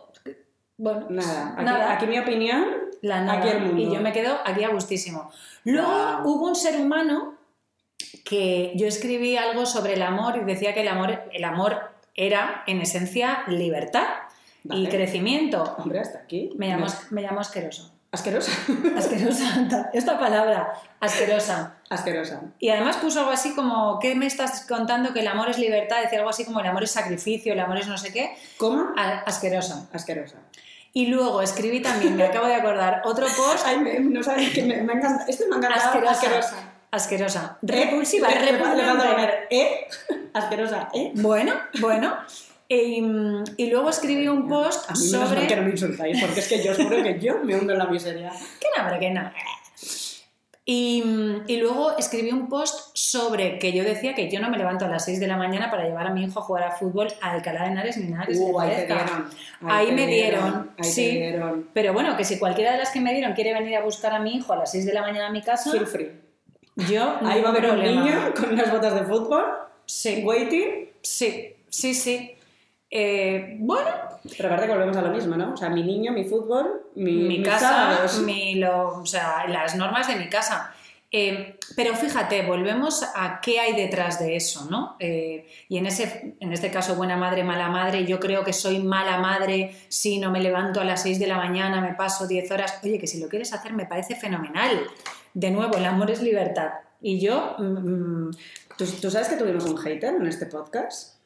bueno, 0.80 1.06
Nada. 1.10 1.52
Aquí, 1.54 1.64
Nada. 1.64 1.92
aquí 1.92 2.06
mi 2.06 2.18
opinión, 2.18 2.64
la 3.02 3.20
nada. 3.22 3.38
aquí 3.38 3.48
el 3.48 3.60
mundo. 3.60 3.80
Y 3.82 3.94
yo 3.94 4.00
me 4.00 4.12
quedo 4.12 4.38
aquí 4.44 4.64
a 4.64 4.68
gustísimo. 4.70 5.30
Luego 5.64 5.88
Wow. 5.88 6.28
hubo 6.28 6.46
un 6.48 6.56
ser 6.56 6.80
humano 6.80 7.34
que 8.24 8.72
yo 8.76 8.86
escribí 8.86 9.36
algo 9.36 9.66
sobre 9.66 9.94
el 9.94 10.02
amor 10.02 10.36
y 10.36 10.44
decía 10.44 10.72
que 10.74 10.80
el 10.82 10.88
amor, 10.88 11.22
el 11.32 11.44
amor 11.44 11.90
era, 12.14 12.64
en 12.66 12.80
esencia, 12.80 13.44
libertad 13.48 14.06
y 14.64 14.86
crecimiento. 14.88 15.62
Hombre, 15.78 16.00
hasta 16.00 16.18
aquí. 16.18 16.50
Me 16.56 16.68
llamo, 16.68 16.86
me 17.10 17.22
llamo 17.22 17.40
asqueroso. 17.40 17.92
Asquerosa. 18.12 18.50
Asquerosa, 18.96 19.90
esta 19.92 20.18
palabra, 20.18 20.72
asquerosa. 20.98 21.76
Asquerosa. 21.88 22.42
Y 22.58 22.68
además 22.70 22.96
puso 22.96 23.20
algo 23.20 23.30
así 23.30 23.54
como, 23.54 24.00
¿qué 24.00 24.16
me 24.16 24.26
estás 24.26 24.66
contando? 24.66 25.12
Que 25.12 25.20
el 25.20 25.28
amor 25.28 25.48
es 25.48 25.58
libertad, 25.58 26.02
decía 26.02 26.18
algo 26.18 26.30
así 26.30 26.44
como 26.44 26.58
el 26.58 26.66
amor 26.66 26.82
es 26.82 26.90
sacrificio, 26.90 27.52
el 27.52 27.60
amor 27.60 27.78
es 27.78 27.86
no 27.86 27.96
sé 27.98 28.12
qué. 28.12 28.34
¿Cómo? 28.58 28.86
A- 28.96 29.20
Asquerosa. 29.26 29.88
Asquerosa. 29.92 30.36
Y 30.92 31.06
luego 31.06 31.40
escribí 31.42 31.80
también, 31.80 32.16
me 32.16 32.24
acabo 32.24 32.46
de 32.46 32.54
acordar, 32.54 33.02
otro 33.04 33.26
post 33.26 33.64
Ay, 33.64 33.78
me- 33.78 34.00
no 34.00 34.22
sabes 34.22 34.50
que 34.50 34.62
me, 34.64 34.82
me 34.82 34.94
encanta. 34.94 35.24
Este 35.28 35.46
me 35.46 35.54
ha 35.54 35.58
encantado. 35.58 35.84
asquerosa. 35.86 36.12
Asquerosa. 36.12 36.56
Asquerosa. 36.90 37.58
¿Eh? 37.62 37.66
Repulsiva, 37.84 38.28
falta 38.28 38.44
repugnante. 38.50 39.46
¿eh? 39.50 39.86
Asquerosa, 40.34 40.88
¿eh? 40.92 41.12
Bueno, 41.14 41.54
bueno. 41.80 42.16
Y, 42.68 43.02
y 43.56 43.66
luego 43.70 43.90
escribí 43.90 44.26
un 44.28 44.48
post 44.48 44.88
A 44.90 44.94
mí 44.94 45.08
sobre... 45.08 45.46
que 45.46 45.56
no 45.56 45.62
me 45.62 45.70
insultáis, 45.70 46.20
porque 46.20 46.40
es 46.40 46.48
que 46.48 46.62
yo 46.62 46.70
os 46.72 46.76
juro 46.78 47.02
que 47.02 47.18
yo 47.20 47.38
me 47.44 47.56
hundo 47.56 47.72
en 47.72 47.78
la 47.78 47.86
miseria. 47.86 48.30
Que 48.60 48.66
no, 48.76 48.82
hombre, 48.84 48.98
que 49.00 49.10
no. 49.10 49.32
Y, 50.64 51.02
y 51.48 51.56
luego 51.56 51.96
escribí 51.96 52.30
un 52.30 52.48
post 52.48 52.90
sobre 52.94 53.58
que 53.58 53.72
yo 53.72 53.82
decía 53.82 54.14
que 54.14 54.30
yo 54.30 54.40
no 54.40 54.50
me 54.50 54.58
levanto 54.58 54.84
a 54.84 54.88
las 54.88 55.04
6 55.06 55.18
de 55.18 55.26
la 55.26 55.36
mañana 55.36 55.70
para 55.70 55.84
llevar 55.84 56.06
a 56.06 56.10
mi 56.10 56.22
hijo 56.24 56.38
a 56.38 56.42
jugar 56.42 56.64
a 56.64 56.72
fútbol 56.72 57.08
a 57.22 57.32
Alcalá 57.32 57.62
de 57.64 57.70
Henares 57.70 57.96
ni 57.96 58.10
nada 58.10 58.26
que 58.26 58.34
se 58.34 58.42
Uh, 58.42 58.60
ahí 58.60 58.76
te 58.76 58.86
dieron. 58.86 59.30
Ahí 59.64 59.86
te 59.86 59.92
me 59.92 60.06
dieron, 60.06 60.70
Ahí 60.78 60.84
sí. 60.84 61.04
te 61.06 61.10
dieron. 61.10 61.68
Pero 61.72 61.92
bueno, 61.92 62.16
que 62.16 62.24
si 62.24 62.38
cualquiera 62.38 62.72
de 62.72 62.78
las 62.78 62.90
que 62.90 63.00
me 63.00 63.12
dieron 63.12 63.32
quiere 63.32 63.52
venir 63.54 63.74
a 63.76 63.82
buscar 63.82 64.12
a 64.12 64.20
mi 64.20 64.36
hijo 64.36 64.52
a 64.52 64.56
las 64.56 64.70
6 64.70 64.84
de 64.86 64.92
la 64.92 65.00
mañana 65.02 65.26
a 65.28 65.30
mi 65.32 65.42
casa, 65.42 65.72
Feel 65.72 65.86
free. 65.86 66.10
yo 66.88 67.16
Ahí 67.22 67.40
va 67.40 67.48
a 67.48 67.52
haber 67.52 67.70
un 67.70 67.82
niño 67.82 68.32
con 68.38 68.52
unas 68.52 68.70
botas 68.70 68.94
de 68.94 69.02
fútbol, 69.04 69.44
Sí, 69.86 70.22
waiting. 70.24 70.88
sí, 71.02 71.56
sí, 71.68 71.94
sí. 71.94 72.32
Eh, 72.90 73.56
bueno, 73.60 73.88
Pero 74.36 74.48
aparte 74.48 74.66
que 74.66 74.72
volvemos 74.72 74.96
a 74.96 75.02
lo 75.02 75.10
mismo, 75.10 75.36
¿no? 75.36 75.54
O 75.54 75.56
sea, 75.56 75.70
mi 75.70 75.82
niño, 75.82 76.12
mi 76.12 76.24
fútbol, 76.24 76.82
mi, 76.94 77.12
mi 77.12 77.42
casa, 77.42 78.06
mi 78.24 78.56
lo, 78.56 79.00
o 79.00 79.06
sea, 79.06 79.46
las 79.48 79.76
normas 79.76 80.08
de 80.08 80.16
mi 80.16 80.28
casa. 80.28 80.74
Eh, 81.12 81.58
pero 81.74 81.96
fíjate, 81.96 82.46
volvemos 82.46 83.02
a 83.16 83.40
qué 83.40 83.58
hay 83.58 83.74
detrás 83.74 84.20
de 84.20 84.36
eso, 84.36 84.66
¿no? 84.70 84.96
Eh, 85.00 85.48
y 85.68 85.78
en, 85.78 85.86
ese, 85.86 86.36
en 86.38 86.52
este 86.52 86.70
caso, 86.70 86.94
buena 86.94 87.16
madre, 87.16 87.42
mala 87.42 87.68
madre, 87.68 88.04
yo 88.04 88.20
creo 88.20 88.44
que 88.44 88.52
soy 88.52 88.78
mala 88.78 89.18
madre 89.18 89.74
si 89.88 90.18
no 90.18 90.30
me 90.30 90.40
levanto 90.40 90.80
a 90.80 90.84
las 90.84 91.02
6 91.02 91.18
de 91.18 91.26
la 91.26 91.36
mañana, 91.36 91.80
me 91.80 91.94
paso 91.94 92.28
10 92.28 92.50
horas. 92.52 92.78
Oye, 92.84 92.98
que 92.98 93.06
si 93.06 93.20
lo 93.20 93.28
quieres 93.28 93.52
hacer 93.52 93.72
me 93.72 93.86
parece 93.86 94.14
fenomenal. 94.14 94.82
De 95.34 95.50
nuevo, 95.50 95.76
el 95.76 95.84
amor 95.86 96.10
es 96.10 96.22
libertad. 96.22 96.70
Y 97.00 97.18
yo, 97.18 97.56
mm, 97.58 97.64
mm, 97.64 98.30
¿Tú, 98.80 98.86
tú 99.00 99.10
sabes 99.10 99.28
que 99.28 99.36
tuvimos 99.36 99.64
un 99.66 99.76
hater 99.76 100.14
en 100.14 100.26
este 100.26 100.46
podcast? 100.46 101.19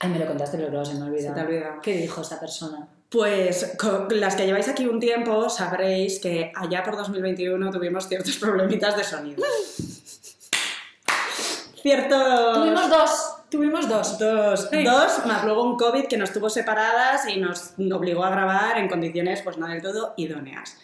Ay, 0.00 0.10
me 0.10 0.18
lo 0.18 0.26
contaste, 0.26 0.56
pero 0.56 0.70
luego 0.70 0.84
se 0.84 0.94
me 0.94 1.04
olvidó. 1.06 1.28
Se 1.28 1.34
te 1.34 1.40
ha 1.40 1.44
olvidado. 1.44 1.80
¿Qué 1.82 1.96
dijo 1.96 2.20
esta 2.20 2.38
persona? 2.40 2.88
Pues 3.08 3.74
con 3.78 4.06
las 4.20 4.36
que 4.36 4.44
lleváis 4.44 4.68
aquí 4.68 4.86
un 4.86 5.00
tiempo 5.00 5.48
sabréis 5.48 6.20
que 6.20 6.52
allá 6.54 6.82
por 6.82 6.96
2021 6.96 7.70
tuvimos 7.70 8.06
ciertos 8.06 8.36
problemitas 8.40 8.96
de 8.96 9.04
sonido. 9.04 9.42
Ciertos... 11.80 12.54
Tuvimos 12.54 12.90
dos, 12.90 13.34
tuvimos 13.50 13.88
dos. 13.88 14.18
Dos, 14.18 14.68
Sí. 14.70 14.84
dos, 14.84 15.24
más 15.26 15.44
luego 15.44 15.62
un 15.62 15.76
COVID 15.76 16.06
que 16.06 16.16
nos 16.16 16.32
tuvo 16.32 16.50
separadas 16.50 17.26
y 17.28 17.38
nos 17.38 17.72
obligó 17.92 18.24
a 18.24 18.30
grabar 18.30 18.78
en 18.78 18.88
condiciones 18.88 19.42
pues 19.42 19.56
no 19.58 19.66
del 19.68 19.80
todo 19.80 20.14
idóneas. 20.16 20.76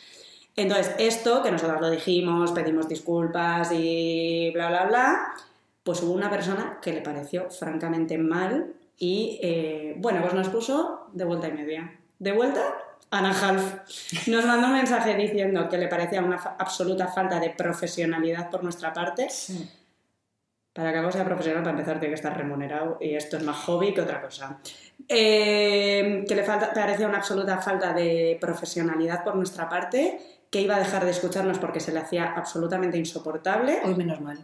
Entonces, 0.56 0.94
esto, 0.98 1.42
que 1.42 1.50
nosotros 1.50 1.80
lo 1.80 1.90
dijimos, 1.90 2.52
pedimos 2.52 2.88
disculpas 2.88 3.70
y 3.72 4.50
bla, 4.54 4.68
bla, 4.68 4.84
bla, 4.86 5.34
pues 5.82 6.00
hubo 6.02 6.12
una 6.12 6.30
persona 6.30 6.78
que 6.80 6.92
le 6.92 7.00
pareció 7.02 7.50
francamente 7.50 8.16
mal 8.18 8.72
y, 8.98 9.38
eh, 9.42 9.94
bueno, 9.98 10.20
pues 10.22 10.34
nos 10.34 10.48
puso 10.48 11.08
de 11.12 11.24
vuelta 11.24 11.48
y 11.48 11.52
media. 11.52 11.98
De 12.18 12.32
vuelta, 12.32 12.62
Ana 13.10 13.30
Half. 13.30 14.26
Nos 14.28 14.44
mandó 14.46 14.68
un 14.68 14.74
mensaje 14.74 15.14
diciendo 15.16 15.68
que 15.68 15.78
le 15.78 15.88
parecía 15.88 16.20
una 16.22 16.38
fa- 16.38 16.56
absoluta 16.58 17.08
falta 17.08 17.38
de 17.40 17.50
profesionalidad 17.50 18.50
por 18.50 18.62
nuestra 18.62 18.92
parte. 18.92 19.28
Para 20.72 20.90
que 20.92 20.98
algo 20.98 21.12
sea 21.12 21.24
profesional, 21.24 21.62
para 21.62 21.76
empezar, 21.78 22.00
tiene 22.00 22.14
que 22.14 22.16
estar 22.16 22.36
remunerado 22.36 22.98
y 23.00 23.14
esto 23.14 23.36
es 23.36 23.44
más 23.44 23.56
hobby 23.64 23.94
que 23.94 24.00
otra 24.00 24.20
cosa. 24.20 24.58
Eh, 25.08 26.24
que 26.26 26.34
le 26.34 26.42
falta, 26.42 26.72
parecía 26.72 27.06
una 27.06 27.18
absoluta 27.18 27.58
falta 27.58 27.92
de 27.92 28.36
profesionalidad 28.40 29.22
por 29.22 29.36
nuestra 29.36 29.68
parte, 29.68 30.18
que 30.50 30.60
iba 30.60 30.74
a 30.74 30.80
dejar 30.80 31.04
de 31.04 31.12
escucharnos 31.12 31.58
porque 31.60 31.78
se 31.78 31.92
le 31.92 32.00
hacía 32.00 32.32
absolutamente 32.32 32.98
insoportable, 32.98 33.78
Hoy 33.84 33.94
menos 33.94 34.20
mal. 34.20 34.38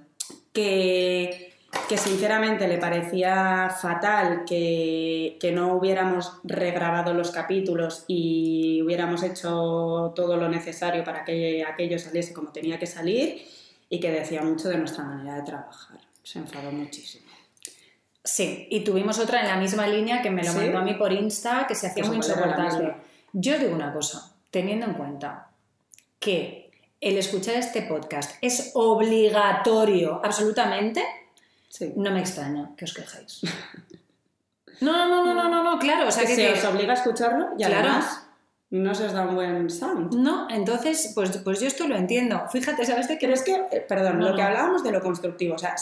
que, 0.52 1.49
que 1.88 1.96
sinceramente 1.96 2.66
le 2.66 2.78
parecía 2.78 3.70
fatal 3.70 4.44
que, 4.44 5.36
que 5.40 5.52
no 5.52 5.74
hubiéramos 5.74 6.32
regrabado 6.42 7.14
los 7.14 7.30
capítulos 7.30 8.04
y 8.08 8.82
hubiéramos 8.82 9.22
hecho 9.22 10.12
todo 10.14 10.36
lo 10.36 10.48
necesario 10.48 11.04
para 11.04 11.24
que 11.24 11.64
aquello 11.64 11.98
saliese 11.98 12.32
como 12.32 12.50
tenía 12.50 12.78
que 12.78 12.86
salir 12.86 13.42
y 13.88 14.00
que 14.00 14.10
decía 14.10 14.42
mucho 14.42 14.68
de 14.68 14.78
nuestra 14.78 15.04
manera 15.04 15.36
de 15.36 15.42
trabajar. 15.42 15.98
Se 16.22 16.38
enfadó 16.38 16.70
muchísimo. 16.72 17.26
Sí, 18.22 18.66
y 18.70 18.80
tuvimos 18.80 19.18
otra 19.18 19.40
en 19.40 19.46
la 19.46 19.56
misma 19.56 19.86
línea 19.86 20.22
que 20.22 20.30
me 20.30 20.44
lo 20.44 20.52
¿Sí? 20.52 20.58
mandó 20.58 20.78
a 20.78 20.82
mí 20.82 20.94
por 20.94 21.12
Insta, 21.12 21.66
que 21.66 21.74
se 21.74 21.86
hacía 21.86 22.02
Pues 22.02 22.08
muy 22.08 22.16
insoportable. 22.18 22.94
Yo 23.32 23.58
digo 23.58 23.74
una 23.74 23.92
cosa, 23.92 24.34
teniendo 24.50 24.86
en 24.86 24.94
cuenta 24.94 25.50
que 26.18 26.70
el 27.00 27.16
escuchar 27.16 27.54
este 27.54 27.82
podcast 27.82 28.36
es 28.42 28.72
obligatorio, 28.74 30.20
absolutamente, 30.22 31.02
Sí. 31.70 31.92
no 31.96 32.10
me 32.10 32.20
extraña 32.20 32.70
que 32.76 32.84
os 32.84 32.92
quejéis. 32.92 33.40
No, 34.80 34.92
no, 34.96 35.08
no, 35.08 35.22
no, 35.26 35.34
no, 35.34 35.48
no, 35.50 35.62
no, 35.62 35.78
claro, 35.78 36.08
o 36.08 36.10
sea 36.10 36.22
que 36.22 36.30
que... 36.30 36.34
se 36.36 36.46
que- 36.54 36.58
os 36.58 36.64
obliga 36.64 36.92
a 36.92 36.96
escucharlo 36.96 37.50
y 37.58 37.64
Claro. 37.64 37.74
además 37.90 38.22
no 38.70 38.94
se 38.94 39.04
os 39.06 39.12
da 39.12 39.26
un 39.28 39.34
buen 39.34 39.68
sound. 39.68 40.14
No, 40.14 40.48
entonces, 40.48 41.12
pues, 41.14 41.36
pues 41.44 41.60
yo 41.60 41.66
esto 41.66 41.86
lo 41.86 41.96
entiendo. 41.96 42.40
Fíjate, 42.50 42.86
¿sabes 42.86 43.06
de 43.08 43.18
qué? 43.18 43.26
Pero 43.26 43.34
es 43.34 43.42
que, 43.42 43.52
eh, 43.72 43.84
perdón, 43.86 44.20
No, 44.20 44.30
lo 44.30 44.36
que 44.36 44.40
hablábamos 44.42 44.82
de 44.82 44.90
lo 44.92 45.02
constructivo, 45.02 45.56
o 45.56 45.58
sea, 45.58 45.74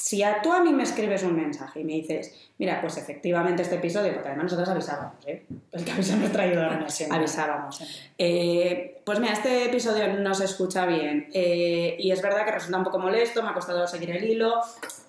si 0.00 0.22
a, 0.22 0.40
tú 0.40 0.52
a 0.52 0.60
mí 0.62 0.72
me 0.72 0.84
escribes 0.84 1.24
un 1.24 1.34
mensaje 1.34 1.80
y 1.80 1.84
me 1.84 1.94
dices, 1.94 2.32
mira, 2.56 2.80
pues 2.80 2.96
efectivamente 2.98 3.62
este 3.62 3.74
episodio, 3.74 4.12
porque 4.12 4.28
además 4.28 4.44
nosotros 4.44 4.68
avisábamos, 4.68 5.26
¿eh? 5.26 5.44
El 5.72 5.84
que 5.84 5.90
avisa 5.90 6.14
nuestra 6.14 6.44
ayuda, 6.44 6.68
Bueno, 6.68 6.88
siempre. 6.88 7.18
avisábamos. 7.18 7.82
Eh, 8.16 9.00
pues 9.04 9.18
mira, 9.18 9.32
este 9.32 9.64
episodio 9.64 10.06
no 10.20 10.34
se 10.34 10.44
escucha 10.44 10.86
bien 10.86 11.28
eh, 11.34 11.96
y 11.98 12.12
es 12.12 12.22
verdad 12.22 12.44
que 12.44 12.52
resulta 12.52 12.78
un 12.78 12.84
poco 12.84 13.00
molesto, 13.00 13.42
me 13.42 13.48
ha 13.48 13.54
costado 13.54 13.88
seguir 13.88 14.12
el 14.12 14.22
hilo, 14.22 14.60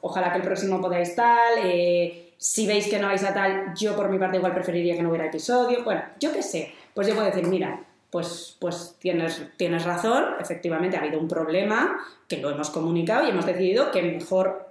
ojalá 0.02 0.32
que 0.32 0.40
el 0.40 0.44
próximo 0.44 0.82
podáis 0.82 1.16
tal, 1.16 1.60
eh, 1.64 2.34
si 2.38 2.66
veis 2.66 2.88
que 2.88 2.98
no 2.98 3.08
vais 3.08 3.24
a 3.24 3.32
tal, 3.34 3.76
yo 3.76 3.96
por 3.96 4.10
mi 4.10 4.18
parte 4.18 4.38
igual 4.38 4.56
preferiría 4.56 4.96
que 4.96 5.04
no 5.04 5.10
hubiera 5.10 5.28
episodio, 5.28 5.84
bueno, 5.84 6.02
yo 6.20 6.34
qué 6.34 6.42
sé, 6.42 6.74
pues 6.96 7.08
yo 7.08 7.14
puedo 7.14 7.28
decir, 7.28 7.46
mira, 7.46 7.84
pues, 8.10 8.58
pues 8.60 8.96
tienes, 8.98 9.40
tienes 9.56 9.86
razón, 9.86 10.26
efectivamente 10.40 10.98
ha 10.98 11.02
habido 11.02 11.20
un 11.20 11.28
problema 11.28 12.00
que 12.28 12.38
lo 12.38 12.50
hemos 12.50 12.72
comunicado 12.72 13.28
y 13.28 13.30
hemos 13.30 13.46
decidido 13.46 13.92
que 13.92 14.02
mejor 14.02 14.69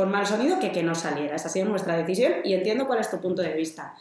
con 0.00 0.10
mal 0.10 0.26
sonido 0.26 0.58
que 0.58 0.72
que 0.72 0.82
no 0.82 0.94
saliera, 0.94 1.36
esa 1.36 1.48
ha 1.48 1.50
sido 1.50 1.68
nuestra 1.68 1.94
decisión 1.94 2.32
y 2.42 2.54
entiendo 2.54 2.86
cuál 2.86 3.00
es 3.00 3.10
tu 3.10 3.20
punto 3.20 3.42
de 3.42 3.52
vista. 3.52 3.94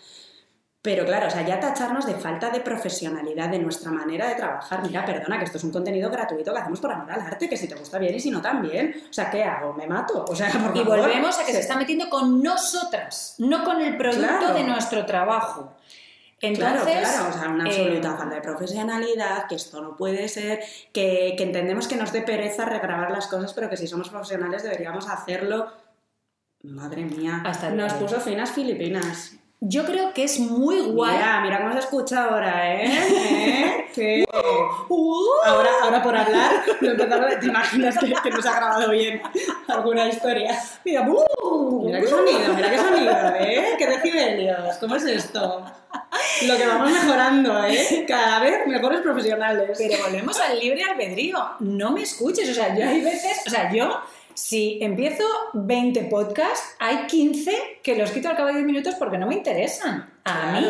Pero 0.82 1.04
claro, 1.06 1.28
o 1.28 1.30
sea, 1.30 1.42
ya 1.46 1.60
tacharnos 1.60 2.06
de 2.06 2.14
falta 2.14 2.50
de 2.52 2.62
profesionalidad 2.62 3.50
de 3.50 3.60
nuestra 3.60 3.92
manera 3.92 4.30
de 4.30 4.36
trabajar. 4.36 4.82
Mira, 4.82 5.04
perdona, 5.04 5.38
que 5.38 5.44
esto 5.44 5.58
es 5.58 5.64
un 5.66 5.72
contenido 5.74 6.10
gratuito 6.10 6.54
que 6.54 6.60
hacemos 6.60 6.80
por 6.80 6.90
amor 6.94 7.12
al 7.12 7.20
arte, 7.20 7.50
que 7.50 7.58
si 7.58 7.68
te 7.68 7.76
gusta 7.76 7.98
bien 8.00 8.16
y 8.16 8.20
si 8.22 8.32
no 8.32 8.42
también. 8.42 8.96
O 9.10 9.12
sea, 9.14 9.30
¿qué 9.30 9.44
hago? 9.44 9.74
¿Me 9.74 9.88
mato? 9.88 10.24
O 10.26 10.34
sea, 10.34 10.48
por 10.50 10.78
Y 10.78 10.80
favor. 10.80 11.00
volvemos 11.02 11.38
a 11.38 11.44
que 11.46 11.52
se 11.52 11.60
está 11.60 11.76
metiendo 11.76 12.10
con 12.10 12.42
nosotras, 12.42 13.36
no 13.40 13.66
con 13.66 13.82
el 13.82 13.98
producto 13.98 14.26
Claro. 14.40 14.54
de 14.54 14.64
nuestro 14.64 15.06
trabajo. 15.06 15.74
Entonces, 16.40 16.82
claro, 16.86 17.02
claro, 17.12 17.30
o 17.30 17.34
sea, 17.38 17.50
una 17.50 17.66
eh, 17.66 17.68
absoluta 17.68 18.16
falta 18.16 18.36
de 18.36 18.42
profesionalidad, 18.42 19.48
que 19.50 19.56
esto 19.56 19.82
no 19.82 19.98
puede 19.98 20.30
ser, 20.30 20.62
que, 20.94 21.34
que 21.38 21.44
entendemos 21.44 21.90
que 21.90 21.98
nos 21.98 22.14
dé 22.14 22.22
pereza 22.22 22.64
regrabar 22.64 23.12
las 23.12 23.28
cosas, 23.28 23.52
pero 23.54 23.70
que 23.70 23.76
si 23.76 23.86
somos 23.86 24.08
profesionales 24.10 24.64
deberíamos 24.64 25.10
hacerlo. 25.10 25.68
Madre 26.64 27.04
mía, 27.06 27.42
Hasta 27.46 27.70
nos 27.70 27.94
puso 27.94 28.20
finas 28.20 28.52
Filipinas. 28.52 29.34
yo 29.62 29.86
creo 29.86 30.14
que 30.14 30.24
es 30.26 30.40
muy 30.40 30.82
guay. 30.82 31.16
Mira, 31.16 31.42
mira 31.42 31.60
cómo 31.62 31.74
se 31.74 31.80
escucha 31.80 32.26
ahora, 32.26 32.76
¿eh? 32.76 32.86
¿Eh? 33.30 33.86
Que- 33.96 34.26
Uh, 34.90 35.26
Ahora, 35.46 35.70
ahora 35.84 36.02
por 36.04 36.16
hablar, 36.16 36.64
¿te 37.40 37.46
imaginas 37.46 37.98
que, 37.98 38.14
que 38.24 38.30
nos 38.30 38.46
ha 38.46 38.56
grabado 38.56 38.90
bien 38.92 39.22
alguna 39.68 40.08
historia? 40.08 40.58
mira, 40.86 41.02
uh, 41.10 41.86
Mira 41.86 42.00
qué 42.02 42.08
sonido, 42.08 42.54
mira 42.56 42.70
qué 42.72 42.78
sonido, 42.78 43.12
¿eh? 43.40 43.76
¿Qué 43.78 43.88
decibelios? 43.88 44.78
¿Cómo 44.80 44.96
es 44.96 45.04
esto? 45.06 45.64
Lo 46.48 46.58
que 46.58 46.68
vamos 46.68 46.92
mejorando, 46.92 47.66
¿eh? 47.66 48.06
Cada 48.08 48.40
vez 48.40 48.68
mejores 48.68 49.02
profesionales. 49.02 49.78
Pero 49.78 50.04
volvemos 50.04 50.40
al 50.40 50.60
libre 50.60 50.84
albedrío. 50.84 51.38
No 51.60 51.92
me 51.92 52.04
escuches. 52.04 52.50
O 52.50 52.54
sea, 52.54 52.76
yo 52.76 52.88
hay 52.88 53.02
veces, 53.02 53.42
o 53.48 53.50
sea, 53.50 53.72
yo, 53.74 54.00
si 54.40 54.80
empiezo 54.82 55.24
20 55.54 56.04
podcasts, 56.06 56.76
hay 56.80 57.06
15 57.08 57.80
que 57.84 57.96
los 57.96 58.12
quito 58.12 58.30
al 58.30 58.36
cabo 58.36 58.48
de 58.48 58.56
10 58.56 58.66
minutos 58.66 58.96
porque 58.96 59.18
no 59.18 59.28
me 59.28 59.36
interesan. 59.36 60.10
A 60.24 60.52
mí. 60.54 60.66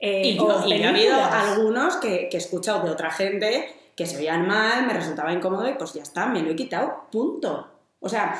Eh, 0.00 0.22
Y, 0.28 0.36
yo- 0.36 0.66
y 0.66 0.82
ha 0.82 0.88
habido 0.88 1.16
algunos 1.22 1.96
que, 1.96 2.28
que 2.30 2.36
he 2.36 2.40
escuchado 2.40 2.82
de 2.84 2.90
otra 2.90 3.10
gente 3.10 3.74
que 3.96 4.06
se 4.06 4.16
veían 4.16 4.46
mal, 4.46 4.86
me 4.86 4.92
resultaba 4.92 5.32
incómodo 5.32 5.68
y 5.68 5.74
pues 5.74 5.92
ya 5.94 6.02
está, 6.02 6.26
me 6.26 6.40
lo 6.42 6.50
he 6.50 6.56
quitado, 6.56 7.06
punto. 7.12 7.68
O 8.00 8.08
sea, 8.08 8.34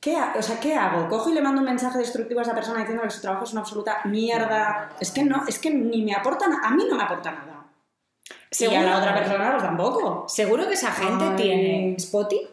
¿qué, 0.00 0.16
ha- 0.16 0.34
o 0.36 0.42
sea, 0.42 0.58
¿qué 0.58 0.74
hago? 0.74 1.08
¿Cojo 1.08 1.30
y 1.30 1.34
le 1.34 1.40
mando 1.42 1.60
un 1.60 1.66
mensaje 1.66 1.98
destructivo 1.98 2.40
a 2.40 2.42
esa 2.42 2.54
persona 2.54 2.80
diciendo 2.80 3.02
que 3.02 3.10
su 3.10 3.20
trabajo 3.20 3.44
es 3.44 3.52
una 3.52 3.60
absoluta 3.60 4.00
mierda? 4.04 4.90
Es 5.00 5.10
que 5.12 5.22
no, 5.24 5.44
es 5.46 5.58
que 5.58 5.70
ni 5.70 6.02
me 6.02 6.14
aporta 6.14 6.48
nada, 6.48 6.66
a 6.66 6.70
mí 6.72 6.84
no 6.88 6.96
me 6.96 7.02
aporta 7.04 7.30
nada. 7.30 7.66
Y 8.50 8.54
Seguro- 8.54 8.80
a 8.80 8.82
la 8.84 8.98
otra 8.98 9.14
persona 9.14 9.50
pues 9.52 9.62
tampoco. 9.62 10.24
Seguro 10.28 10.66
que 10.66 10.74
esa 10.74 10.92
gente 10.92 11.24
Ay. 11.24 11.36
tiene 11.36 11.94
Spotify 11.96 12.48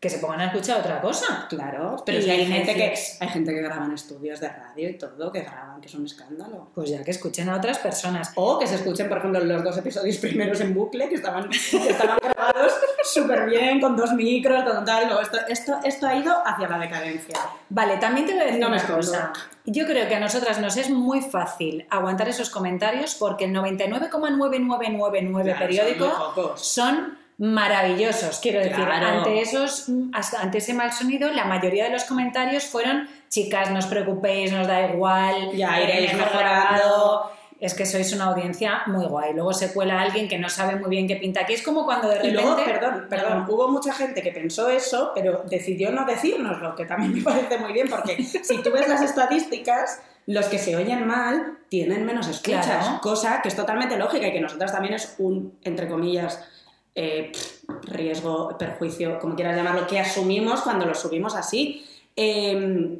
que 0.00 0.08
se 0.08 0.18
pongan 0.18 0.40
a 0.40 0.46
escuchar 0.46 0.78
otra 0.78 1.00
cosa. 1.00 1.46
Claro, 1.48 1.96
pero 2.06 2.18
Y 2.18 2.22
si 2.22 2.30
hay 2.30 2.46
gente, 2.46 2.72
que, 2.74 2.94
hay 3.20 3.28
gente 3.28 3.52
que 3.52 3.60
graba 3.60 3.84
en 3.84 3.92
estudios 3.92 4.38
de 4.38 4.48
radio 4.48 4.88
y 4.88 4.96
todo, 4.96 5.32
que 5.32 5.40
graban, 5.40 5.80
que 5.80 5.88
es 5.88 5.94
un 5.94 6.04
escándalo. 6.04 6.70
Pues 6.72 6.90
ya 6.90 7.02
que 7.02 7.10
escuchen 7.10 7.48
a 7.48 7.56
otras 7.56 7.78
personas. 7.78 8.30
O 8.36 8.60
que 8.60 8.68
se 8.68 8.76
escuchen, 8.76 9.08
por 9.08 9.18
ejemplo, 9.18 9.42
los 9.42 9.64
dos 9.64 9.76
episodios 9.76 10.16
primeros 10.18 10.60
en 10.60 10.72
bucle, 10.72 11.08
que 11.08 11.16
estaban, 11.16 11.48
que 11.48 11.88
estaban 11.88 12.18
grabados 12.22 12.74
súper 13.02 13.46
bien, 13.46 13.80
con 13.80 13.96
dos 13.96 14.12
micros, 14.12 14.62
con 14.62 14.84
tal. 14.84 15.06
Luego 15.06 15.20
esto, 15.20 15.38
esto, 15.48 15.80
esto 15.82 16.06
ha 16.06 16.14
ido 16.14 16.32
hacia 16.46 16.68
la 16.68 16.78
decadencia. 16.78 17.36
Vale, 17.68 17.96
también 17.96 18.26
te 18.26 18.34
voy 18.34 18.42
a 18.42 18.44
decir 18.44 18.60
No 18.60 18.68
una 18.68 18.86
cosa. 18.86 19.32
Yo 19.64 19.84
creo 19.84 20.06
que 20.08 20.14
a 20.14 20.20
nosotras 20.20 20.60
nos 20.60 20.76
es 20.76 20.90
muy 20.90 21.22
fácil 21.22 21.88
aguantar 21.90 22.28
esos 22.28 22.50
comentarios 22.50 23.16
porque 23.16 23.46
el 23.46 23.52
99,9999 23.52 25.96
Claro, 25.96 26.56
son 26.56 27.17
maravillosos. 27.38 28.38
Quiero 28.40 28.58
decir, 28.58 28.74
Claro. 28.84 29.18
ante, 29.18 29.40
esos, 29.40 29.88
ante 30.40 30.58
ese 30.58 30.74
mal 30.74 30.92
sonido, 30.92 31.30
la 31.30 31.44
mayoría 31.44 31.84
de 31.84 31.90
los 31.90 32.04
comentarios 32.04 32.64
fueron 32.64 33.08
chicas, 33.28 33.70
no 33.70 33.78
os 33.78 33.86
preocupéis, 33.86 34.52
nos 34.52 34.66
da 34.66 34.88
igual, 34.92 35.52
Ya 35.54 35.78
eh, 35.80 35.84
iréis 35.84 36.12
mejor 36.14 36.32
mejorando. 36.32 36.68
grabado". 36.72 37.30
Es 37.60 37.74
que 37.74 37.86
sois 37.86 38.12
una 38.12 38.26
audiencia 38.26 38.82
muy 38.86 39.04
guay. 39.06 39.34
Luego 39.34 39.52
se 39.52 39.72
cuela 39.72 40.00
alguien 40.00 40.28
que 40.28 40.38
no 40.38 40.48
sabe 40.48 40.76
muy 40.76 40.90
bien 40.90 41.08
qué 41.08 41.16
pinta 41.16 41.40
aquí. 41.40 41.54
Es 41.54 41.62
como 41.62 41.84
cuando 41.84 42.06
de 42.08 42.14
Y 42.14 42.18
repente... 42.18 42.40
luego, 42.40 42.56
perdón, 42.64 43.06
perdón, 43.10 43.38
No. 43.48 43.52
hubo 43.52 43.68
mucha 43.68 43.92
gente 43.92 44.22
que 44.22 44.30
pensó 44.30 44.68
eso, 44.68 45.10
pero 45.12 45.42
decidió 45.50 45.90
no 45.90 46.04
decírnoslo, 46.06 46.76
que 46.76 46.84
también 46.84 47.14
me 47.14 47.20
parece 47.22 47.58
muy 47.58 47.72
bien, 47.72 47.88
porque 47.88 48.22
si 48.22 48.62
tú 48.62 48.70
ves 48.70 48.86
las 48.88 49.02
estadísticas, 49.02 50.00
los 50.26 50.46
que 50.46 50.58
se 50.58 50.76
oyen 50.76 51.04
mal 51.04 51.58
tienen 51.68 52.04
menos 52.06 52.28
escuchas, 52.28 52.64
Claro. 52.66 53.00
cosa 53.00 53.40
que 53.42 53.48
es 53.48 53.56
totalmente 53.56 53.96
lógica 53.96 54.28
y 54.28 54.32
que 54.32 54.40
nosotras 54.40 54.70
también 54.70 54.94
es 54.94 55.16
un, 55.18 55.58
entre 55.64 55.88
comillas, 55.88 56.40
eh, 57.00 57.30
pff, 57.32 57.62
riesgo, 57.92 58.56
perjuicio, 58.58 59.20
como 59.20 59.36
quieras 59.36 59.54
llamarlo, 59.56 59.86
que 59.86 60.00
asumimos 60.00 60.62
cuando 60.62 60.84
lo 60.84 60.94
subimos 60.94 61.36
así. 61.36 61.86
Eh, 62.16 62.98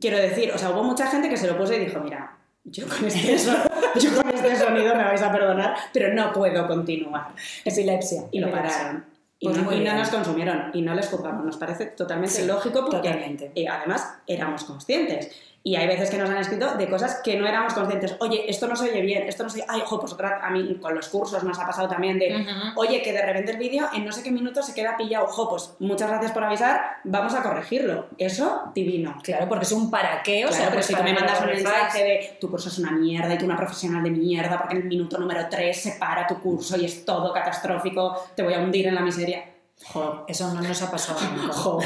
quiero 0.00 0.16
decir, 0.16 0.50
o 0.54 0.58
sea, 0.58 0.70
hubo 0.70 0.82
mucha 0.82 1.06
gente 1.06 1.28
que 1.28 1.36
se 1.36 1.46
lo 1.46 1.58
puso 1.58 1.74
y 1.74 1.80
dijo, 1.80 2.00
mira, 2.00 2.36
yo 2.64 2.86
con 2.88 3.04
este, 3.04 3.38
so- 3.46 3.52
yo 4.00 4.16
con 4.16 4.30
este 4.30 4.56
sonido 4.56 4.94
me 4.94 5.04
vais 5.04 5.20
a 5.22 5.30
perdonar, 5.30 5.74
pero 5.92 6.14
no 6.14 6.32
puedo 6.32 6.66
continuar. 6.66 7.28
Epilepsia. 7.64 8.22
Y 8.32 8.40
lo 8.40 8.50
pararon. 8.50 9.04
Y, 9.42 9.46
Pues 9.48 9.56
no, 9.62 9.72
y 9.72 9.80
nos 9.84 10.08
consumieron 10.10 10.70
y 10.74 10.82
no 10.82 10.94
les 10.94 11.08
juzgamos. 11.08 11.44
Nos 11.44 11.56
parece 11.56 11.86
totalmente 11.86 12.34
Sí, 12.36 12.46
lógico 12.46 12.80
porque 12.80 13.08
totalmente. 13.08 13.52
eh, 13.54 13.66
además 13.68 14.06
éramos 14.26 14.64
conscientes. 14.64 15.30
Y 15.62 15.76
hay 15.76 15.86
veces 15.86 16.08
que 16.08 16.16
nos 16.16 16.30
han 16.30 16.38
escrito 16.38 16.74
de 16.74 16.88
cosas 16.88 17.20
que 17.22 17.36
no 17.36 17.46
éramos 17.46 17.74
conscientes. 17.74 18.16
Oye, 18.20 18.50
esto 18.50 18.66
no 18.66 18.74
se 18.76 18.90
oye 18.90 19.02
bien, 19.02 19.24
esto 19.24 19.42
no 19.42 19.50
se 19.50 19.62
Ay, 19.68 19.82
ojo, 19.82 20.00
pues 20.00 20.14
otra, 20.14 20.40
a 20.42 20.48
mí 20.48 20.78
con 20.80 20.94
los 20.94 21.08
cursos 21.08 21.44
nos 21.44 21.58
ha 21.58 21.66
pasado 21.66 21.86
también 21.86 22.18
de... 22.18 22.46
Oye, 22.76 23.02
que 23.02 23.12
de 23.12 23.20
repente 23.20 23.52
el 23.52 23.58
vídeo 23.58 23.86
en 23.92 24.06
no 24.06 24.12
sé 24.12 24.22
qué 24.22 24.30
minuto 24.30 24.62
se 24.62 24.72
queda 24.72 24.96
pillado. 24.96 25.26
Ojo, 25.26 25.50
pues 25.50 25.74
muchas 25.78 26.08
gracias 26.08 26.32
por 26.32 26.44
avisar, 26.44 26.80
vamos 27.04 27.34
a 27.34 27.42
corregirlo. 27.42 28.06
Eso, 28.16 28.70
divino. 28.74 29.18
Claro, 29.22 29.48
porque 29.48 29.64
es 29.66 29.72
un 29.72 29.90
para 29.90 30.22
qué, 30.22 30.46
o 30.46 30.52
sea, 30.52 30.64
pero 30.64 30.76
pues 30.76 30.86
si 30.86 30.94
tú 30.94 31.02
me 31.02 31.12
mandas 31.12 31.40
un 31.40 31.48
mensaje 31.48 32.04
de 32.04 32.38
tu 32.40 32.50
curso 32.50 32.70
es 32.70 32.78
una 32.78 32.92
mierda 32.92 33.34
y 33.34 33.36
tú 33.36 33.44
una 33.44 33.56
profesional 33.56 34.02
de 34.02 34.10
mierda 34.10 34.56
porque 34.56 34.76
en 34.76 34.82
el 34.82 34.88
minuto 34.88 35.18
número 35.18 35.46
3 35.50 35.78
se 35.78 35.92
para 35.92 36.26
tu 36.26 36.40
curso 36.40 36.78
y 36.78 36.86
es 36.86 37.04
todo 37.04 37.34
catastrófico, 37.34 38.28
te 38.34 38.42
voy 38.42 38.54
a 38.54 38.60
hundir 38.60 38.86
en 38.86 38.94
la 38.94 39.02
miseria. 39.02 39.44
Jo, 39.92 40.24
Eso 40.26 40.52
no 40.54 40.62
nos 40.62 40.80
ha 40.82 40.90
pasado 40.90 41.20
nunca. 41.36 41.52
jo, 41.52 41.80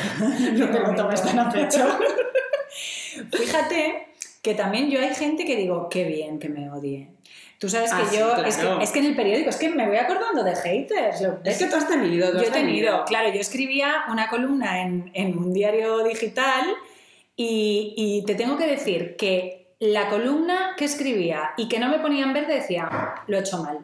no 0.52 0.70
te 0.70 0.78
lo 0.80 0.94
tomes 0.94 1.22
tan 1.22 1.38
a 1.40 1.50
pecho. 1.50 1.98
Fíjate 3.32 4.08
que 4.42 4.54
también 4.54 4.90
yo 4.90 5.00
hay 5.00 5.14
gente 5.14 5.44
que 5.44 5.56
digo, 5.56 5.88
qué 5.88 6.04
bien 6.04 6.38
que 6.38 6.48
me 6.48 6.70
odie. 6.70 7.08
Tú 7.58 7.68
sabes 7.68 7.90
que 7.92 8.02
Ah, 8.02 8.06
sí, 8.10 8.16
yo, 8.18 8.32
claro. 8.34 8.48
es, 8.48 8.56
que, 8.58 8.68
es 8.82 8.90
que 8.90 8.98
en 8.98 9.04
el 9.06 9.16
periódico, 9.16 9.48
es 9.48 9.56
que 9.56 9.70
me 9.70 9.86
voy 9.86 9.96
acordando 9.96 10.42
de 10.44 10.54
haters. 10.54 11.20
lo- 11.22 11.38
Es 11.44 11.58
que 11.58 11.66
tú 11.66 11.76
has 11.76 11.88
tenido, 11.88 12.30
tú 12.30 12.36
yo 12.38 12.42
has 12.42 12.48
he 12.48 12.50
tenido, 12.52 13.04
claro, 13.06 13.28
yo 13.32 13.40
escribía 13.40 14.04
una 14.10 14.28
columna 14.28 14.82
en, 14.82 15.10
en 15.14 15.38
un 15.38 15.52
diario 15.54 16.04
digital 16.04 16.64
y, 17.36 17.94
y 17.96 18.24
te 18.26 18.34
tengo 18.34 18.56
que 18.58 18.66
decir 18.66 19.16
que 19.16 19.74
la 19.78 20.08
columna 20.08 20.74
que 20.76 20.84
escribía 20.84 21.50
y 21.56 21.68
que 21.68 21.78
no 21.78 21.88
me 21.88 21.98
ponía 22.00 22.24
en 22.24 22.32
verde 22.32 22.54
decía, 22.54 23.14
lo 23.26 23.36
he 23.36 23.40
hecho 23.40 23.62
mal. 23.62 23.78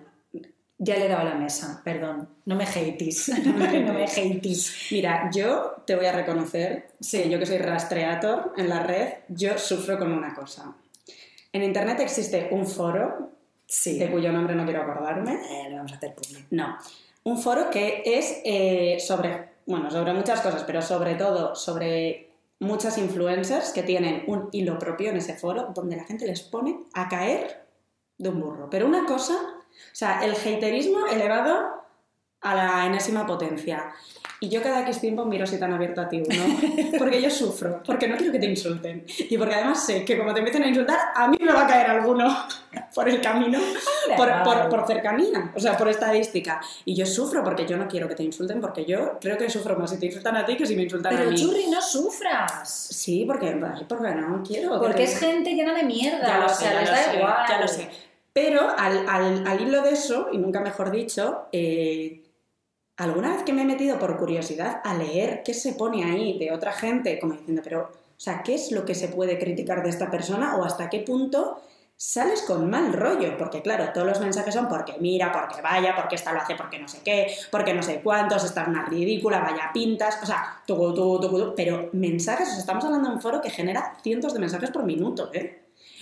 Ya 0.83 0.97
le 0.97 1.05
he 1.05 1.09
dado 1.09 1.21
a 1.21 1.25
la 1.25 1.35
mesa, 1.35 1.83
perdón. 1.85 2.27
No 2.47 2.57
me 2.57 2.65
hateis, 2.65 3.29
no 3.45 3.53
me, 3.53 3.81
no 3.81 3.93
me 3.93 4.05
hateis. 4.05 4.89
Mira, 4.91 5.31
yo 5.31 5.83
te 5.87 5.95
voy 5.95 6.07
a 6.07 6.13
reconocer, 6.13 6.93
sí, 6.99 7.29
yo 7.29 7.39
que 7.39 7.45
soy 7.45 7.59
rastreator 7.59 8.55
en 8.57 8.69
la 8.71 8.83
red, 8.83 9.13
yo 9.29 9.59
sufro 9.59 9.99
con 9.99 10.11
una 10.11 10.35
cosa. 10.35 10.75
En 11.53 11.63
internet 11.63 12.01
existe 12.01 12.49
un 12.51 12.67
foro, 12.67 13.31
Sí, 13.67 14.01
de 14.01 14.11
cuyo 14.11 14.33
nombre 14.33 14.57
no 14.57 14.65
quiero 14.65 14.83
acordarme, 14.83 15.35
Eh, 15.35 15.71
lo 15.71 15.77
vamos 15.77 15.93
a 15.93 15.97
hacer 15.97 16.13
público. 16.13 16.49
No, 16.51 16.77
un 17.23 17.39
foro 17.39 17.71
que 17.71 18.03
es 18.05 18.41
eh, 18.45 18.99
sobre, 18.99 19.51
bueno, 19.67 19.91
sobre 19.93 20.13
muchas 20.13 20.41
cosas, 20.41 20.65
pero 20.65 20.83
sobre 20.83 21.15
todo 21.15 21.55
sobre 21.55 22.31
muchas 22.59 22.99
influencers 22.99 23.71
que 23.71 23.85
tienen 23.85 24.25
un 24.27 24.49
hilo 24.51 24.77
propio 24.79 25.11
en 25.11 25.19
ese 25.19 25.35
foro 25.37 25.71
donde 25.73 25.97
la 25.97 26.05
gente 26.05 26.27
les 26.27 26.43
pone 26.43 26.81
a 26.95 27.09
caer 27.09 27.65
de 28.19 28.29
un 28.29 28.41
burro. 28.41 28.69
Pero 28.69 28.87
una 28.87 29.07
cosa, 29.07 29.35
o 29.87 29.95
sea, 29.95 30.25
el 30.25 30.33
haterismo 30.33 31.07
elevado 31.07 31.81
a 32.43 32.55
la 32.55 32.87
enésima 32.87 33.27
potencia. 33.27 33.91
Y 34.43 34.49
yo 34.49 34.63
cada 34.63 34.81
X 34.81 35.03
tiempo 35.03 35.27
miro 35.27 35.47
si 35.47 35.59
te 35.59 35.65
han 35.67 35.75
abierto 35.75 36.01
a 36.01 36.09
ti 36.09 36.23
uno, 36.27 36.59
porque 36.99 37.21
yo 37.21 37.29
sufro, 37.29 37.83
porque 37.85 38.09
no 38.09 38.17
quiero 38.17 38.33
que 38.33 38.39
te 38.39 38.47
insulten. 38.47 39.05
Y 39.29 39.37
porque 39.37 39.55
además 39.57 39.85
sé 39.85 40.03
que 40.07 40.17
como 40.17 40.33
te 40.33 40.39
empiecen 40.39 40.63
a 40.63 40.69
insultar, 40.69 40.99
a 41.15 41.29
mí 41.29 41.37
me 41.39 41.53
va 41.53 41.65
a 41.65 41.67
caer 41.67 41.91
alguno 41.91 42.35
por 42.95 43.07
el 43.11 43.21
camino, 43.21 43.59
por, 44.17 44.43
por- 44.43 44.69
por 44.71 44.87
cercanía, 44.87 45.53
o 45.55 45.61
sea, 45.61 45.77
por 45.77 45.91
estadística. 45.91 46.59
Y 46.87 46.95
yo 46.97 47.05
sufro 47.05 47.45
porque 47.45 47.67
yo 47.67 47.77
no 47.77 47.87
quiero 47.87 48.09
que 48.09 48.15
te 48.15 48.23
insulten, 48.23 48.63
porque 48.63 48.87
yo 48.87 49.19
creo 49.21 49.37
que 49.37 49.51
sufro 49.51 49.77
más 49.79 49.91
si 49.91 49.99
te 49.99 50.07
insultan 50.07 50.35
a 50.39 50.47
ti 50.47 50.57
que 50.57 50.65
si 50.65 50.75
me 50.75 50.85
insultan 50.85 51.13
a 51.15 51.19
Pero 51.19 51.31
mí. 51.33 51.37
churri, 51.37 51.67
no 51.67 51.83
sufras. 51.83 52.67
Sí, 52.91 53.25
porque, 53.27 53.61
porque 53.87 54.15
no 54.15 54.43
quiero. 54.43 54.73
que 54.73 54.79
Porque 54.79 54.95
te- 54.95 55.03
es 55.05 55.19
gente 55.19 55.51
llena 55.53 55.75
de 55.75 55.83
mierda. 55.83 56.27
ya 56.27 56.39
lo 56.39 56.47
o 56.47 56.49
sé, 56.49 56.65
sea, 56.65 56.81
les 56.81 56.91
da 56.91 56.97
sé, 56.97 57.17
igual. 57.19 57.37
ya 57.47 57.61
lo 57.61 57.69
sé. 57.69 57.91
Pero 58.33 58.61
al, 58.77 59.09
al- 59.09 59.47
al 59.47 59.61
hilo 59.61 59.83
de 59.83 59.91
eso, 59.91 60.29
y 60.33 60.39
nunca 60.39 60.61
mejor 60.61 60.91
dicho, 60.91 61.47
eh, 61.53 62.23
alguna 62.97 63.31
vez 63.35 63.43
que 63.43 63.53
me 63.53 63.63
he 63.63 63.65
metido 63.65 63.99
por 63.99 64.17
curiosidad 64.19 64.81
a 64.85 64.95
leer 64.95 65.43
qué 65.45 65.55
se 65.55 65.73
pone 65.75 66.05
ahí 66.05 66.39
de 66.39 66.53
otra 66.53 66.73
gente, 66.73 67.19
como 67.19 67.35
diciendo, 67.35 67.63
pero, 67.65 67.83
o 67.93 68.21
sea, 68.21 68.43
¿qué 68.43 68.55
es 68.55 68.71
lo 68.73 68.85
que 68.85 68.95
se 68.95 69.09
puede 69.09 69.39
criticar 69.39 69.83
de 69.83 69.91
esta 69.91 70.11
persona 70.11 70.57
o 70.57 70.65
hasta 70.65 70.89
qué 70.91 71.01
punto 71.01 71.61
sales 71.97 72.43
con 72.43 72.71
mal 72.71 72.93
rollo? 72.93 73.37
Porque 73.39 73.63
claro, 73.63 73.91
todos 73.93 74.07
los 74.07 74.21
mensajes 74.21 74.55
son 74.55 74.69
porque 74.69 74.95
mira, 75.01 75.33
porque 75.33 75.61
vaya, 75.63 75.95
porque 75.97 76.15
esta 76.17 76.33
lo 76.33 76.41
hace 76.41 76.55
porque 76.55 76.79
no 76.79 76.89
sé 76.89 77.01
qué, 77.05 77.29
porque 77.51 77.75
no 77.75 77.83
sé 77.83 78.01
cuántos, 78.03 78.45
esta 78.45 78.63
es 78.63 78.69
una 78.69 78.85
ridícula, 78.87 79.41
vaya 79.41 79.71
pintas, 79.75 80.19
o 80.23 80.27
sea, 80.27 80.63
tucu, 80.67 80.95
tucu, 80.95 81.21
tucu, 81.21 81.55
pero 81.57 81.89
mensajes, 81.93 82.49
o 82.49 82.51
sea, 82.53 82.61
estamos 82.61 82.85
hablando 82.85 83.09
de 83.09 83.15
un 83.17 83.21
foro 83.23 83.41
que 83.41 83.51
genera 83.51 83.97
cientos 84.03 84.35
de 84.35 84.41
mensajes 84.41 84.71
por 84.71 84.85
minuto, 84.85 85.31
¿eh? 85.33 85.60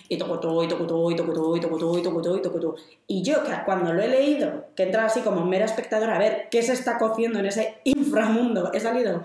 Y 0.08 0.16
tocotó, 0.16 0.62
y 0.62 0.68
tocotó, 0.68 1.10
y 1.10 1.16
tocotó, 1.16 1.56
y 1.56 1.60
tocotó, 1.60 1.98
y 1.98 2.02
tocotó, 2.02 2.36
y 2.36 2.42
tocotó. 2.42 2.74
Y 3.06 3.22
yo, 3.22 3.44
que 3.44 3.52
cuando 3.64 3.92
lo 3.92 4.02
he 4.02 4.08
leído, 4.08 4.66
que 4.74 4.84
entra 4.84 5.04
así 5.04 5.20
como 5.20 5.44
mera 5.44 5.66
espectadora 5.66 6.16
a 6.16 6.18
ver 6.18 6.48
qué 6.50 6.62
se 6.62 6.72
está 6.72 6.98
cociendo 6.98 7.38
en 7.38 7.46
ese 7.46 7.78
inframundo, 7.84 8.72
he 8.72 8.80
salido 8.80 9.24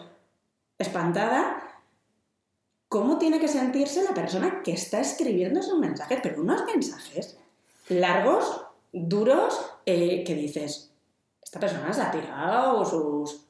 espantada 0.77 1.63
cómo 2.89 3.17
tiene 3.17 3.39
que 3.39 3.47
sentirse 3.47 4.03
la 4.03 4.13
persona 4.13 4.61
que 4.63 4.73
está 4.73 4.99
escribiendo 4.99 5.61
esos 5.61 5.79
mensajes, 5.79 6.19
pero 6.21 6.41
unos 6.41 6.65
mensajes 6.65 7.37
largos, 7.89 8.65
duros, 8.91 9.59
eh, 9.85 10.23
que 10.25 10.35
dices, 10.35 10.91
esta 11.41 11.59
persona 11.59 11.91
se 11.93 12.01
ha 12.01 12.11
tirado 12.11 12.85
sus 12.85 13.45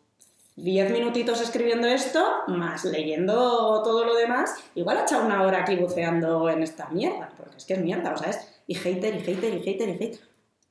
10 0.55 0.91
minutitos 0.91 1.41
escribiendo 1.41 1.87
esto, 1.87 2.23
más 2.47 2.85
leyendo 2.85 3.81
todo 3.83 4.05
lo 4.05 4.15
demás, 4.15 4.55
igual 4.75 4.97
ha 4.97 5.03
echado 5.03 5.25
una 5.25 5.41
hora 5.43 5.61
aquí 5.61 5.75
buceando 5.75 6.49
en 6.49 6.61
esta 6.61 6.87
mierda, 6.89 7.31
porque 7.37 7.57
es 7.57 7.65
que 7.65 7.73
es 7.73 7.79
mierda, 7.79 8.13
o 8.13 8.17
sea, 8.17 8.29
es 8.29 8.53
y 8.67 8.75
hater, 8.75 9.15
y 9.15 9.19
hater, 9.19 9.53
y 9.53 9.59
hater, 9.63 9.89
y 9.89 9.97
hater. 9.97 10.19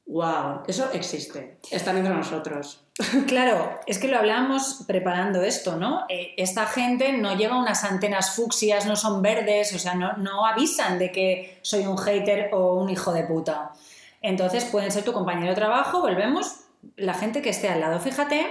¡Wow! 0.06 0.62
Eso 0.66 0.90
existe. 0.92 1.58
Están 1.70 1.98
entre 1.98 2.14
nosotros. 2.14 2.84
Claro, 3.26 3.80
es 3.86 3.98
que 3.98 4.08
lo 4.08 4.18
hablábamos 4.18 4.84
preparando 4.86 5.42
esto, 5.42 5.76
¿no? 5.76 6.04
Eh, 6.08 6.34
esta 6.36 6.66
gente 6.66 7.12
no 7.12 7.34
lleva 7.36 7.58
unas 7.58 7.84
antenas 7.84 8.34
fucsias, 8.34 8.86
no 8.86 8.96
son 8.96 9.22
verdes, 9.22 9.74
o 9.74 9.78
sea, 9.78 9.94
no, 9.94 10.16
no 10.18 10.44
avisan 10.44 10.98
de 10.98 11.10
que 11.10 11.58
soy 11.62 11.86
un 11.86 11.96
hater 11.96 12.50
o 12.52 12.74
un 12.74 12.90
hijo 12.90 13.12
de 13.12 13.24
puta. 13.24 13.72
Entonces 14.20 14.64
pueden 14.66 14.90
ser 14.90 15.04
tu 15.04 15.12
compañero 15.12 15.50
de 15.50 15.56
trabajo, 15.56 16.00
volvemos, 16.00 16.64
la 16.96 17.14
gente 17.14 17.40
que 17.40 17.50
esté 17.50 17.68
al 17.68 17.80
lado. 17.80 17.98
Fíjate 17.98 18.46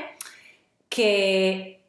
que 0.91 1.81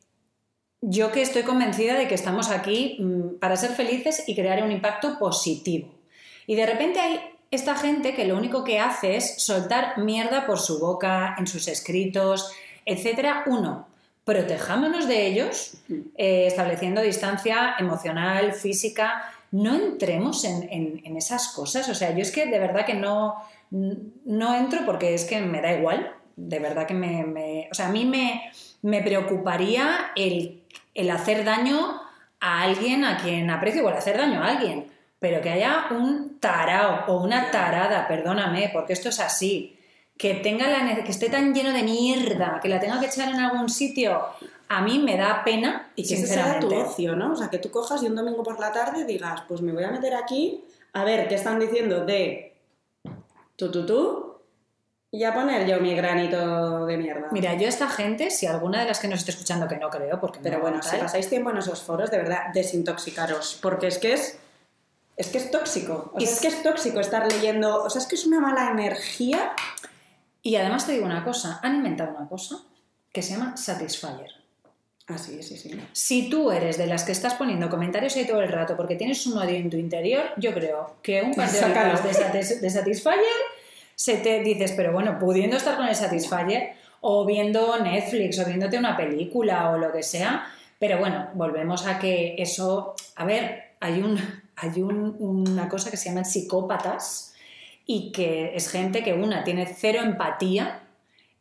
yo 0.80 1.12
que 1.12 1.22
estoy 1.22 1.42
convencida 1.42 1.94
de 1.98 2.09
que 2.09 2.14
estamos 2.14 2.50
aquí 2.50 2.96
mm, 3.00 3.38
para 3.40 3.57
ser 3.57 3.70
felices 3.70 4.24
y 4.26 4.34
crear 4.34 4.62
un 4.62 4.72
impacto 4.72 5.18
positivo. 5.18 5.92
Y 6.46 6.55
de 6.55 6.66
repente 6.66 7.00
hay 7.00 7.20
esta 7.50 7.76
gente 7.76 8.14
que 8.14 8.24
lo 8.24 8.36
único 8.36 8.64
que 8.64 8.80
hace 8.80 9.16
es 9.16 9.42
soltar 9.42 9.98
mierda 9.98 10.46
por 10.46 10.59
su 10.59 10.78
boca, 10.78 11.34
en 11.38 11.46
sus 11.46 11.68
escritos, 11.68 12.53
etc. 12.86 13.44
Uno, 13.46 13.88
protejámonos 14.24 15.07
de 15.07 15.26
ellos, 15.26 15.74
eh, 16.16 16.46
estableciendo 16.46 17.03
distancia 17.03 17.74
emocional, 17.78 18.53
física. 18.53 19.22
No 19.50 19.74
entremos 19.74 20.44
en, 20.44 21.16
esas 21.16 21.48
cosas. 21.48 21.88
O 21.88 21.94
sea, 21.94 22.14
yo 22.14 22.22
es 22.22 22.30
que 22.30 22.46
de 22.46 22.59
verdad 22.59 22.86
que 22.86 22.94
no, 22.94 23.34
no 23.70 24.55
entro 24.55 24.80
porque 24.86 25.12
es 25.12 25.24
que 25.24 25.40
me 25.40 25.61
da 25.61 25.74
igual. 25.74 26.12
De 26.36 26.59
verdad 26.59 26.86
que 26.86 26.94
me. 26.94 27.68
o 27.70 27.74
sea, 27.74 27.88
a 27.88 27.92
mí 27.92 28.07
me, 28.07 28.50
me 28.83 29.03
preocuparía 29.03 30.12
el, 30.16 30.62
el 30.95 31.11
hacer 31.11 31.45
daño 31.45 32.03
a 32.41 32.62
alguien 32.62 33.05
a 33.05 33.18
quien 33.18 33.51
aprecio 33.51 33.85
o 33.85 33.89
el 33.89 33.97
hacer 33.97 34.16
daño 34.18 34.43
a 34.43 34.49
alguien 34.49 34.93
pero 35.22 35.41
que 35.41 35.51
haya 35.51 35.87
un 35.93 36.41
tarao 36.41 37.05
o 37.07 37.22
una 37.22 37.53
tarada, 37.53 38.09
perdóname, 38.09 38.70
porque 38.72 38.93
esto 38.93 39.09
es 39.09 39.20
así, 39.20 39.78
que 40.18 40.35
tenga 40.35 40.66
la 40.66 41.05
que 41.05 41.12
esté 41.12 41.30
tan 41.30 41.55
lleno 41.55 41.72
de 41.72 41.85
mierda, 41.85 42.59
que 42.61 42.68
la 42.68 42.80
tenga 42.80 42.99
que 42.99 43.07
echar 43.07 43.28
en 43.28 43.39
algún 43.39 43.68
sitio, 43.68 44.20
a 44.68 44.80
mí 44.83 44.99
me 44.99 45.16
da 45.16 45.45
pena 45.45 45.93
y 45.95 46.03
que 46.09 46.16
sea 46.16 46.59
tu 46.59 46.74
ocio, 46.74 47.14
¿no? 47.14 47.35
O 47.35 47.37
sea, 47.37 47.51
que 47.51 47.59
tú 47.59 47.70
cojas 47.70 48.03
y 48.03 48.07
un 48.07 48.16
domingo 48.16 48.43
por 48.43 48.59
la 48.59 48.72
tarde 48.72 49.05
digas, 49.05 49.43
pues 49.47 49.61
me 49.61 49.70
voy 49.70 49.85
a 49.85 49.93
meter 49.93 50.12
aquí 50.16 50.64
a 50.93 51.05
ver 51.05 51.28
qué 51.28 51.37
están 51.37 51.61
diciendo 51.61 52.05
de 52.05 52.57
tú, 53.55 53.70
tú, 53.70 53.87
tú, 53.87 54.32
y 55.15 55.25
a 55.25 55.35
poner 55.35 55.67
yo 55.67 55.79
mi 55.79 55.95
granito 55.95 56.87
de 56.87 56.97
mierda. 56.97 57.29
Mira, 57.33 57.55
yo 57.55 57.69
esta 57.69 57.87
gente, 57.87 58.31
si 58.31 58.47
alguna 58.47 58.81
de 58.81 58.87
las 58.87 58.99
que 58.99 59.09
nos 59.09 59.19
esté 59.19 59.33
escuchando, 59.33 59.69
que 59.69 59.77
no 59.77 59.91
creo, 59.91 60.19
porque... 60.19 60.41
Pero 60.43 60.59
bueno, 60.59 60.83
si 60.83 60.97
pasáis 60.97 61.29
tiempo 61.29 61.51
en 61.51 61.59
esos 61.59 61.83
foros, 61.83 62.11
de 62.11 62.17
verdad, 62.17 62.47
desintoxicaros, 62.55 63.59
porque 63.61 63.89
es 63.89 63.99
que 63.99 64.15
es 64.15 64.39
es 65.15 65.29
que 65.29 65.37
es 65.37 65.51
tóxico. 65.51 66.11
O 66.15 66.19
sea, 66.19 66.29
es 66.29 66.41
que 66.41 66.49
es 66.49 66.63
tóxico 66.63 66.99
estar 66.99 67.31
leyendo. 67.31 67.85
O 67.85 67.91
sea, 67.91 68.01
es 68.01 68.09
que 68.09 68.15
es 68.15 68.27
una 68.27 68.41
mala 68.41 68.71
energía. 68.71 69.53
Y 70.43 70.57
además 70.57 70.87
te 70.87 70.93
digo 70.93 71.05
una 71.05 71.23
cosa: 71.23 71.61
han 71.63 71.77
inventado 71.77 72.17
una 72.17 72.27
cosa 72.27 72.63
que 73.13 73.21
se 73.21 73.35
llama 73.35 73.55
Satisfyer. 73.55 74.33
Ah, 75.09 75.19
sí, 75.19 75.43
sí, 75.43 75.59
sí. 75.59 75.79
Si 75.93 76.31
tú 76.31 76.51
eres 76.51 76.79
de 76.79 76.87
las 76.87 77.05
que 77.05 77.13
estás 77.13 77.35
poniendo 77.35 77.69
comentarios 77.69 78.17
ahí 78.17 78.27
todo 78.27 78.41
el 78.41 78.49
rato 78.49 78.75
porque 78.75 78.97
tienes 78.97 79.27
un 79.27 79.37
odio 79.37 79.57
en 79.57 79.69
tu 79.69 79.77
interior, 79.77 80.25
yo 80.39 80.55
creo 80.55 80.97
que 81.03 81.21
un 81.21 81.35
par 81.35 81.53
de 81.53 81.59
horas 81.65 82.03
de, 82.03 82.61
de 82.61 82.71
Satisfyer 82.71 83.19
se 84.03 84.16
te 84.16 84.40
dices, 84.40 84.72
pero 84.72 84.92
bueno, 84.92 85.16
pudiendo 85.16 85.57
estar 85.57 85.76
con 85.76 85.86
el 85.86 85.94
Satisfyer 85.94 86.72
o 87.03 87.24
viendo 87.24 87.78
Netflix 87.78 88.36
o 88.40 88.44
viéndote 88.44 88.76
una 88.76 88.96
película 88.96 89.70
o 89.70 89.78
lo 89.78 89.92
que 89.92 90.03
sea, 90.03 90.44
pero 90.80 90.98
bueno, 90.98 91.28
volvemos 91.34 91.86
a 91.86 92.00
que 92.00 92.34
eso, 92.36 92.96
a 93.14 93.24
ver, 93.24 93.76
hay 93.78 94.03
un, 94.03 94.18
hay 94.57 94.82
una 94.82 95.68
cosa 95.68 95.92
que 95.92 95.96
se 95.96 96.09
llama 96.09 96.24
psicópatas 96.24 97.34
y 97.86 98.11
que 98.11 98.57
es 98.57 98.68
gente 98.68 99.05
que 99.05 99.12
una 99.12 99.44
tiene 99.44 99.72
cero 99.72 100.00
empatía 100.03 100.82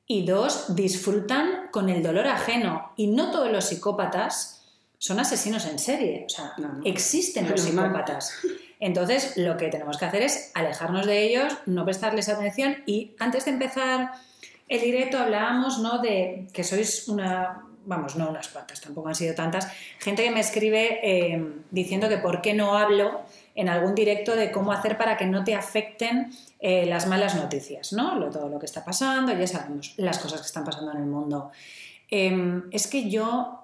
y 0.05 0.24
dos 0.28 0.76
disfrutan 0.76 1.70
con 1.72 1.89
el 1.89 2.03
dolor 2.03 2.28
ajeno. 2.28 2.91
Y 2.95 3.07
no 3.07 3.32
todos 3.32 3.51
los 3.51 3.66
psicópatas 3.66 4.68
son 4.99 5.20
asesinos 5.20 5.66
en 5.66 5.80
serie, 5.80 6.26
o 6.28 6.30
sea, 6.30 6.53
existen 6.86 7.49
los 7.49 7.62
psicópatas. 7.62 8.39
Entonces, 8.82 9.38
lo 9.38 9.56
que 9.56 9.70
tenemos 9.70 9.98
que 9.98 10.06
hacer 10.06 10.24
es 10.24 10.52
alejarnos 10.54 11.06
de 11.06 11.24
ellos, 11.24 11.54
no 11.66 11.86
prestarles 11.86 12.28
atención 12.28 12.84
y 12.86 13.16
antes 13.20 13.46
de 13.46 13.52
empezar 13.52 14.12
el 14.68 14.82
directo 14.82 15.18
hablábamos 15.18 15.80
¿no? 15.80 16.00
de 16.00 16.48
que 16.52 16.64
sois 16.64 17.08
una 17.08 17.64
vamos, 17.86 18.16
no 18.16 18.30
unas 18.30 18.48
cuantas, 18.50 18.82
tampoco 18.82 19.08
han 19.08 19.16
sido 19.16 19.34
tantas, 19.34 19.68
gente 20.00 20.24
que 20.24 20.32
me 20.32 20.40
escribe 20.40 21.00
eh, 21.04 21.44
diciendo 21.72 22.10
que 22.10 22.18
por 22.18 22.42
qué 22.42 22.54
no 22.54 22.78
hablo 22.78 23.22
en 23.56 23.70
algún 23.70 23.96
directo 23.96 24.36
de 24.36 24.52
cómo 24.52 24.72
hacer 24.72 24.98
para 24.98 25.18
que 25.18 25.26
no 25.26 25.44
te 25.44 25.56
afecten 25.56 26.32
eh, 26.60 26.86
las 26.86 27.08
malas 27.08 27.36
noticias, 27.36 27.92
¿no? 27.94 28.30
Todo 28.30 28.50
lo 28.50 28.60
que 28.60 28.66
está 28.66 28.86
pasando, 28.86 29.34
ya 29.34 29.48
sabemos 29.48 29.94
las 29.98 30.20
cosas 30.20 30.42
que 30.42 30.48
están 30.48 30.64
pasando 30.64 30.92
en 30.92 31.00
el 31.00 31.06
mundo. 31.06 31.52
Em, 32.10 32.64
es 32.72 32.88
que 32.88 33.10
yo 33.10 33.64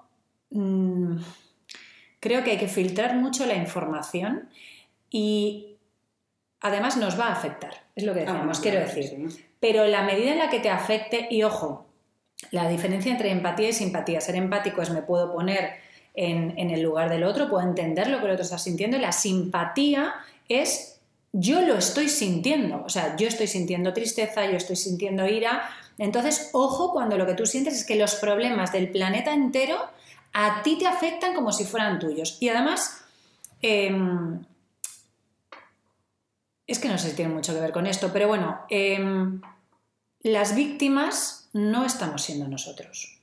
mm, 0.50 1.16
creo 2.20 2.44
que 2.44 2.52
hay 2.52 2.58
que 2.58 2.68
filtrar 2.68 3.14
mucho 3.14 3.46
la 3.46 3.54
información 3.54 4.48
y 5.10 5.76
además 6.60 6.96
nos 6.96 7.18
va 7.18 7.28
a 7.28 7.32
afectar, 7.32 7.82
es 7.94 8.04
lo 8.04 8.14
que 8.14 8.20
ah, 8.20 8.32
decimos, 8.32 8.60
quiero 8.60 8.80
decir. 8.80 9.46
Pero 9.60 9.86
la 9.86 10.02
medida 10.02 10.32
en 10.32 10.38
la 10.38 10.50
que 10.50 10.60
te 10.60 10.70
afecte, 10.70 11.28
y 11.30 11.42
ojo, 11.42 11.88
la 12.50 12.68
diferencia 12.68 13.10
entre 13.10 13.30
empatía 13.30 13.70
y 13.70 13.72
simpatía. 13.72 14.20
Ser 14.20 14.36
empático 14.36 14.80
es 14.82 14.90
me 14.90 15.02
puedo 15.02 15.32
poner 15.32 15.72
en, 16.14 16.70
el 16.70 16.82
lugar 16.82 17.10
del 17.10 17.24
otro, 17.24 17.48
puedo 17.48 17.66
entender 17.66 18.08
lo 18.08 18.18
que 18.18 18.26
el 18.26 18.32
otro 18.32 18.42
está 18.42 18.58
sintiendo 18.58 18.96
y 18.96 19.00
la 19.00 19.12
simpatía 19.12 20.14
es 20.48 21.00
yo 21.32 21.60
lo 21.60 21.76
estoy 21.76 22.08
sintiendo. 22.08 22.82
O 22.84 22.88
sea, 22.88 23.16
yo 23.16 23.28
estoy 23.28 23.46
sintiendo 23.46 23.92
tristeza, 23.92 24.46
yo 24.46 24.56
estoy 24.56 24.76
sintiendo 24.76 25.26
ira. 25.26 25.68
Entonces, 25.98 26.50
ojo 26.52 26.92
cuando 26.92 27.18
lo 27.18 27.26
que 27.26 27.34
tú 27.34 27.46
sientes 27.46 27.74
es 27.74 27.84
que 27.84 27.96
los 27.96 28.14
problemas 28.16 28.72
del 28.72 28.90
planeta 28.90 29.32
entero 29.32 29.78
a 30.32 30.62
ti 30.62 30.78
te 30.78 30.86
afectan 30.86 31.34
como 31.34 31.52
si 31.52 31.64
fueran 31.64 31.98
tuyos. 31.98 32.38
Y 32.40 32.48
además, 32.48 33.04
em, 33.62 34.44
es 36.68 36.78
que 36.78 36.88
no 36.88 36.98
sé 36.98 37.10
si 37.10 37.16
tiene 37.16 37.34
mucho 37.34 37.54
que 37.54 37.60
ver 37.60 37.72
con 37.72 37.86
esto, 37.86 38.10
pero 38.12 38.28
bueno, 38.28 38.60
em, 38.68 39.40
las 40.20 40.54
víctimas 40.54 41.48
no 41.54 41.84
estamos 41.84 42.22
siendo 42.22 42.46
nosotros. 42.46 43.18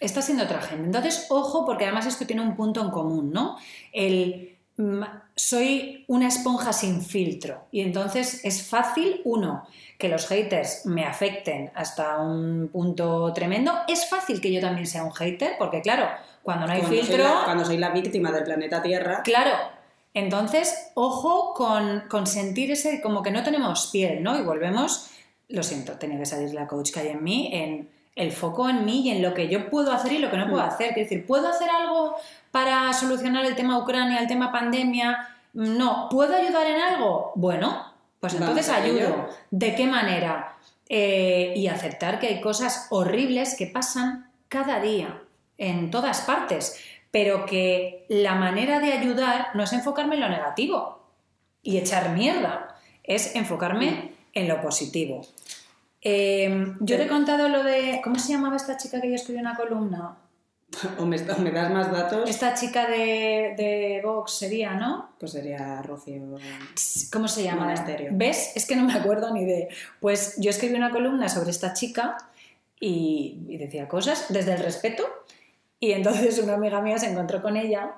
Está 0.00 0.22
siendo 0.22 0.44
otra 0.44 0.62
gente. 0.62 0.86
Entonces, 0.86 1.26
ojo, 1.28 1.66
porque 1.66 1.84
además 1.84 2.06
esto 2.06 2.26
tiene 2.26 2.42
un 2.42 2.56
punto 2.56 2.80
en 2.80 2.90
común, 2.90 3.32
¿no? 3.32 3.58
El 3.92 4.56
mm, 4.78 5.02
soy 5.36 6.06
una 6.08 6.28
esponja 6.28 6.72
sin 6.72 7.02
filtro. 7.02 7.66
Y 7.70 7.82
entonces 7.82 8.42
es 8.44 8.66
fácil, 8.66 9.20
uno, 9.24 9.68
que 9.98 10.08
los 10.08 10.26
haters 10.26 10.86
me 10.86 11.04
afecten 11.04 11.70
hasta 11.74 12.18
un 12.18 12.70
punto 12.72 13.30
tremendo. 13.34 13.72
Es 13.86 14.08
fácil 14.08 14.40
que 14.40 14.50
yo 14.50 14.62
también 14.62 14.86
sea 14.86 15.04
un 15.04 15.12
hater, 15.12 15.56
porque 15.58 15.82
claro, 15.82 16.08
cuando 16.42 16.66
no 16.66 16.72
hay 16.72 16.82
filtro. 16.82 17.24
cuando 17.44 17.64
soy 17.64 17.76
la 17.76 17.90
víctima 17.90 18.32
del 18.32 18.44
planeta 18.44 18.82
Tierra. 18.82 19.22
Claro. 19.22 19.83
Entonces, 20.14 20.90
ojo 20.94 21.52
con, 21.54 22.04
con 22.08 22.26
sentir 22.26 22.70
ese 22.70 23.02
como 23.02 23.22
que 23.22 23.30
no 23.30 23.42
tenemos 23.42 23.88
piel, 23.92 24.22
¿no? 24.22 24.38
Y 24.38 24.42
volvemos 24.42 25.10
lo 25.48 25.62
siento, 25.62 25.92
tenía 25.94 26.18
que 26.18 26.26
salir 26.26 26.54
la 26.54 26.66
coach 26.66 26.92
que 26.92 27.00
hay 27.00 27.08
en 27.08 27.22
mí, 27.22 27.50
en 27.52 27.88
el 28.16 28.32
foco 28.32 28.68
en 28.68 28.84
mí 28.84 29.02
y 29.02 29.10
en 29.10 29.22
lo 29.22 29.34
que 29.34 29.48
yo 29.48 29.70
puedo 29.70 29.92
hacer 29.92 30.12
y 30.12 30.18
lo 30.18 30.30
que 30.30 30.36
no 30.36 30.48
puedo 30.48 30.64
mm. 30.64 30.68
hacer. 30.68 30.90
Es 30.90 30.96
decir, 30.96 31.26
¿puedo 31.26 31.48
hacer 31.48 31.68
algo 31.68 32.16
para 32.50 32.92
solucionar 32.92 33.44
el 33.44 33.56
tema 33.56 33.78
Ucrania, 33.78 34.20
el 34.20 34.28
tema 34.28 34.52
pandemia? 34.52 35.28
No. 35.52 36.08
¿Puedo 36.10 36.34
ayudar 36.34 36.66
en 36.66 36.80
algo? 36.80 37.32
Bueno, 37.34 37.92
pues 38.20 38.34
entonces 38.34 38.68
ayudo. 38.68 39.28
¿De 39.50 39.74
qué 39.74 39.86
manera? 39.86 40.56
Eh, 40.88 41.54
y 41.56 41.68
aceptar 41.68 42.20
que 42.20 42.28
hay 42.28 42.40
cosas 42.40 42.88
horribles 42.90 43.56
que 43.56 43.66
pasan 43.66 44.30
cada 44.48 44.80
día, 44.80 45.20
en 45.56 45.90
todas 45.90 46.20
partes, 46.20 46.78
pero 47.14 47.46
que 47.46 48.06
la 48.08 48.34
manera 48.34 48.80
de 48.80 48.92
ayudar 48.92 49.50
no 49.54 49.62
es 49.62 49.72
enfocarme 49.72 50.16
en 50.16 50.22
lo 50.22 50.28
negativo 50.28 50.98
y 51.62 51.78
echar 51.78 52.10
mierda, 52.10 52.76
es 53.04 53.36
enfocarme 53.36 54.10
en 54.32 54.48
lo 54.48 54.60
positivo. 54.60 55.24
Em, 56.00 56.76
yo 56.80 56.96
te 56.96 57.04
he 57.04 57.06
contado 57.06 57.48
lo 57.48 57.62
de. 57.62 58.00
¿Cómo 58.02 58.18
se 58.18 58.32
llamaba 58.32 58.56
esta 58.56 58.76
chica 58.76 59.00
que 59.00 59.10
yo 59.10 59.14
escribí 59.14 59.38
una 59.38 59.54
columna? 59.54 60.16
¿O 60.98 61.06
me, 61.06 61.16
das 61.20 61.70
más 61.70 61.92
datos? 61.92 62.28
Esta 62.28 62.52
chica 62.52 62.88
de, 62.88 63.54
de, 63.56 64.00
Vox 64.02 64.32
sería, 64.32 64.74
¿no? 64.74 65.10
Pues 65.20 65.30
sería 65.30 65.82
Rocío. 65.82 66.36
¿Cómo 67.12 67.28
se 67.28 67.44
llama? 67.44 67.66
Monasterio. 67.66 68.10
¿Ves? 68.10 68.50
Es 68.56 68.66
que 68.66 68.74
no 68.74 68.82
me 68.82 68.92
acuerdo 68.92 69.32
ni 69.32 69.44
de. 69.44 69.68
Pues 70.00 70.34
yo 70.38 70.50
escribí 70.50 70.74
una 70.74 70.90
columna 70.90 71.28
sobre 71.28 71.50
esta 71.50 71.74
chica 71.74 72.16
y, 72.80 73.44
y 73.46 73.56
decía 73.56 73.86
cosas 73.86 74.26
desde 74.30 74.54
el 74.54 74.64
respeto. 74.64 75.04
Y 75.84 75.92
entonces 75.92 76.38
una 76.38 76.54
amiga 76.54 76.80
mía 76.80 76.96
se 76.96 77.10
encontró 77.10 77.42
con 77.42 77.58
ella 77.58 77.92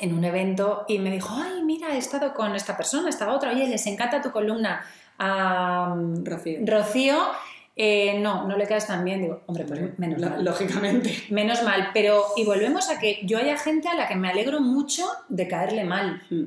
en 0.00 0.14
un 0.14 0.24
evento 0.24 0.86
y 0.88 0.98
me 0.98 1.10
dijo, 1.10 1.34
ay, 1.36 1.62
mira, 1.62 1.94
he 1.94 1.98
estado 1.98 2.32
con 2.32 2.54
esta 2.54 2.74
persona, 2.74 3.10
esta 3.10 3.30
otra, 3.30 3.50
oye, 3.50 3.68
les 3.68 3.86
encanta 3.86 4.22
tu 4.22 4.30
columna 4.30 4.82
a 5.18 5.94
Rocío. 6.24 6.60
Rocío. 6.64 7.18
Eh, 7.76 8.18
no, 8.20 8.48
no 8.48 8.56
le 8.56 8.66
caes 8.66 8.86
tan 8.86 9.04
bien. 9.04 9.20
Digo, 9.20 9.42
hombre, 9.46 9.64
pues 9.66 9.98
menos 9.98 10.20
mal. 10.22 10.42
Lógicamente. 10.42 11.14
Menos 11.28 11.62
mal, 11.62 11.90
pero 11.92 12.24
y 12.34 12.46
volvemos 12.46 12.88
a 12.88 12.98
que 12.98 13.20
yo 13.24 13.36
haya 13.36 13.58
gente 13.58 13.88
a 13.88 13.94
la 13.94 14.08
que 14.08 14.16
me 14.16 14.30
alegro 14.30 14.60
mucho 14.60 15.06
de 15.28 15.48
caerle 15.48 15.84
mal. 15.84 16.22
Mm. 16.30 16.44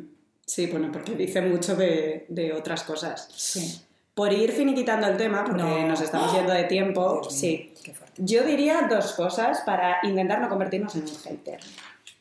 Sí, 0.48 0.66
bueno, 0.66 0.92
porque 0.92 1.14
dice 1.14 1.42
mucho 1.42 1.76
de, 1.76 2.26
de 2.30 2.54
otras 2.54 2.82
cosas. 2.84 3.30
Sí. 3.36 3.82
Por 4.16 4.32
ir 4.34 4.52
finiquitando 4.54 5.08
el 5.08 5.18
tema, 5.18 5.44
porque 5.44 5.62
No. 5.62 5.88
nos 5.88 6.02
estamos 6.02 6.34
yendo 6.34 6.54
de 6.54 6.64
tiempo, 6.64 7.20
Dios 7.22 7.34
sí. 7.38 7.74
Yo 8.18 8.44
diría 8.44 8.88
dos 8.90 9.12
cosas 9.14 9.62
para 9.66 9.98
intentar 10.04 10.40
no 10.40 10.48
convertirnos 10.50 10.96
en 10.96 11.02
un 11.04 11.16
hater, 11.18 11.60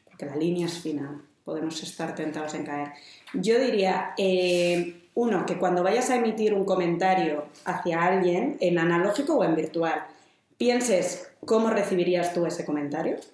porque 0.05 0.27
la 0.27 0.35
línea 0.37 0.67
es 0.67 0.81
fina, 0.81 1.23
podemos 1.45 1.81
estar 1.83 2.15
tentados 2.17 2.53
en 2.55 2.65
caer. 2.67 2.89
Yo 3.33 3.61
diría, 3.61 4.13
eh, 4.19 5.09
uno, 5.15 5.47
que 5.47 5.57
cuando 5.57 5.85
vayas 5.85 6.11
a 6.11 6.17
emitir 6.17 6.53
un 6.53 6.65
comentario 6.65 7.47
hacia 7.65 8.03
alguien, 8.03 8.57
en 8.59 8.79
analógico 8.81 9.37
o 9.37 9.45
en 9.45 9.55
virtual, 9.55 10.05
pienses 10.59 11.31
cómo 11.47 11.71
recibirías 11.71 12.35
tú 12.35 12.45
ese 12.45 12.65
comentario, 12.65 13.15
¿vale? 13.15 13.25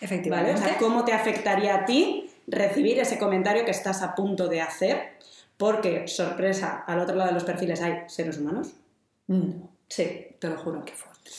O 0.00 0.04
Efectivamente. 0.04 0.60
sea, 0.62 0.76
cómo 0.78 1.04
te 1.06 1.12
afectaría 1.14 1.74
a 1.74 1.84
ti 1.86 2.30
recibir 2.46 2.98
ese 2.98 3.18
comentario 3.18 3.64
que 3.64 3.70
estás 3.70 4.02
a 4.02 4.14
punto 4.14 4.48
de 4.48 4.60
hacer, 4.60 5.12
porque, 5.60 6.08
sorpresa, 6.08 6.84
al 6.86 7.00
otro 7.00 7.14
lado 7.14 7.28
de 7.28 7.34
los 7.34 7.44
perfiles 7.44 7.82
hay 7.82 8.04
seres 8.06 8.38
humanos. 8.38 8.72
No. 9.26 9.68
Sí, 9.86 10.28
te 10.38 10.48
lo 10.48 10.56
juro. 10.56 10.82
Qué 10.86 10.94
fuerte. 10.94 11.30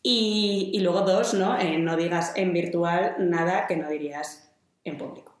Y, 0.00 0.70
y 0.72 0.78
luego 0.78 1.00
dos, 1.00 1.34
¿no? 1.34 1.58
Eh, 1.58 1.76
no 1.76 1.96
digas 1.96 2.34
en 2.36 2.52
virtual 2.52 3.16
nada 3.18 3.66
que 3.66 3.76
no 3.76 3.90
dirías 3.90 4.48
en 4.84 4.96
público. 4.96 5.32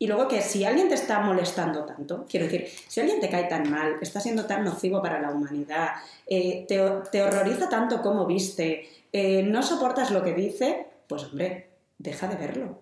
Y 0.00 0.08
luego 0.08 0.26
que 0.26 0.42
si 0.42 0.64
alguien 0.64 0.88
te 0.88 0.96
está 0.96 1.20
molestando 1.20 1.84
tanto, 1.84 2.26
quiero 2.28 2.46
decir, 2.46 2.66
si 2.88 2.98
alguien 2.98 3.20
te 3.20 3.28
cae 3.28 3.44
tan 3.44 3.70
mal, 3.70 3.98
está 4.00 4.18
siendo 4.18 4.46
tan 4.46 4.64
nocivo 4.64 5.00
para 5.00 5.20
la 5.20 5.30
humanidad, 5.30 5.90
eh, 6.26 6.64
te, 6.66 6.80
te 7.12 7.22
horroriza 7.22 7.68
tanto 7.68 8.02
como 8.02 8.26
viste, 8.26 8.88
eh, 9.12 9.44
no 9.44 9.62
soportas 9.62 10.10
lo 10.10 10.24
que 10.24 10.34
dice, 10.34 10.88
pues 11.06 11.22
hombre, 11.22 11.70
deja 11.98 12.26
de 12.26 12.34
verlo. 12.34 12.81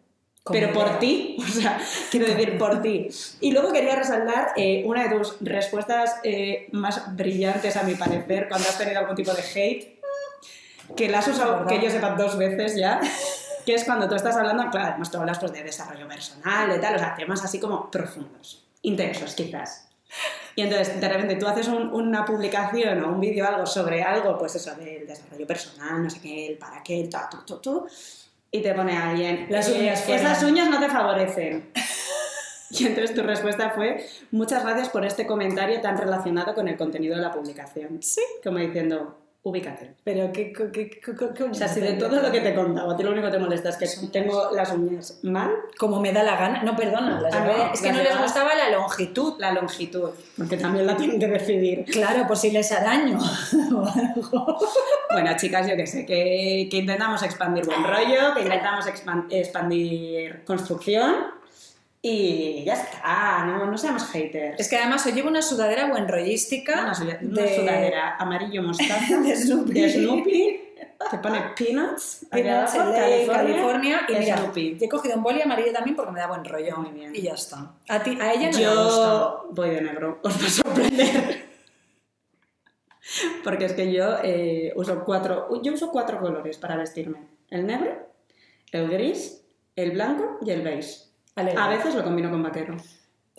Pero 0.53 0.72
por 0.72 0.98
ti, 0.98 1.36
o 1.40 1.46
sea, 1.46 1.80
quiero 2.11 2.26
decir 2.26 2.59
por 2.59 2.82
ti. 2.82 3.09
Y 3.40 3.53
luego 3.53 3.72
quería 3.72 3.96
resaltar 3.96 4.53
eh, 4.57 4.82
una 4.86 5.09
de 5.09 5.16
tus 5.16 5.36
respuestas 5.40 6.16
eh, 6.24 6.68
más 6.72 7.14
brillantes, 7.16 7.76
a 7.76 7.82
mi 7.82 7.94
parecer, 7.94 8.48
cuando 8.48 8.68
has 8.68 8.78
tenido 8.78 8.98
algún 9.01 9.16
tipo 9.16 9.32
de 9.32 9.42
hate, 9.42 10.01
que 10.96 11.09
la 11.09 11.20
has 11.20 11.28
usado, 11.28 11.66
que 11.66 11.80
yo 11.80 11.90
sepa, 11.90 12.11
dos 12.11 12.36
veces 12.36 12.76
ya, 12.76 13.01
que 13.66 13.74
es 13.74 13.84
cuando 13.84 14.09
tú 14.09 14.14
estás 14.14 14.36
hablando, 14.36 14.68
claro, 14.70 14.88
además 14.90 15.11
tú 15.11 15.18
hablas 15.18 15.38
pues, 15.38 15.53
de 15.53 15.62
desarrollo 15.62 16.09
personal, 16.09 16.68
de 16.68 16.78
tal, 16.78 16.96
o 16.96 16.98
sea, 16.98 17.14
temas 17.14 17.44
así 17.44 17.61
como 17.61 17.90
profundos, 17.90 18.64
intensos 18.82 19.34
quizás. 19.34 19.86
Y 20.57 20.62
entonces, 20.62 21.01
de 21.01 21.09
repente, 21.09 21.36
tú 21.36 21.46
haces 21.46 21.68
un- 21.68 21.92
una 21.92 22.24
publicación 22.24 23.05
o 23.05 23.09
un 23.12 23.20
vídeo, 23.20 23.46
algo 23.46 23.64
sobre 23.66 24.03
algo, 24.03 24.36
pues 24.36 24.57
eso, 24.57 24.74
del 24.74 25.07
desarrollo 25.07 25.46
personal, 25.46 26.03
no 26.03 26.11
sé 26.11 26.20
qué, 26.20 26.48
el 26.48 26.59
para 26.59 26.82
qué, 26.82 27.01
el 27.01 27.09
ta, 27.09 27.28
tu, 27.30 27.38
tu, 27.44 27.59
tu, 27.59 27.86
y 28.51 28.62
te 28.62 28.74
pone 28.74 28.96
alguien, 28.96 29.46
Las 29.48 29.68
"Eh, 29.68 29.76
uñas 29.78 30.03
fuera". 30.03 30.20
esas 30.20 30.42
uñas 30.42 30.68
no 30.70 30.80
te 30.80 30.88
favorecen. 30.88 31.70
Y 32.72 32.86
entonces 32.86 33.16
tu 33.16 33.22
respuesta 33.24 33.70
fue, 33.70 34.07
muchas 34.30 34.62
gracias 34.64 34.90
por 34.90 35.05
este 35.05 35.26
comentario 35.26 35.80
tan 35.80 35.98
relacionado 35.98 36.55
con 36.55 36.68
el 36.68 36.76
contenido 36.76 37.16
de 37.16 37.20
la 37.22 37.32
publicación. 37.32 38.01
Sí. 38.01 38.22
Como 38.44 38.59
diciendo, 38.59 39.18
ubícate. 39.43 39.95
Pero 40.05 40.30
qué, 40.32 40.53
qué, 40.53 40.70
qué, 40.70 40.91
qué- 41.01 41.45
O 41.45 41.55
sea, 41.55 41.66
si 41.66 41.80
de 41.80 41.95
todo 41.95 42.20
lo 42.20 42.30
que 42.30 42.41
te 42.41 42.51
he 42.51 42.55
contado, 42.55 42.91
a 42.91 42.97
ti 42.97 43.03
lo 43.03 43.11
único 43.12 43.26
que 43.26 43.32
te 43.32 43.38
molesta 43.38 43.70
es 43.70 43.76
que 43.76 43.86
tengo 44.09 44.51
las 44.53 44.70
uñas 44.72 45.18
mal, 45.22 45.51
Como 45.78 45.99
me 46.01 46.12
da 46.12 46.22
la 46.22 46.36
gana. 46.36 46.62
No, 46.62 46.76
perdona. 46.76 47.20
las 47.20 47.34
Ah, 47.34 47.45
no, 47.47 47.72
es 47.72 47.80
que 47.80 47.88
las 47.88 47.97
no 47.97 48.03
les 48.03 48.20
gustaba 48.20 48.55
la 48.55 48.70
longitud. 48.70 49.34
la 49.38 49.53
longitud, 49.53 50.11
porque 50.36 50.57
también 50.59 50.86
la 50.86 50.95
tienen 50.97 51.18
que 51.18 51.26
decidir. 51.26 51.84
Claro, 51.86 52.26
por 52.26 52.36
si 52.36 52.51
les 52.51 52.70
araño 52.72 53.18
o 53.74 53.84
algo. 53.86 54.59
Bueno, 55.12 55.30
chicas, 55.36 55.66
yo 55.68 55.74
que 55.76 55.86
sé, 55.86 56.05
que, 56.05 56.68
que 56.70 56.76
intentamos 56.76 57.22
expandir 57.22 57.64
buen 57.64 57.82
rollo, 57.82 58.34
que 58.34 58.43
intentamos 58.43 58.86
expan- 58.86 59.26
expandir 59.30 60.45
construcción 60.45 61.14
y 62.03 62.64
ya 62.64 62.74
está, 62.74 63.44
no, 63.44 63.66
no 63.66 63.76
seamos 63.76 64.05
haters. 64.11 64.59
Es 64.59 64.68
que 64.68 64.76
además 64.76 65.05
hoy 65.05 65.12
llevo 65.12 65.28
una 65.28 65.42
sudadera 65.42 65.86
buen 65.86 66.09
rollística. 66.09 66.80
una, 66.80 66.94
sudadera 66.94 68.16
amarillo 68.16 68.62
mostaza 68.62 69.18
de 69.20 69.36
Snoopy. 69.36 69.72
de 69.74 69.92
Snoopy, 69.92 70.61
que 71.11 71.18
pone 71.18 71.42
Peanuts, 71.59 72.26
Peanuts, 72.30 72.74
abajo, 72.74 72.92
LA, 72.92 73.32
California, 73.32 74.01
y 74.09 74.14
mira, 74.14 74.38
Snoopy. 74.38 74.78
he 74.80 74.88
cogido 74.88 75.16
un 75.16 75.22
boli 75.22 75.42
amarillo 75.42 75.72
también 75.72 75.94
porque 75.94 76.12
me 76.12 76.20
da 76.20 76.28
buen 76.28 76.42
rollo. 76.42 76.78
Muy 76.78 76.90
bien. 76.92 77.14
Y 77.14 77.20
ya 77.20 77.34
está. 77.34 77.70
A, 77.88 78.03
ti, 78.03 78.16
a 78.18 78.32
ella 78.32 78.51
no 78.51 78.59
gusta. 78.59 78.62
Yo 78.62 79.48
voy 79.51 79.70
de 79.70 79.80
negro, 79.82 80.20
os 80.22 80.42
va 80.42 80.46
a 80.46 80.51
sorprender. 80.51 81.51
Porque 83.42 83.64
es 83.64 83.72
que 83.72 83.92
yo 83.92 84.18
eh, 84.22 84.72
uso 84.76 85.03
cuatro, 85.05 85.48
yo 85.62 85.72
uso 85.72 85.90
cuatro 85.90 86.20
colores 86.20 86.59
para 86.59 86.76
vestirme. 86.76 87.26
El 87.51 87.66
negro, 87.66 88.07
el 88.70 88.88
gris, 88.88 89.44
el 89.74 89.90
blanco 89.90 90.38
y 90.42 90.51
el 90.51 90.62
beige. 90.62 91.09
Alegre. 91.36 91.60
A 91.62 91.68
veces 91.68 91.94
lo 91.94 92.02
combino 92.04 92.30
con 92.30 92.42
vaquero. 92.42 92.76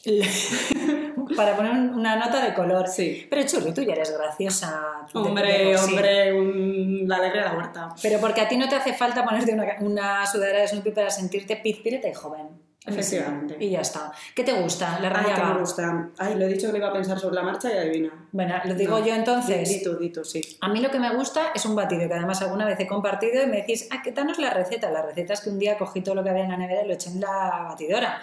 Para 1.36 1.56
poner 1.56 1.72
un- 1.72 1.90
una 1.94 2.16
nota 2.16 2.44
de 2.44 2.54
color. 2.54 2.88
Sí. 2.88 3.28
Pero 3.30 3.44
Churri, 3.48 3.74
tú 3.74 3.82
ya 3.84 3.94
eres 3.94 4.16
graciosa. 4.18 4.82
Hombre, 5.14 5.78
hombre, 5.78 6.34
un- 6.34 7.08
la 7.08 7.18
alegría 7.18 7.44
de 7.44 7.50
la 7.50 7.56
huerta. 7.56 7.90
Pero 8.02 8.20
porque 8.20 8.42
a 8.42 8.48
ti 8.48 8.58
no 8.58 8.68
te 8.68 8.76
hace 8.76 8.94
falta 8.94 9.24
ponerte 9.24 9.54
una, 9.54 9.66
una 9.82 10.26
sudadera 10.28 10.60
de 10.62 10.68
Snoopy 10.68 10.92
para 10.92 11.10
sentirte 11.10 11.56
pizpireta 11.58 12.08
y 12.10 12.14
joven. 12.14 12.48
Efectivamente. 12.86 13.58
Y 13.60 13.70
ya 13.70 13.82
está. 13.82 14.12
¿Qué 14.36 14.44
te 14.44 14.54
gusta? 14.54 15.00
La 15.00 15.10
Ay, 15.10 15.14
raya 15.14 15.36
que 15.36 15.42
va. 15.42 15.54
me 15.54 15.60
gusta. 15.60 16.10
Ay, 16.18 16.36
lo 16.36 16.46
he 16.46 16.48
dicho 16.48 16.66
que 16.68 16.72
lo 16.74 16.78
iba 16.80 16.88
a 16.88 16.94
pensar 16.94 17.20
sobre 17.20 17.36
la 17.36 17.44
marcha 17.44 17.72
y 17.74 17.78
adivina. 17.78 18.12
Bueno, 18.32 18.56
lo 18.66 18.74
digo 18.74 18.98
No. 19.00 19.06
yo 19.06 19.14
entonces. 19.14 19.70
Di, 19.70 19.76
di 19.78 19.84
tú, 19.84 19.98
di 19.98 20.10
tú, 20.12 20.24
sí. 20.24 20.42
A 20.62 20.68
mí 20.70 20.80
lo 20.82 20.90
que 20.90 21.00
me 21.00 21.14
gusta 21.16 21.52
es 21.54 21.64
un 21.66 21.76
batido 21.76 22.08
que 22.08 22.14
además 22.16 22.42
alguna 22.42 22.66
vez 22.66 22.80
he 22.80 22.88
compartido 22.88 23.44
y 23.44 23.48
me 23.48 23.58
decís, 23.58 23.88
ah, 23.92 24.02
¿qué 24.04 24.12
danos 24.12 24.40
la 24.40 24.50
receta? 24.50 24.90
La 24.90 25.04
receta 25.04 25.34
es 25.34 25.42
que 25.42 25.50
un 25.52 25.60
día 25.60 25.78
cogí 25.78 26.02
todo 26.02 26.16
lo 26.16 26.24
que 26.24 26.32
había 26.32 26.44
en 26.46 26.50
la 26.52 26.58
nevera 26.58 26.84
y 26.84 26.88
lo 26.88 26.94
eché 26.96 27.12
en 27.12 27.22
la 27.22 27.66
batidora. 27.70 28.20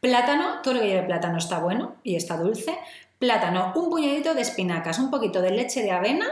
Plátano, 0.00 0.60
todo 0.62 0.74
lo 0.74 0.80
que 0.80 0.88
lleve 0.88 1.02
plátano 1.06 1.38
está 1.38 1.58
bueno 1.58 1.96
y 2.02 2.16
está 2.16 2.36
dulce. 2.36 2.76
Plátano, 3.18 3.72
un 3.76 3.90
puñadito 3.90 4.34
de 4.34 4.40
espinacas, 4.40 4.98
un 4.98 5.10
poquito 5.10 5.40
de 5.42 5.50
leche 5.50 5.82
de 5.82 5.90
avena 5.92 6.26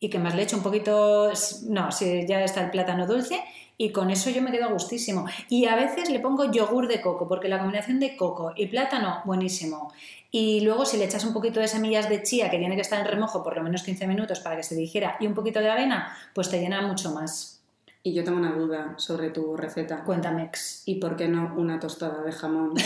y 0.00 0.10
que 0.10 0.18
más 0.18 0.34
le 0.34 0.42
echo 0.42 0.56
un 0.56 0.62
poquito, 0.62 1.32
no, 1.68 1.92
si 1.92 2.26
ya 2.26 2.42
está 2.42 2.62
el 2.62 2.70
plátano 2.70 3.06
dulce 3.06 3.42
y 3.76 3.92
con 3.92 4.10
eso 4.10 4.28
yo 4.30 4.42
me 4.42 4.50
quedo 4.50 4.64
a 4.66 4.72
gustísimo. 4.72 5.26
Y 5.48 5.66
a 5.66 5.76
veces 5.76 6.10
le 6.10 6.18
pongo 6.18 6.50
yogur 6.50 6.88
de 6.88 7.00
coco 7.00 7.28
porque 7.28 7.48
la 7.48 7.58
combinación 7.58 8.00
de 8.00 8.16
coco 8.16 8.52
y 8.56 8.66
plátano, 8.66 9.22
buenísimo. 9.24 9.92
Y 10.30 10.60
luego 10.60 10.84
si 10.84 10.98
le 10.98 11.04
echas 11.04 11.24
un 11.24 11.32
poquito 11.32 11.60
de 11.60 11.68
semillas 11.68 12.08
de 12.08 12.22
chía 12.22 12.50
que 12.50 12.58
tiene 12.58 12.74
que 12.74 12.82
estar 12.82 13.00
en 13.00 13.06
remojo 13.06 13.42
por 13.42 13.56
lo 13.56 13.62
menos 13.62 13.82
15 13.82 14.06
minutos 14.08 14.40
para 14.40 14.56
que 14.56 14.64
se 14.64 14.74
digiera 14.74 15.16
y 15.20 15.26
un 15.26 15.34
poquito 15.34 15.60
de 15.60 15.70
avena, 15.70 16.16
pues 16.34 16.50
te 16.50 16.60
llena 16.60 16.82
mucho 16.82 17.12
más. 17.12 17.62
Y 18.02 18.12
yo 18.14 18.24
tengo 18.24 18.38
una 18.38 18.52
duda 18.52 18.94
sobre 18.96 19.30
tu 19.30 19.56
receta. 19.56 20.02
Cuéntame. 20.04 20.50
¿Y 20.84 20.96
por 20.96 21.16
qué 21.16 21.28
no 21.28 21.54
una 21.56 21.78
tostada 21.80 22.22
de 22.22 22.32
jamón? 22.32 22.74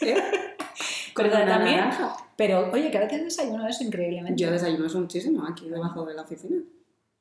¿Eh? 0.00 0.16
Con 1.14 1.24
¿Verdad 1.24 1.42
una 1.44 1.58
naranja. 1.58 2.25
Pero 2.36 2.70
oye, 2.72 2.90
que 2.90 2.98
a 2.98 3.00
veces 3.02 3.24
desayuno 3.24 3.66
eso 3.66 3.82
increíblemente. 3.82 4.40
Yo 4.42 4.50
desayuno 4.50 4.86
eso 4.86 4.98
muchísimo 5.00 5.46
aquí 5.46 5.68
debajo 5.68 6.04
de 6.04 6.14
la 6.14 6.22
oficina. 6.22 6.56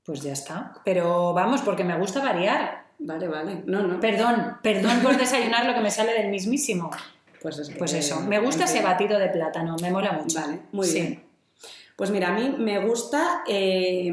Pues 0.05 0.21
ya 0.21 0.33
está. 0.33 0.73
Pero 0.83 1.33
vamos, 1.33 1.61
porque 1.61 1.83
me 1.83 1.97
gusta 1.97 2.21
variar. 2.21 2.85
Vale, 2.99 3.27
vale. 3.27 3.63
No, 3.65 3.81
no. 3.83 3.99
Perdón, 3.99 4.57
perdón 4.61 4.99
por 5.01 5.17
desayunar 5.17 5.65
lo 5.65 5.73
que 5.73 5.81
me 5.81 5.89
sale 5.91 6.13
del 6.13 6.29
mismísimo. 6.29 6.91
Pues, 7.41 7.59
es 7.59 7.69
que- 7.69 7.75
Pues 7.75 7.93
eso, 7.93 8.19
me 8.21 8.39
gusta 8.39 8.65
ese 8.65 8.81
batido 8.81 9.17
de 9.19 9.29
plátano, 9.29 9.75
me 9.81 9.91
mola 9.91 10.11
mucho. 10.13 10.39
Vale, 10.39 10.59
muy 10.71 10.85
Sí. 10.87 10.99
bien. 11.01 11.23
Pues 11.95 12.11
mira, 12.11 12.29
a 12.29 12.33
mí 12.33 12.53
me 12.57 12.85
gusta 12.85 13.43
eh, 13.47 14.11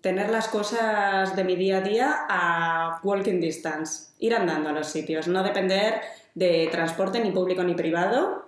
tener 0.00 0.30
las 0.30 0.46
cosas 0.48 1.34
de 1.34 1.42
mi 1.44 1.56
día 1.56 1.78
a 1.78 1.80
día 1.80 2.14
a 2.28 3.00
walking 3.02 3.40
distance, 3.40 4.12
ir 4.20 4.34
andando 4.34 4.68
a 4.68 4.72
los 4.72 4.86
sitios, 4.86 5.26
no 5.28 5.42
depender 5.42 6.00
de 6.34 6.68
transporte 6.70 7.18
ni 7.20 7.30
público 7.32 7.62
ni 7.64 7.74
privado 7.74 8.45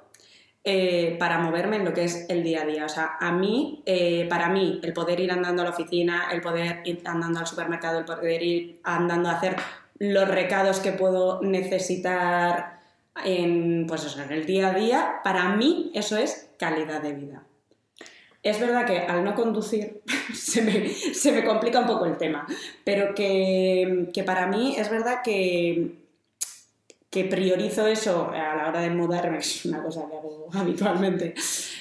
eh, 0.65 1.17
para 1.19 1.39
moverme 1.39 1.77
en 1.77 1.85
lo 1.85 1.95
que 1.95 2.05
es 2.05 2.27
el 2.29 2.43
día 2.43 2.63
a 2.63 2.67
día. 2.67 2.85
O 2.85 2.89
sea, 2.89 3.17
a 3.21 3.33
mí, 3.33 3.83
eh, 3.87 4.27
para 4.29 4.49
mí, 4.49 4.81
el 4.83 4.93
poder 4.93 5.21
ir 5.21 5.31
andando 5.31 5.63
a 5.63 5.65
la 5.65 5.71
oficina, 5.71 6.29
el 6.33 6.41
poder 6.41 6.83
ir 6.85 7.01
andando 7.05 7.41
al 7.41 7.47
supermercado, 7.47 7.99
el 7.99 8.05
poder 8.05 8.43
ir 8.43 8.81
andando 8.85 9.29
a 9.29 9.33
hacer 9.33 9.57
los 9.99 10.29
recados 10.29 10.81
que 10.81 10.93
puedo 10.93 11.41
necesitar 11.43 12.81
en, 13.25 13.87
pues 13.87 14.05
eso, 14.05 14.23
en 14.23 14.33
el 14.33 14.47
día 14.47 14.69
a 14.69 14.75
día, 14.75 15.21
para 15.25 15.57
mí 15.57 15.91
eso 15.95 16.17
es 16.17 16.51
calidad 16.59 17.03
de 17.03 17.13
vida. 17.13 17.45
Es 18.43 18.61
verdad 18.61 18.87
que 18.87 18.99
al 18.99 19.25
no 19.25 19.35
conducir 19.35 20.03
se 20.35 20.63
me, 20.63 20.89
se 20.89 21.33
me 21.33 21.45
complica 21.45 21.81
un 21.81 21.87
poco 21.87 22.07
el 22.07 22.17
tema, 22.17 22.47
pero 22.85 23.15
que, 23.15 24.09
que 24.13 24.23
para 24.23 24.47
mí 24.47 24.77
es 24.77 24.91
verdad 24.91 25.23
que, 25.25 26.08
que 27.11 27.25
priorizo 27.25 27.87
eso 27.87 28.31
a 28.31 28.57
la 28.57 28.69
hora 28.69 28.81
de 28.81 28.91
mudarme, 28.91 29.39
es 29.39 29.65
una 29.65 29.83
cosa 29.83 30.07
que 30.09 30.17
hago 30.17 30.49
habitualmente, 30.53 31.35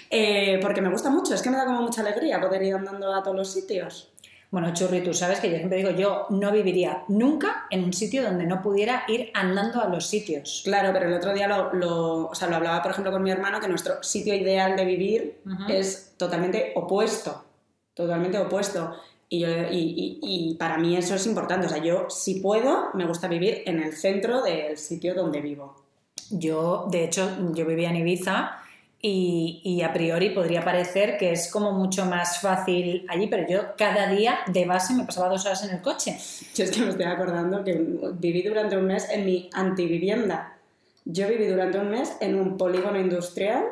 eh, 0.10 0.60
porque 0.62 0.82
me 0.82 0.90
gusta 0.90 1.10
mucho, 1.10 1.34
es 1.34 1.42
que 1.42 1.50
me 1.50 1.58
da 1.58 1.66
como 1.66 1.82
mucha 1.82 2.02
alegría 2.02 2.40
poder 2.40 2.64
ir 2.64 2.76
andando 2.76 3.14
a 3.14 3.22
todos 3.24 3.36
los 3.36 3.52
sitios. 3.52 4.12
Bueno, 4.50 4.74
Churri, 4.74 5.04
tú 5.04 5.14
sabes 5.14 5.42
que 5.42 5.50
yo 5.50 5.58
siempre 5.58 5.80
digo, 5.80 5.92
yo 5.92 6.26
no 6.30 6.54
viviría 6.54 7.04
nunca 7.10 7.68
en 7.70 7.84
un 7.84 7.92
sitio 7.92 8.24
donde 8.24 8.46
no 8.46 8.62
pudiera 8.62 9.04
ir 9.10 9.30
andando 9.34 9.82
a 9.82 9.90
los 9.90 10.06
sitios. 10.06 10.62
Claro, 10.64 10.94
pero 10.94 11.08
el 11.08 11.14
otro 11.16 11.34
día 11.34 11.50
lo, 11.50 11.74
lo, 11.74 12.28
o 12.28 12.36
sea, 12.36 12.48
lo 12.48 12.56
hablaba, 12.56 12.82
por 12.82 12.92
ejemplo, 12.92 13.12
con 13.12 13.24
mi 13.24 13.30
hermano, 13.30 13.60
que 13.60 13.68
nuestro 13.68 14.02
sitio 14.02 14.34
ideal 14.34 14.78
de 14.78 14.86
vivir 14.86 15.42
es 15.68 16.14
totalmente 16.16 16.72
opuesto. 16.76 17.44
Totalmente 17.94 18.40
opuesto. 18.40 18.96
Y, 19.30 19.40
yo- 19.40 19.48
y- 19.50 20.20
y- 20.22 20.56
para 20.56 20.78
mí 20.78 20.96
eso 20.96 21.16
es 21.16 21.26
importante. 21.28 21.68
O 21.68 21.70
sea, 21.70 21.80
yo, 21.84 22.10
si 22.10 22.40
puedo, 22.40 22.90
me 22.94 23.06
gusta 23.06 23.28
vivir 23.28 23.62
en 23.66 23.82
el 23.82 23.94
centro 23.94 24.42
del 24.42 24.78
sitio 24.78 25.14
donde 25.14 25.42
vivo. 25.42 25.76
Yo, 26.30 26.88
de 26.90 27.04
hecho, 27.04 27.30
yo 27.54 27.66
vivía 27.66 27.90
en 27.90 27.98
Ibiza 27.98 28.52
y, 29.02 29.62
y 29.64 29.82
a 29.84 29.94
priori 29.94 30.30
podría 30.32 30.64
parecer 30.64 31.18
que 31.18 31.32
es 31.32 31.52
como 31.52 31.72
mucho 31.72 32.06
más 32.06 32.40
fácil 32.42 33.06
allí, 33.10 33.28
pero 33.28 33.48
yo 33.48 33.62
cada 33.78 34.08
día 34.10 34.40
de 34.48 34.66
base 34.66 34.94
me 34.94 35.04
pasaba 35.04 35.30
dos 35.30 35.46
horas 35.46 35.64
en 35.66 35.76
el 35.76 35.82
coche. 35.82 36.18
Yo 36.56 36.64
es 36.64 36.72
que 36.72 36.82
me 36.82 36.90
estoy 36.90 37.06
acordando 37.06 37.64
que 37.64 37.74
viví 38.14 38.42
durante 38.44 38.78
un 38.78 38.86
mes 38.86 39.08
en 39.10 39.26
mi 39.26 39.50
antivivienda. 39.54 40.58
Yo 41.06 41.28
viví 41.28 41.48
durante 41.48 41.78
un 41.80 41.90
mes 41.90 42.14
en 42.22 42.36
un 42.40 42.58
polígono 42.58 43.00
industrial 43.00 43.64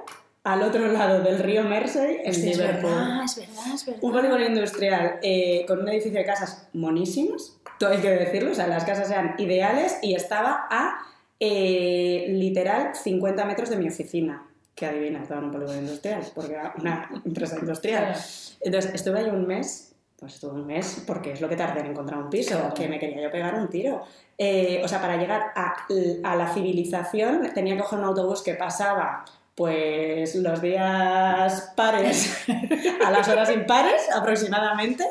al 0.46 0.62
otro 0.64 0.88
lado 0.88 1.22
del 1.22 1.40
río 1.40 1.64
Mersey, 1.64 2.22
en 2.24 2.30
Hostia, 2.32 2.52
es 2.52 2.58
Liverpool. 2.58 2.92
verdad, 2.92 3.24
es 3.26 3.36
verdad, 3.36 3.66
es 3.74 3.86
verdad. 3.86 4.00
Un 4.04 4.12
polígono 4.14 4.46
industrial 4.46 5.20
eh, 5.22 5.66
con 5.68 5.80
un 5.82 5.90
edificio 5.90 6.20
de 6.20 6.26
casas 6.26 6.68
monísimas, 6.74 7.58
todo 7.80 7.90
hay 7.90 7.98
que 8.00 8.12
decirlo, 8.12 8.52
o 8.52 8.56
sea, 8.56 8.68
las 8.68 8.86
casas 8.86 9.10
eran 9.12 9.36
ideales 9.38 9.98
y 10.02 10.16
estaba 10.16 10.68
a 10.70 11.00
eh, 11.40 12.26
literal 12.30 12.96
50 12.96 13.44
metros 13.46 13.70
de 13.70 13.78
mi 13.78 13.88
oficina. 13.90 14.46
Que 14.74 14.86
adivina, 14.86 15.22
estaba 15.22 15.40
en 15.40 15.46
un 15.48 15.52
polígono 15.52 15.78
industrial, 15.80 16.22
porque 16.34 16.54
era 16.54 16.74
una 16.78 17.10
empresa 17.26 17.58
industrial. 17.60 18.14
Entonces, 18.62 18.94
estuve 18.94 19.20
ahí 19.20 19.30
un 19.30 19.48
mes, 19.48 19.94
pues 20.20 20.34
estuve 20.36 20.52
un 20.52 20.66
mes, 20.68 21.04
porque 21.08 21.32
es 21.32 21.42
lo 21.42 21.48
que 21.50 21.56
tardé 21.56 21.80
en 21.80 21.88
encontrar 21.88 22.20
un 22.22 22.30
piso, 22.30 22.58
Claro. 22.58 22.74
que 22.74 22.88
me 22.90 23.00
quería 23.00 23.22
yo 23.24 23.32
pegar 23.32 23.56
un 23.56 23.70
tiro. 23.70 24.04
Eh, 24.38 24.82
o 24.84 24.88
sea, 24.88 25.00
para 25.02 25.16
llegar 25.18 25.42
a, 25.56 25.76
a 26.24 26.36
la 26.36 26.54
civilización 26.54 27.52
tenía 27.54 27.76
que 27.76 27.82
coger 27.84 28.00
un 28.00 28.06
autobús 28.06 28.44
que 28.44 28.54
pasaba 28.56 29.24
pues 29.56 30.36
los 30.36 30.62
días 30.62 31.72
pares 31.78 32.46
a 33.06 33.10
las 33.10 33.28
horas 33.30 33.50
impares 33.52 34.02
aproximadamente, 34.14 35.06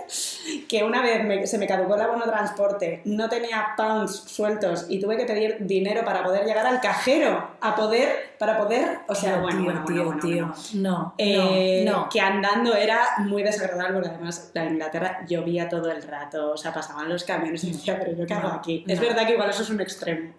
que 0.69 0.85
una 0.85 1.01
vez 1.01 1.25
me- 1.25 1.47
se 1.47 1.57
me 1.57 1.67
caducó 1.67 1.95
el 1.95 2.03
abono 2.03 2.25
transporte, 2.25 3.01
no 3.07 3.31
tenía 3.31 3.69
pounds 3.75 4.15
sueltos 4.27 4.85
y 4.91 5.01
tuve 5.01 5.17
que 5.17 5.25
pedir 5.25 5.57
dinero 5.61 6.05
para 6.05 6.23
poder 6.23 6.45
llegar 6.45 6.67
al 6.67 6.81
cajero, 6.83 7.53
a 7.63 7.75
poder, 7.75 8.35
para 8.39 8.59
poder, 8.59 8.99
o 9.09 9.15
sea, 9.15 9.35
Tío, 9.35 9.43
bueno, 9.43 9.57
tío, 9.59 9.65
bueno, 9.65 9.85
tío, 9.87 10.05
bueno, 10.05 10.21
tío. 10.21 10.53
No, 10.81 11.15
Eh, 11.17 11.83
no, 11.87 11.93
no. 12.03 12.09
que 12.11 12.21
andando 12.21 12.75
era 12.77 13.01
muy 13.21 13.43
desagradable 13.43 13.95
porque 13.95 14.09
además 14.11 14.51
la 14.53 14.67
Inglaterra 14.67 15.25
llovía 15.27 15.71
todo 15.71 15.91
el 15.91 16.03
rato, 16.03 16.53
o 16.53 16.57
sea, 16.59 16.71
pasaban 16.75 17.09
los 17.09 17.25
camiones 17.25 17.65
y 17.65 17.73
decía, 17.73 17.99
pero 17.99 18.13
yo 18.15 18.27
qué 18.27 18.35
hago 18.35 18.49
No, 18.49 18.55
aquí. 18.57 18.85
no. 18.87 18.93
Es 18.93 19.01
verdad 19.01 19.27
que 19.27 19.33
igual 19.33 19.49
eso 19.49 19.63
es 19.63 19.71
un 19.71 19.81
extremo. 19.81 20.35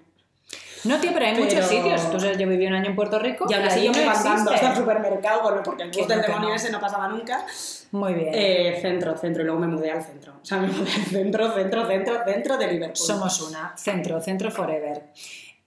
No, 0.86 1.00
tío, 1.00 1.12
pero 1.14 1.26
hay 1.26 1.34
Pero- 1.34 1.46
muchos 1.46 1.66
sitios. 1.66 2.12
Tú 2.12 2.20
sabes, 2.20 2.38
yo 2.38 2.48
viví 2.48 2.68
un 2.68 2.74
año 2.74 2.90
en 2.90 2.96
Puerto 2.96 3.18
Rico 3.20 3.46
Y 3.50 3.54
aún 3.54 3.66
así 3.66 3.84
yo 3.84 3.92
me 3.92 4.06
existe. 4.06 4.30
hasta 4.30 4.70
el 4.72 4.76
supermercado, 4.78 5.42
bueno, 5.44 5.62
porque 5.64 5.84
el 5.84 5.92
bus 5.92 6.08
del 6.08 6.22
demonio 6.22 6.50
no. 6.50 6.56
ese 6.56 6.72
no 6.72 6.80
pasaba 6.80 7.08
nunca. 7.08 7.46
Muy 7.92 8.14
bien. 8.14 8.30
Eh, 8.34 8.80
centro, 8.82 9.18
centro, 9.18 9.42
y 9.44 9.46
luego 9.46 9.60
me 9.60 9.68
mudé 9.68 9.92
al 9.92 10.04
centro. 10.04 10.34
O 10.42 10.46
sea, 10.46 10.58
me 10.58 10.68
mudé 10.68 10.92
al 10.92 11.06
centro, 11.06 11.54
centro, 11.54 11.88
centro, 11.88 12.16
centro 12.26 12.58
de 12.58 12.68
Liverpool. 12.68 12.98
Somos 12.98 13.42
una. 13.42 13.74
Centro, 13.78 14.22
centro 14.22 14.52
forever. 14.52 15.04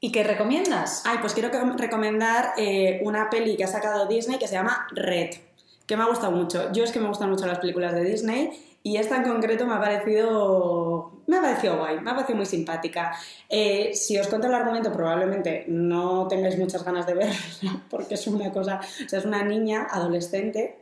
¿Y 0.01 0.13
qué 0.13 0.23
recomiendas? 0.23 1.03
Ay, 1.07 1.19
pues 1.21 1.35
quiero 1.35 1.51
recomendar 1.77 2.53
eh, 2.57 3.01
una 3.03 3.29
peli 3.31 3.57
que 3.57 3.65
ha 3.65 3.69
sacado 3.69 4.07
Disney 4.07 4.39
que 4.39 4.47
se 4.47 4.55
llama 4.55 4.87
Red, 4.93 5.31
que 5.87 5.97
me 5.97 6.05
ha 6.05 6.07
gustado 6.07 6.31
mucho. 6.31 6.71
Yo 6.73 6.85
es 6.85 6.93
que 6.93 7.01
me 7.01 7.09
gustan 7.09 7.31
mucho 7.31 7.47
las 7.47 7.59
películas 7.59 7.93
de 7.95 8.05
Disney 8.05 8.68
y 8.89 8.97
esta 8.97 9.17
en 9.17 9.23
concreto 9.23 9.67
me 9.67 9.75
ha 9.75 9.81
parecido, 9.81 11.21
me 11.27 11.37
ha 11.37 11.43
parecido 11.43 11.77
guay, 11.77 12.01
me 12.01 12.11
ha 12.11 12.15
parecido 12.15 12.39
muy 12.39 12.47
simpática. 12.47 13.15
Eh, 13.47 13.91
si 13.93 14.19
os 14.19 14.29
cuento 14.29 14.47
el 14.47 14.55
argumento 14.55 14.91
probablemente 14.91 15.67
no 15.69 16.27
tengáis 16.27 16.59
muchas 16.59 16.83
ganas 16.83 17.07
de 17.07 17.13
verla 17.13 17.83
porque 17.91 18.15
es 18.15 18.27
una 18.27 18.51
cosa, 18.51 18.81
o 19.05 19.09
sea, 19.09 19.19
es 19.19 19.27
una 19.27 19.45
niña 19.45 19.89
adolescente 19.91 20.79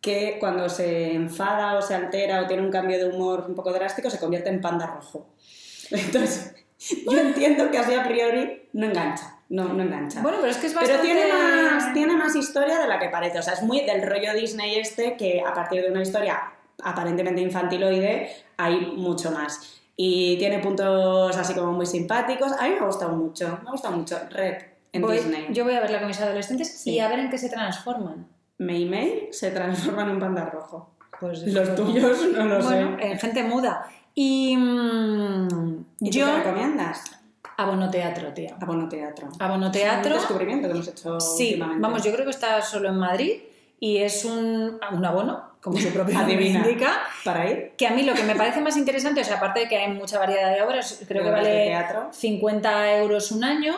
que 0.00 0.36
cuando 0.38 0.68
se 0.68 1.14
enfada 1.14 1.76
o 1.76 1.82
se 1.82 1.96
altera 1.96 2.42
o 2.42 2.46
tiene 2.46 2.62
un 2.62 2.70
cambio 2.70 2.96
de 2.96 3.06
humor 3.06 3.46
un 3.48 3.56
poco 3.56 3.72
drástico 3.72 4.08
se 4.08 4.20
convierte 4.20 4.48
en 4.48 4.60
panda 4.60 4.86
rojo. 4.86 5.26
Entonces, 5.90 6.54
yo 6.78 7.18
entiendo 7.18 7.72
que 7.72 7.78
así 7.78 7.92
a 7.92 8.04
priori 8.04 8.68
no 8.72 8.86
engancha, 8.86 9.40
no, 9.48 9.64
no 9.64 9.82
engancha. 9.82 10.22
Bueno, 10.22 10.38
pero 10.40 10.52
es 10.52 10.58
que 10.58 10.68
es 10.68 10.74
Pero 10.74 10.86
bastante... 10.86 11.08
tiene 11.08 11.32
más, 11.32 11.92
tiene 11.92 12.16
más 12.16 12.36
historia 12.36 12.78
de 12.78 12.86
la 12.86 13.00
que 13.00 13.08
parece. 13.08 13.40
O 13.40 13.42
sea, 13.42 13.54
es 13.54 13.62
muy 13.62 13.80
del 13.80 14.02
rollo 14.02 14.32
Disney 14.32 14.76
este 14.76 15.16
que 15.16 15.42
a 15.44 15.52
partir 15.52 15.82
de 15.82 15.90
una 15.90 16.02
historia 16.02 16.40
aparentemente 16.82 17.40
infantiloide 17.40 18.30
hay 18.56 18.92
mucho 18.96 19.30
más. 19.30 19.80
Y 19.96 20.36
tiene 20.38 20.58
puntos 20.58 21.36
así 21.36 21.54
como 21.54 21.72
muy 21.72 21.86
simpáticos. 21.86 22.52
A 22.52 22.64
mí 22.64 22.70
me 22.70 22.78
ha 22.80 22.84
gustado 22.86 23.12
mucho. 23.16 23.46
Me 23.62 23.68
ha 23.68 23.72
gustado 23.72 23.96
mucho 23.96 24.18
Red 24.30 24.54
en 24.92 25.02
Voy- 25.02 25.16
Disney. 25.16 25.48
Yo 25.52 25.64
voy 25.64 25.74
a 25.74 25.80
verla 25.80 25.98
con 25.98 26.08
mis 26.08 26.20
adolescentes 26.20 26.68
Sí. 26.80 26.92
y 26.92 27.00
a 27.00 27.08
ver 27.08 27.18
en 27.20 27.30
qué 27.30 27.38
se 27.38 27.48
transforman. 27.50 28.26
Mei 28.58 28.84
Mei 28.86 29.28
se 29.32 29.50
transforma 29.50 30.02
en 30.02 30.10
un 30.10 30.20
panda 30.20 30.44
rojo. 30.46 30.94
Pues 31.20 31.42
Los 31.46 31.74
tuyos 31.74 32.26
no 32.32 32.44
lo 32.44 32.62
bueno, 32.62 32.96
sé. 32.98 33.06
en 33.12 33.18
gente 33.18 33.42
muda. 33.44 33.86
Y 34.14 34.56
mm, 34.56 35.84
¿Y 36.00 36.10
tú 36.10 36.18
yo 36.18 36.26
qué 36.26 36.32
recomiendas? 36.42 37.02
abono 37.56 37.90
teatro, 37.90 38.32
tío. 38.32 38.50
Abono 38.60 38.88
Teatro. 38.88 39.28
Abono 39.38 39.66
Un 39.66 39.72
descubrimiento 39.72 40.66
que 40.68 40.74
hemos 40.74 40.88
hecho 40.88 41.20
Sí, 41.20 41.48
últimamente. 41.50 41.82
vamos, 41.82 42.02
yo 42.02 42.12
creo 42.12 42.24
que 42.24 42.30
está 42.30 42.60
solo 42.62 42.88
en 42.88 42.96
Madrid 42.96 43.40
y 43.78 43.98
es 43.98 44.24
un, 44.24 44.78
un 44.92 45.04
abono, 45.04 45.51
como 45.62 45.78
su 45.78 45.90
propio 45.90 46.14
nombre 46.14 46.34
Adivina. 46.34 46.66
indica. 46.66 47.02
Para 47.24 47.48
ir. 47.48 47.72
Que 47.76 47.86
a 47.86 47.92
mí 47.92 48.02
lo 48.02 48.14
que 48.14 48.24
me 48.24 48.34
parece 48.34 48.60
más 48.60 48.76
interesante, 48.76 49.20
o 49.20 49.24
sea, 49.24 49.36
aparte 49.36 49.60
de 49.60 49.68
que 49.68 49.76
hay 49.76 49.92
mucha 49.92 50.18
variedad 50.18 50.52
de 50.52 50.60
obras, 50.60 51.00
creo 51.06 51.22
de 51.22 51.28
que 51.28 51.32
vale 51.32 51.66
teatro. 51.66 52.08
50 52.12 52.96
euros 52.98 53.30
un 53.30 53.44
año 53.44 53.76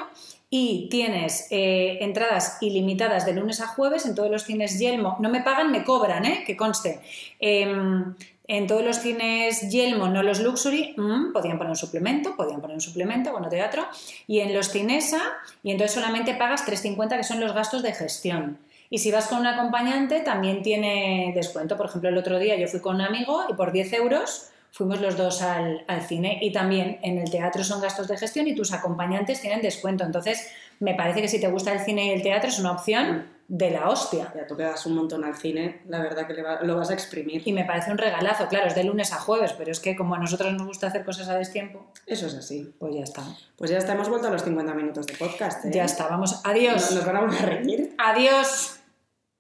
y 0.49 0.89
tienes 0.89 1.47
eh, 1.51 1.99
entradas 2.01 2.57
ilimitadas 2.63 3.27
de 3.27 3.35
lunes 3.35 3.61
a 3.61 3.67
jueves 3.67 4.07
en 4.07 4.15
todos 4.15 4.31
los 4.31 4.45
cines 4.45 4.79
Yelmo. 4.79 5.19
No 5.21 5.29
me 5.29 5.43
pagan, 5.43 5.71
me 5.71 5.85
cobran, 5.85 6.25
¿eh? 6.25 6.45
que 6.47 6.57
conste. 6.57 7.01
Em, 7.39 8.15
en 8.47 8.67
todos 8.67 8.83
los 8.83 8.99
cines 9.01 9.69
Yelmo, 9.71 10.09
no 10.09 10.23
los 10.23 10.41
Luxury, 10.41 10.95
mm, 10.97 11.33
podían 11.33 11.59
poner 11.59 11.71
un 11.71 11.77
suplemento, 11.77 12.35
podían 12.35 12.63
poner 12.63 12.77
un 12.77 12.81
suplemento, 12.81 13.33
bueno, 13.33 13.49
teatro. 13.51 13.87
Y 14.27 14.41
en 14.41 14.55
los 14.55 14.71
Cinesa, 14.71 15.21
y 15.63 15.71
entonces 15.71 15.95
solamente 15.95 16.35
pagas 16.35 16.65
3,50 16.65 17.19
que 17.19 17.25
son 17.25 17.41
los 17.41 17.53
gastos 17.53 17.83
de 17.83 17.93
gestión. 17.93 18.59
Y 18.95 18.99
si 18.99 19.11
vas 19.11 19.27
con 19.27 19.39
un 19.39 19.47
acompañante, 19.49 20.21
también 20.21 20.63
tiene 20.63 21.33
descuento. 21.35 21.77
Por 21.77 21.87
ejemplo, 21.87 22.09
el 22.11 22.17
otro 22.17 22.39
día 22.39 22.55
yo 22.57 22.69
fui 22.69 22.79
con 22.81 22.95
un 22.95 23.01
amigo 23.01 23.43
y 23.49 23.55
por 23.55 23.73
10 23.73 23.93
euros 23.95 24.51
fuimos 24.71 25.01
los 25.01 25.17
dos 25.17 25.43
al, 25.43 25.85
al 25.89 26.03
cine. 26.03 26.39
Y 26.41 26.53
también 26.53 26.99
en 27.03 27.19
el 27.19 27.29
teatro 27.29 27.65
son 27.65 27.81
gastos 27.81 28.07
de 28.07 28.17
gestión 28.17 28.47
y 28.47 28.55
tus 28.55 28.73
acompañantes 28.73 29.41
tienen 29.41 29.61
descuento. 29.63 30.05
Entonces, 30.05 30.49
me 30.79 30.95
parece 30.95 31.21
que 31.23 31.29
si 31.29 31.41
te 31.41 31.49
gusta 31.49 31.73
el 31.73 31.81
cine 31.81 32.07
y 32.07 32.11
el 32.11 32.23
teatro 32.23 32.49
es 32.49 32.59
una 32.61 32.71
opción 32.71 33.27
de 33.49 33.71
la 33.73 33.89
hostia. 33.91 34.33
Ya 34.35 34.47
tú 34.47 34.57
que 34.57 34.63
das 34.63 34.87
un 34.87 34.95
montón 34.95 35.23
al 35.25 35.35
cine, 35.37 35.81
la 35.89 36.01
verdad 36.01 36.27
que 36.27 36.33
le 36.35 36.43
va- 36.43 36.61
lo 36.63 36.77
vas 36.77 36.91
a 36.91 36.95
exprimir. 36.95 37.43
Y 37.45 37.53
me 37.53 37.65
parece 37.65 37.91
un 37.91 37.99
regalazo. 37.99 38.47
Claro, 38.49 38.69
es 38.69 38.75
de 38.77 38.85
lunes 38.85 39.13
a 39.13 39.17
jueves, 39.17 39.53
pero 39.55 39.71
es 39.73 39.81
que 39.81 39.97
como 39.97 40.15
a 40.15 40.19
nosotros 40.19 40.53
nos 40.55 40.67
gusta 40.69 40.87
hacer 40.87 41.05
cosas 41.05 41.29
a 41.29 41.37
destiempo, 41.37 41.85
Eso 42.07 42.27
es 42.29 42.35
así. 42.35 42.73
pues 42.79 42.95
ya 42.95 43.03
está. 43.03 43.23
Pues 43.57 43.71
ya 43.73 43.79
está, 43.79 43.93
hemos 43.95 44.09
vuelto 44.09 44.29
a 44.29 44.31
los 44.31 44.43
50 44.45 44.73
minutos 44.75 45.07
de 45.09 45.15
podcast. 45.15 45.65
¿eh? 45.67 45.71
Ya 45.75 45.85
está, 45.85 46.07
vamos. 46.09 46.31
¿Nos, 46.33 46.47
Adiós. 46.47 46.93
nos 46.93 47.05
van 47.05 47.17
a 47.17 47.21
volver 47.23 47.43
a 47.43 47.47
reír? 47.47 47.95
Adiós. 47.99 48.81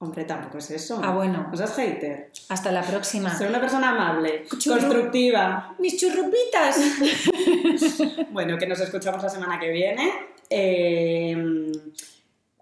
Hombre, 0.05 0.25
tampoco 0.25 0.59
es 0.59 0.71
eso. 0.71 1.01
Ah, 1.03 1.13
bueno. 1.13 1.49
No 1.51 1.57
seas 1.57 1.75
hater. 1.77 2.31
Hasta 2.51 2.71
la 2.71 2.83
próxima. 2.83 3.35
Ser 3.35 3.49
una 3.49 3.61
persona 3.61 3.91
amable, 3.91 4.45
Churru. 4.59 4.81
constructiva. 4.81 5.75
Mis 5.79 5.99
churrupitas. 5.99 6.79
Bueno, 8.31 8.59
que 8.59 8.67
nos 8.67 8.81
escuchamos 8.81 9.23
la 9.23 9.29
semana 9.29 9.59
que 9.61 9.71
viene. 9.71 10.13
Eh, 10.51 11.73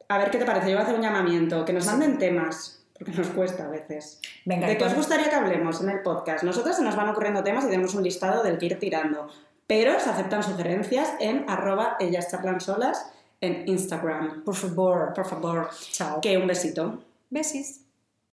a 0.08 0.18
ver 0.18 0.30
qué 0.30 0.38
te 0.38 0.44
parece. 0.44 0.66
Yo 0.70 0.74
voy 0.76 0.80
a 0.80 0.84
hacer 0.84 0.94
un 0.94 1.02
llamamiento. 1.02 1.64
Que 1.64 1.72
nos 1.72 1.86
manden 1.86 2.18
temas, 2.18 2.84
porque 2.96 3.12
nos 3.12 3.28
cuesta 3.28 3.64
a 3.64 3.68
veces. 3.68 4.20
Venga, 4.44 4.68
¿De 4.68 4.76
qué 4.76 4.84
os 4.84 4.94
gustaría 4.94 5.28
que 5.30 5.34
hablemos 5.34 5.80
en 5.80 5.90
el 5.90 6.00
podcast? 6.02 6.44
Nosotras 6.44 6.76
se 6.76 6.82
nos 6.82 6.94
van 6.94 7.08
ocurriendo 7.08 7.42
temas 7.42 7.64
y 7.64 7.68
tenemos 7.68 7.94
un 7.94 8.02
listado 8.02 8.42
del 8.42 8.58
que 8.58 8.66
ir 8.66 8.78
tirando. 8.78 9.28
Pero 9.66 9.98
se 9.98 10.10
aceptan 10.10 10.42
sugerencias 10.42 11.10
en 11.20 11.44
arroba 11.48 11.96
ellas 11.98 12.30
charlan 12.30 12.60
solas 12.60 13.10
en 13.40 13.66
Instagram. 13.66 14.44
Por 14.44 14.54
favor. 14.54 15.12
Por 15.14 15.24
favor. 15.24 15.70
Chao. 15.90 16.20
Que 16.20 16.36
un 16.36 16.46
besito. 16.46 17.02
Besis. 17.32 17.88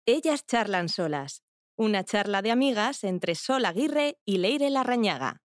Ellas 0.07 0.47
charlan 0.47 0.89
solas. 0.89 1.43
Una 1.77 2.05
charla 2.05 2.43
de 2.43 2.53
amigas 2.53 3.03
entre 3.03 3.35
Sol 3.35 3.65
Aguirre 3.65 4.21
y 4.25 4.37
Leire 4.37 4.71
Larrañaga. 4.71 5.43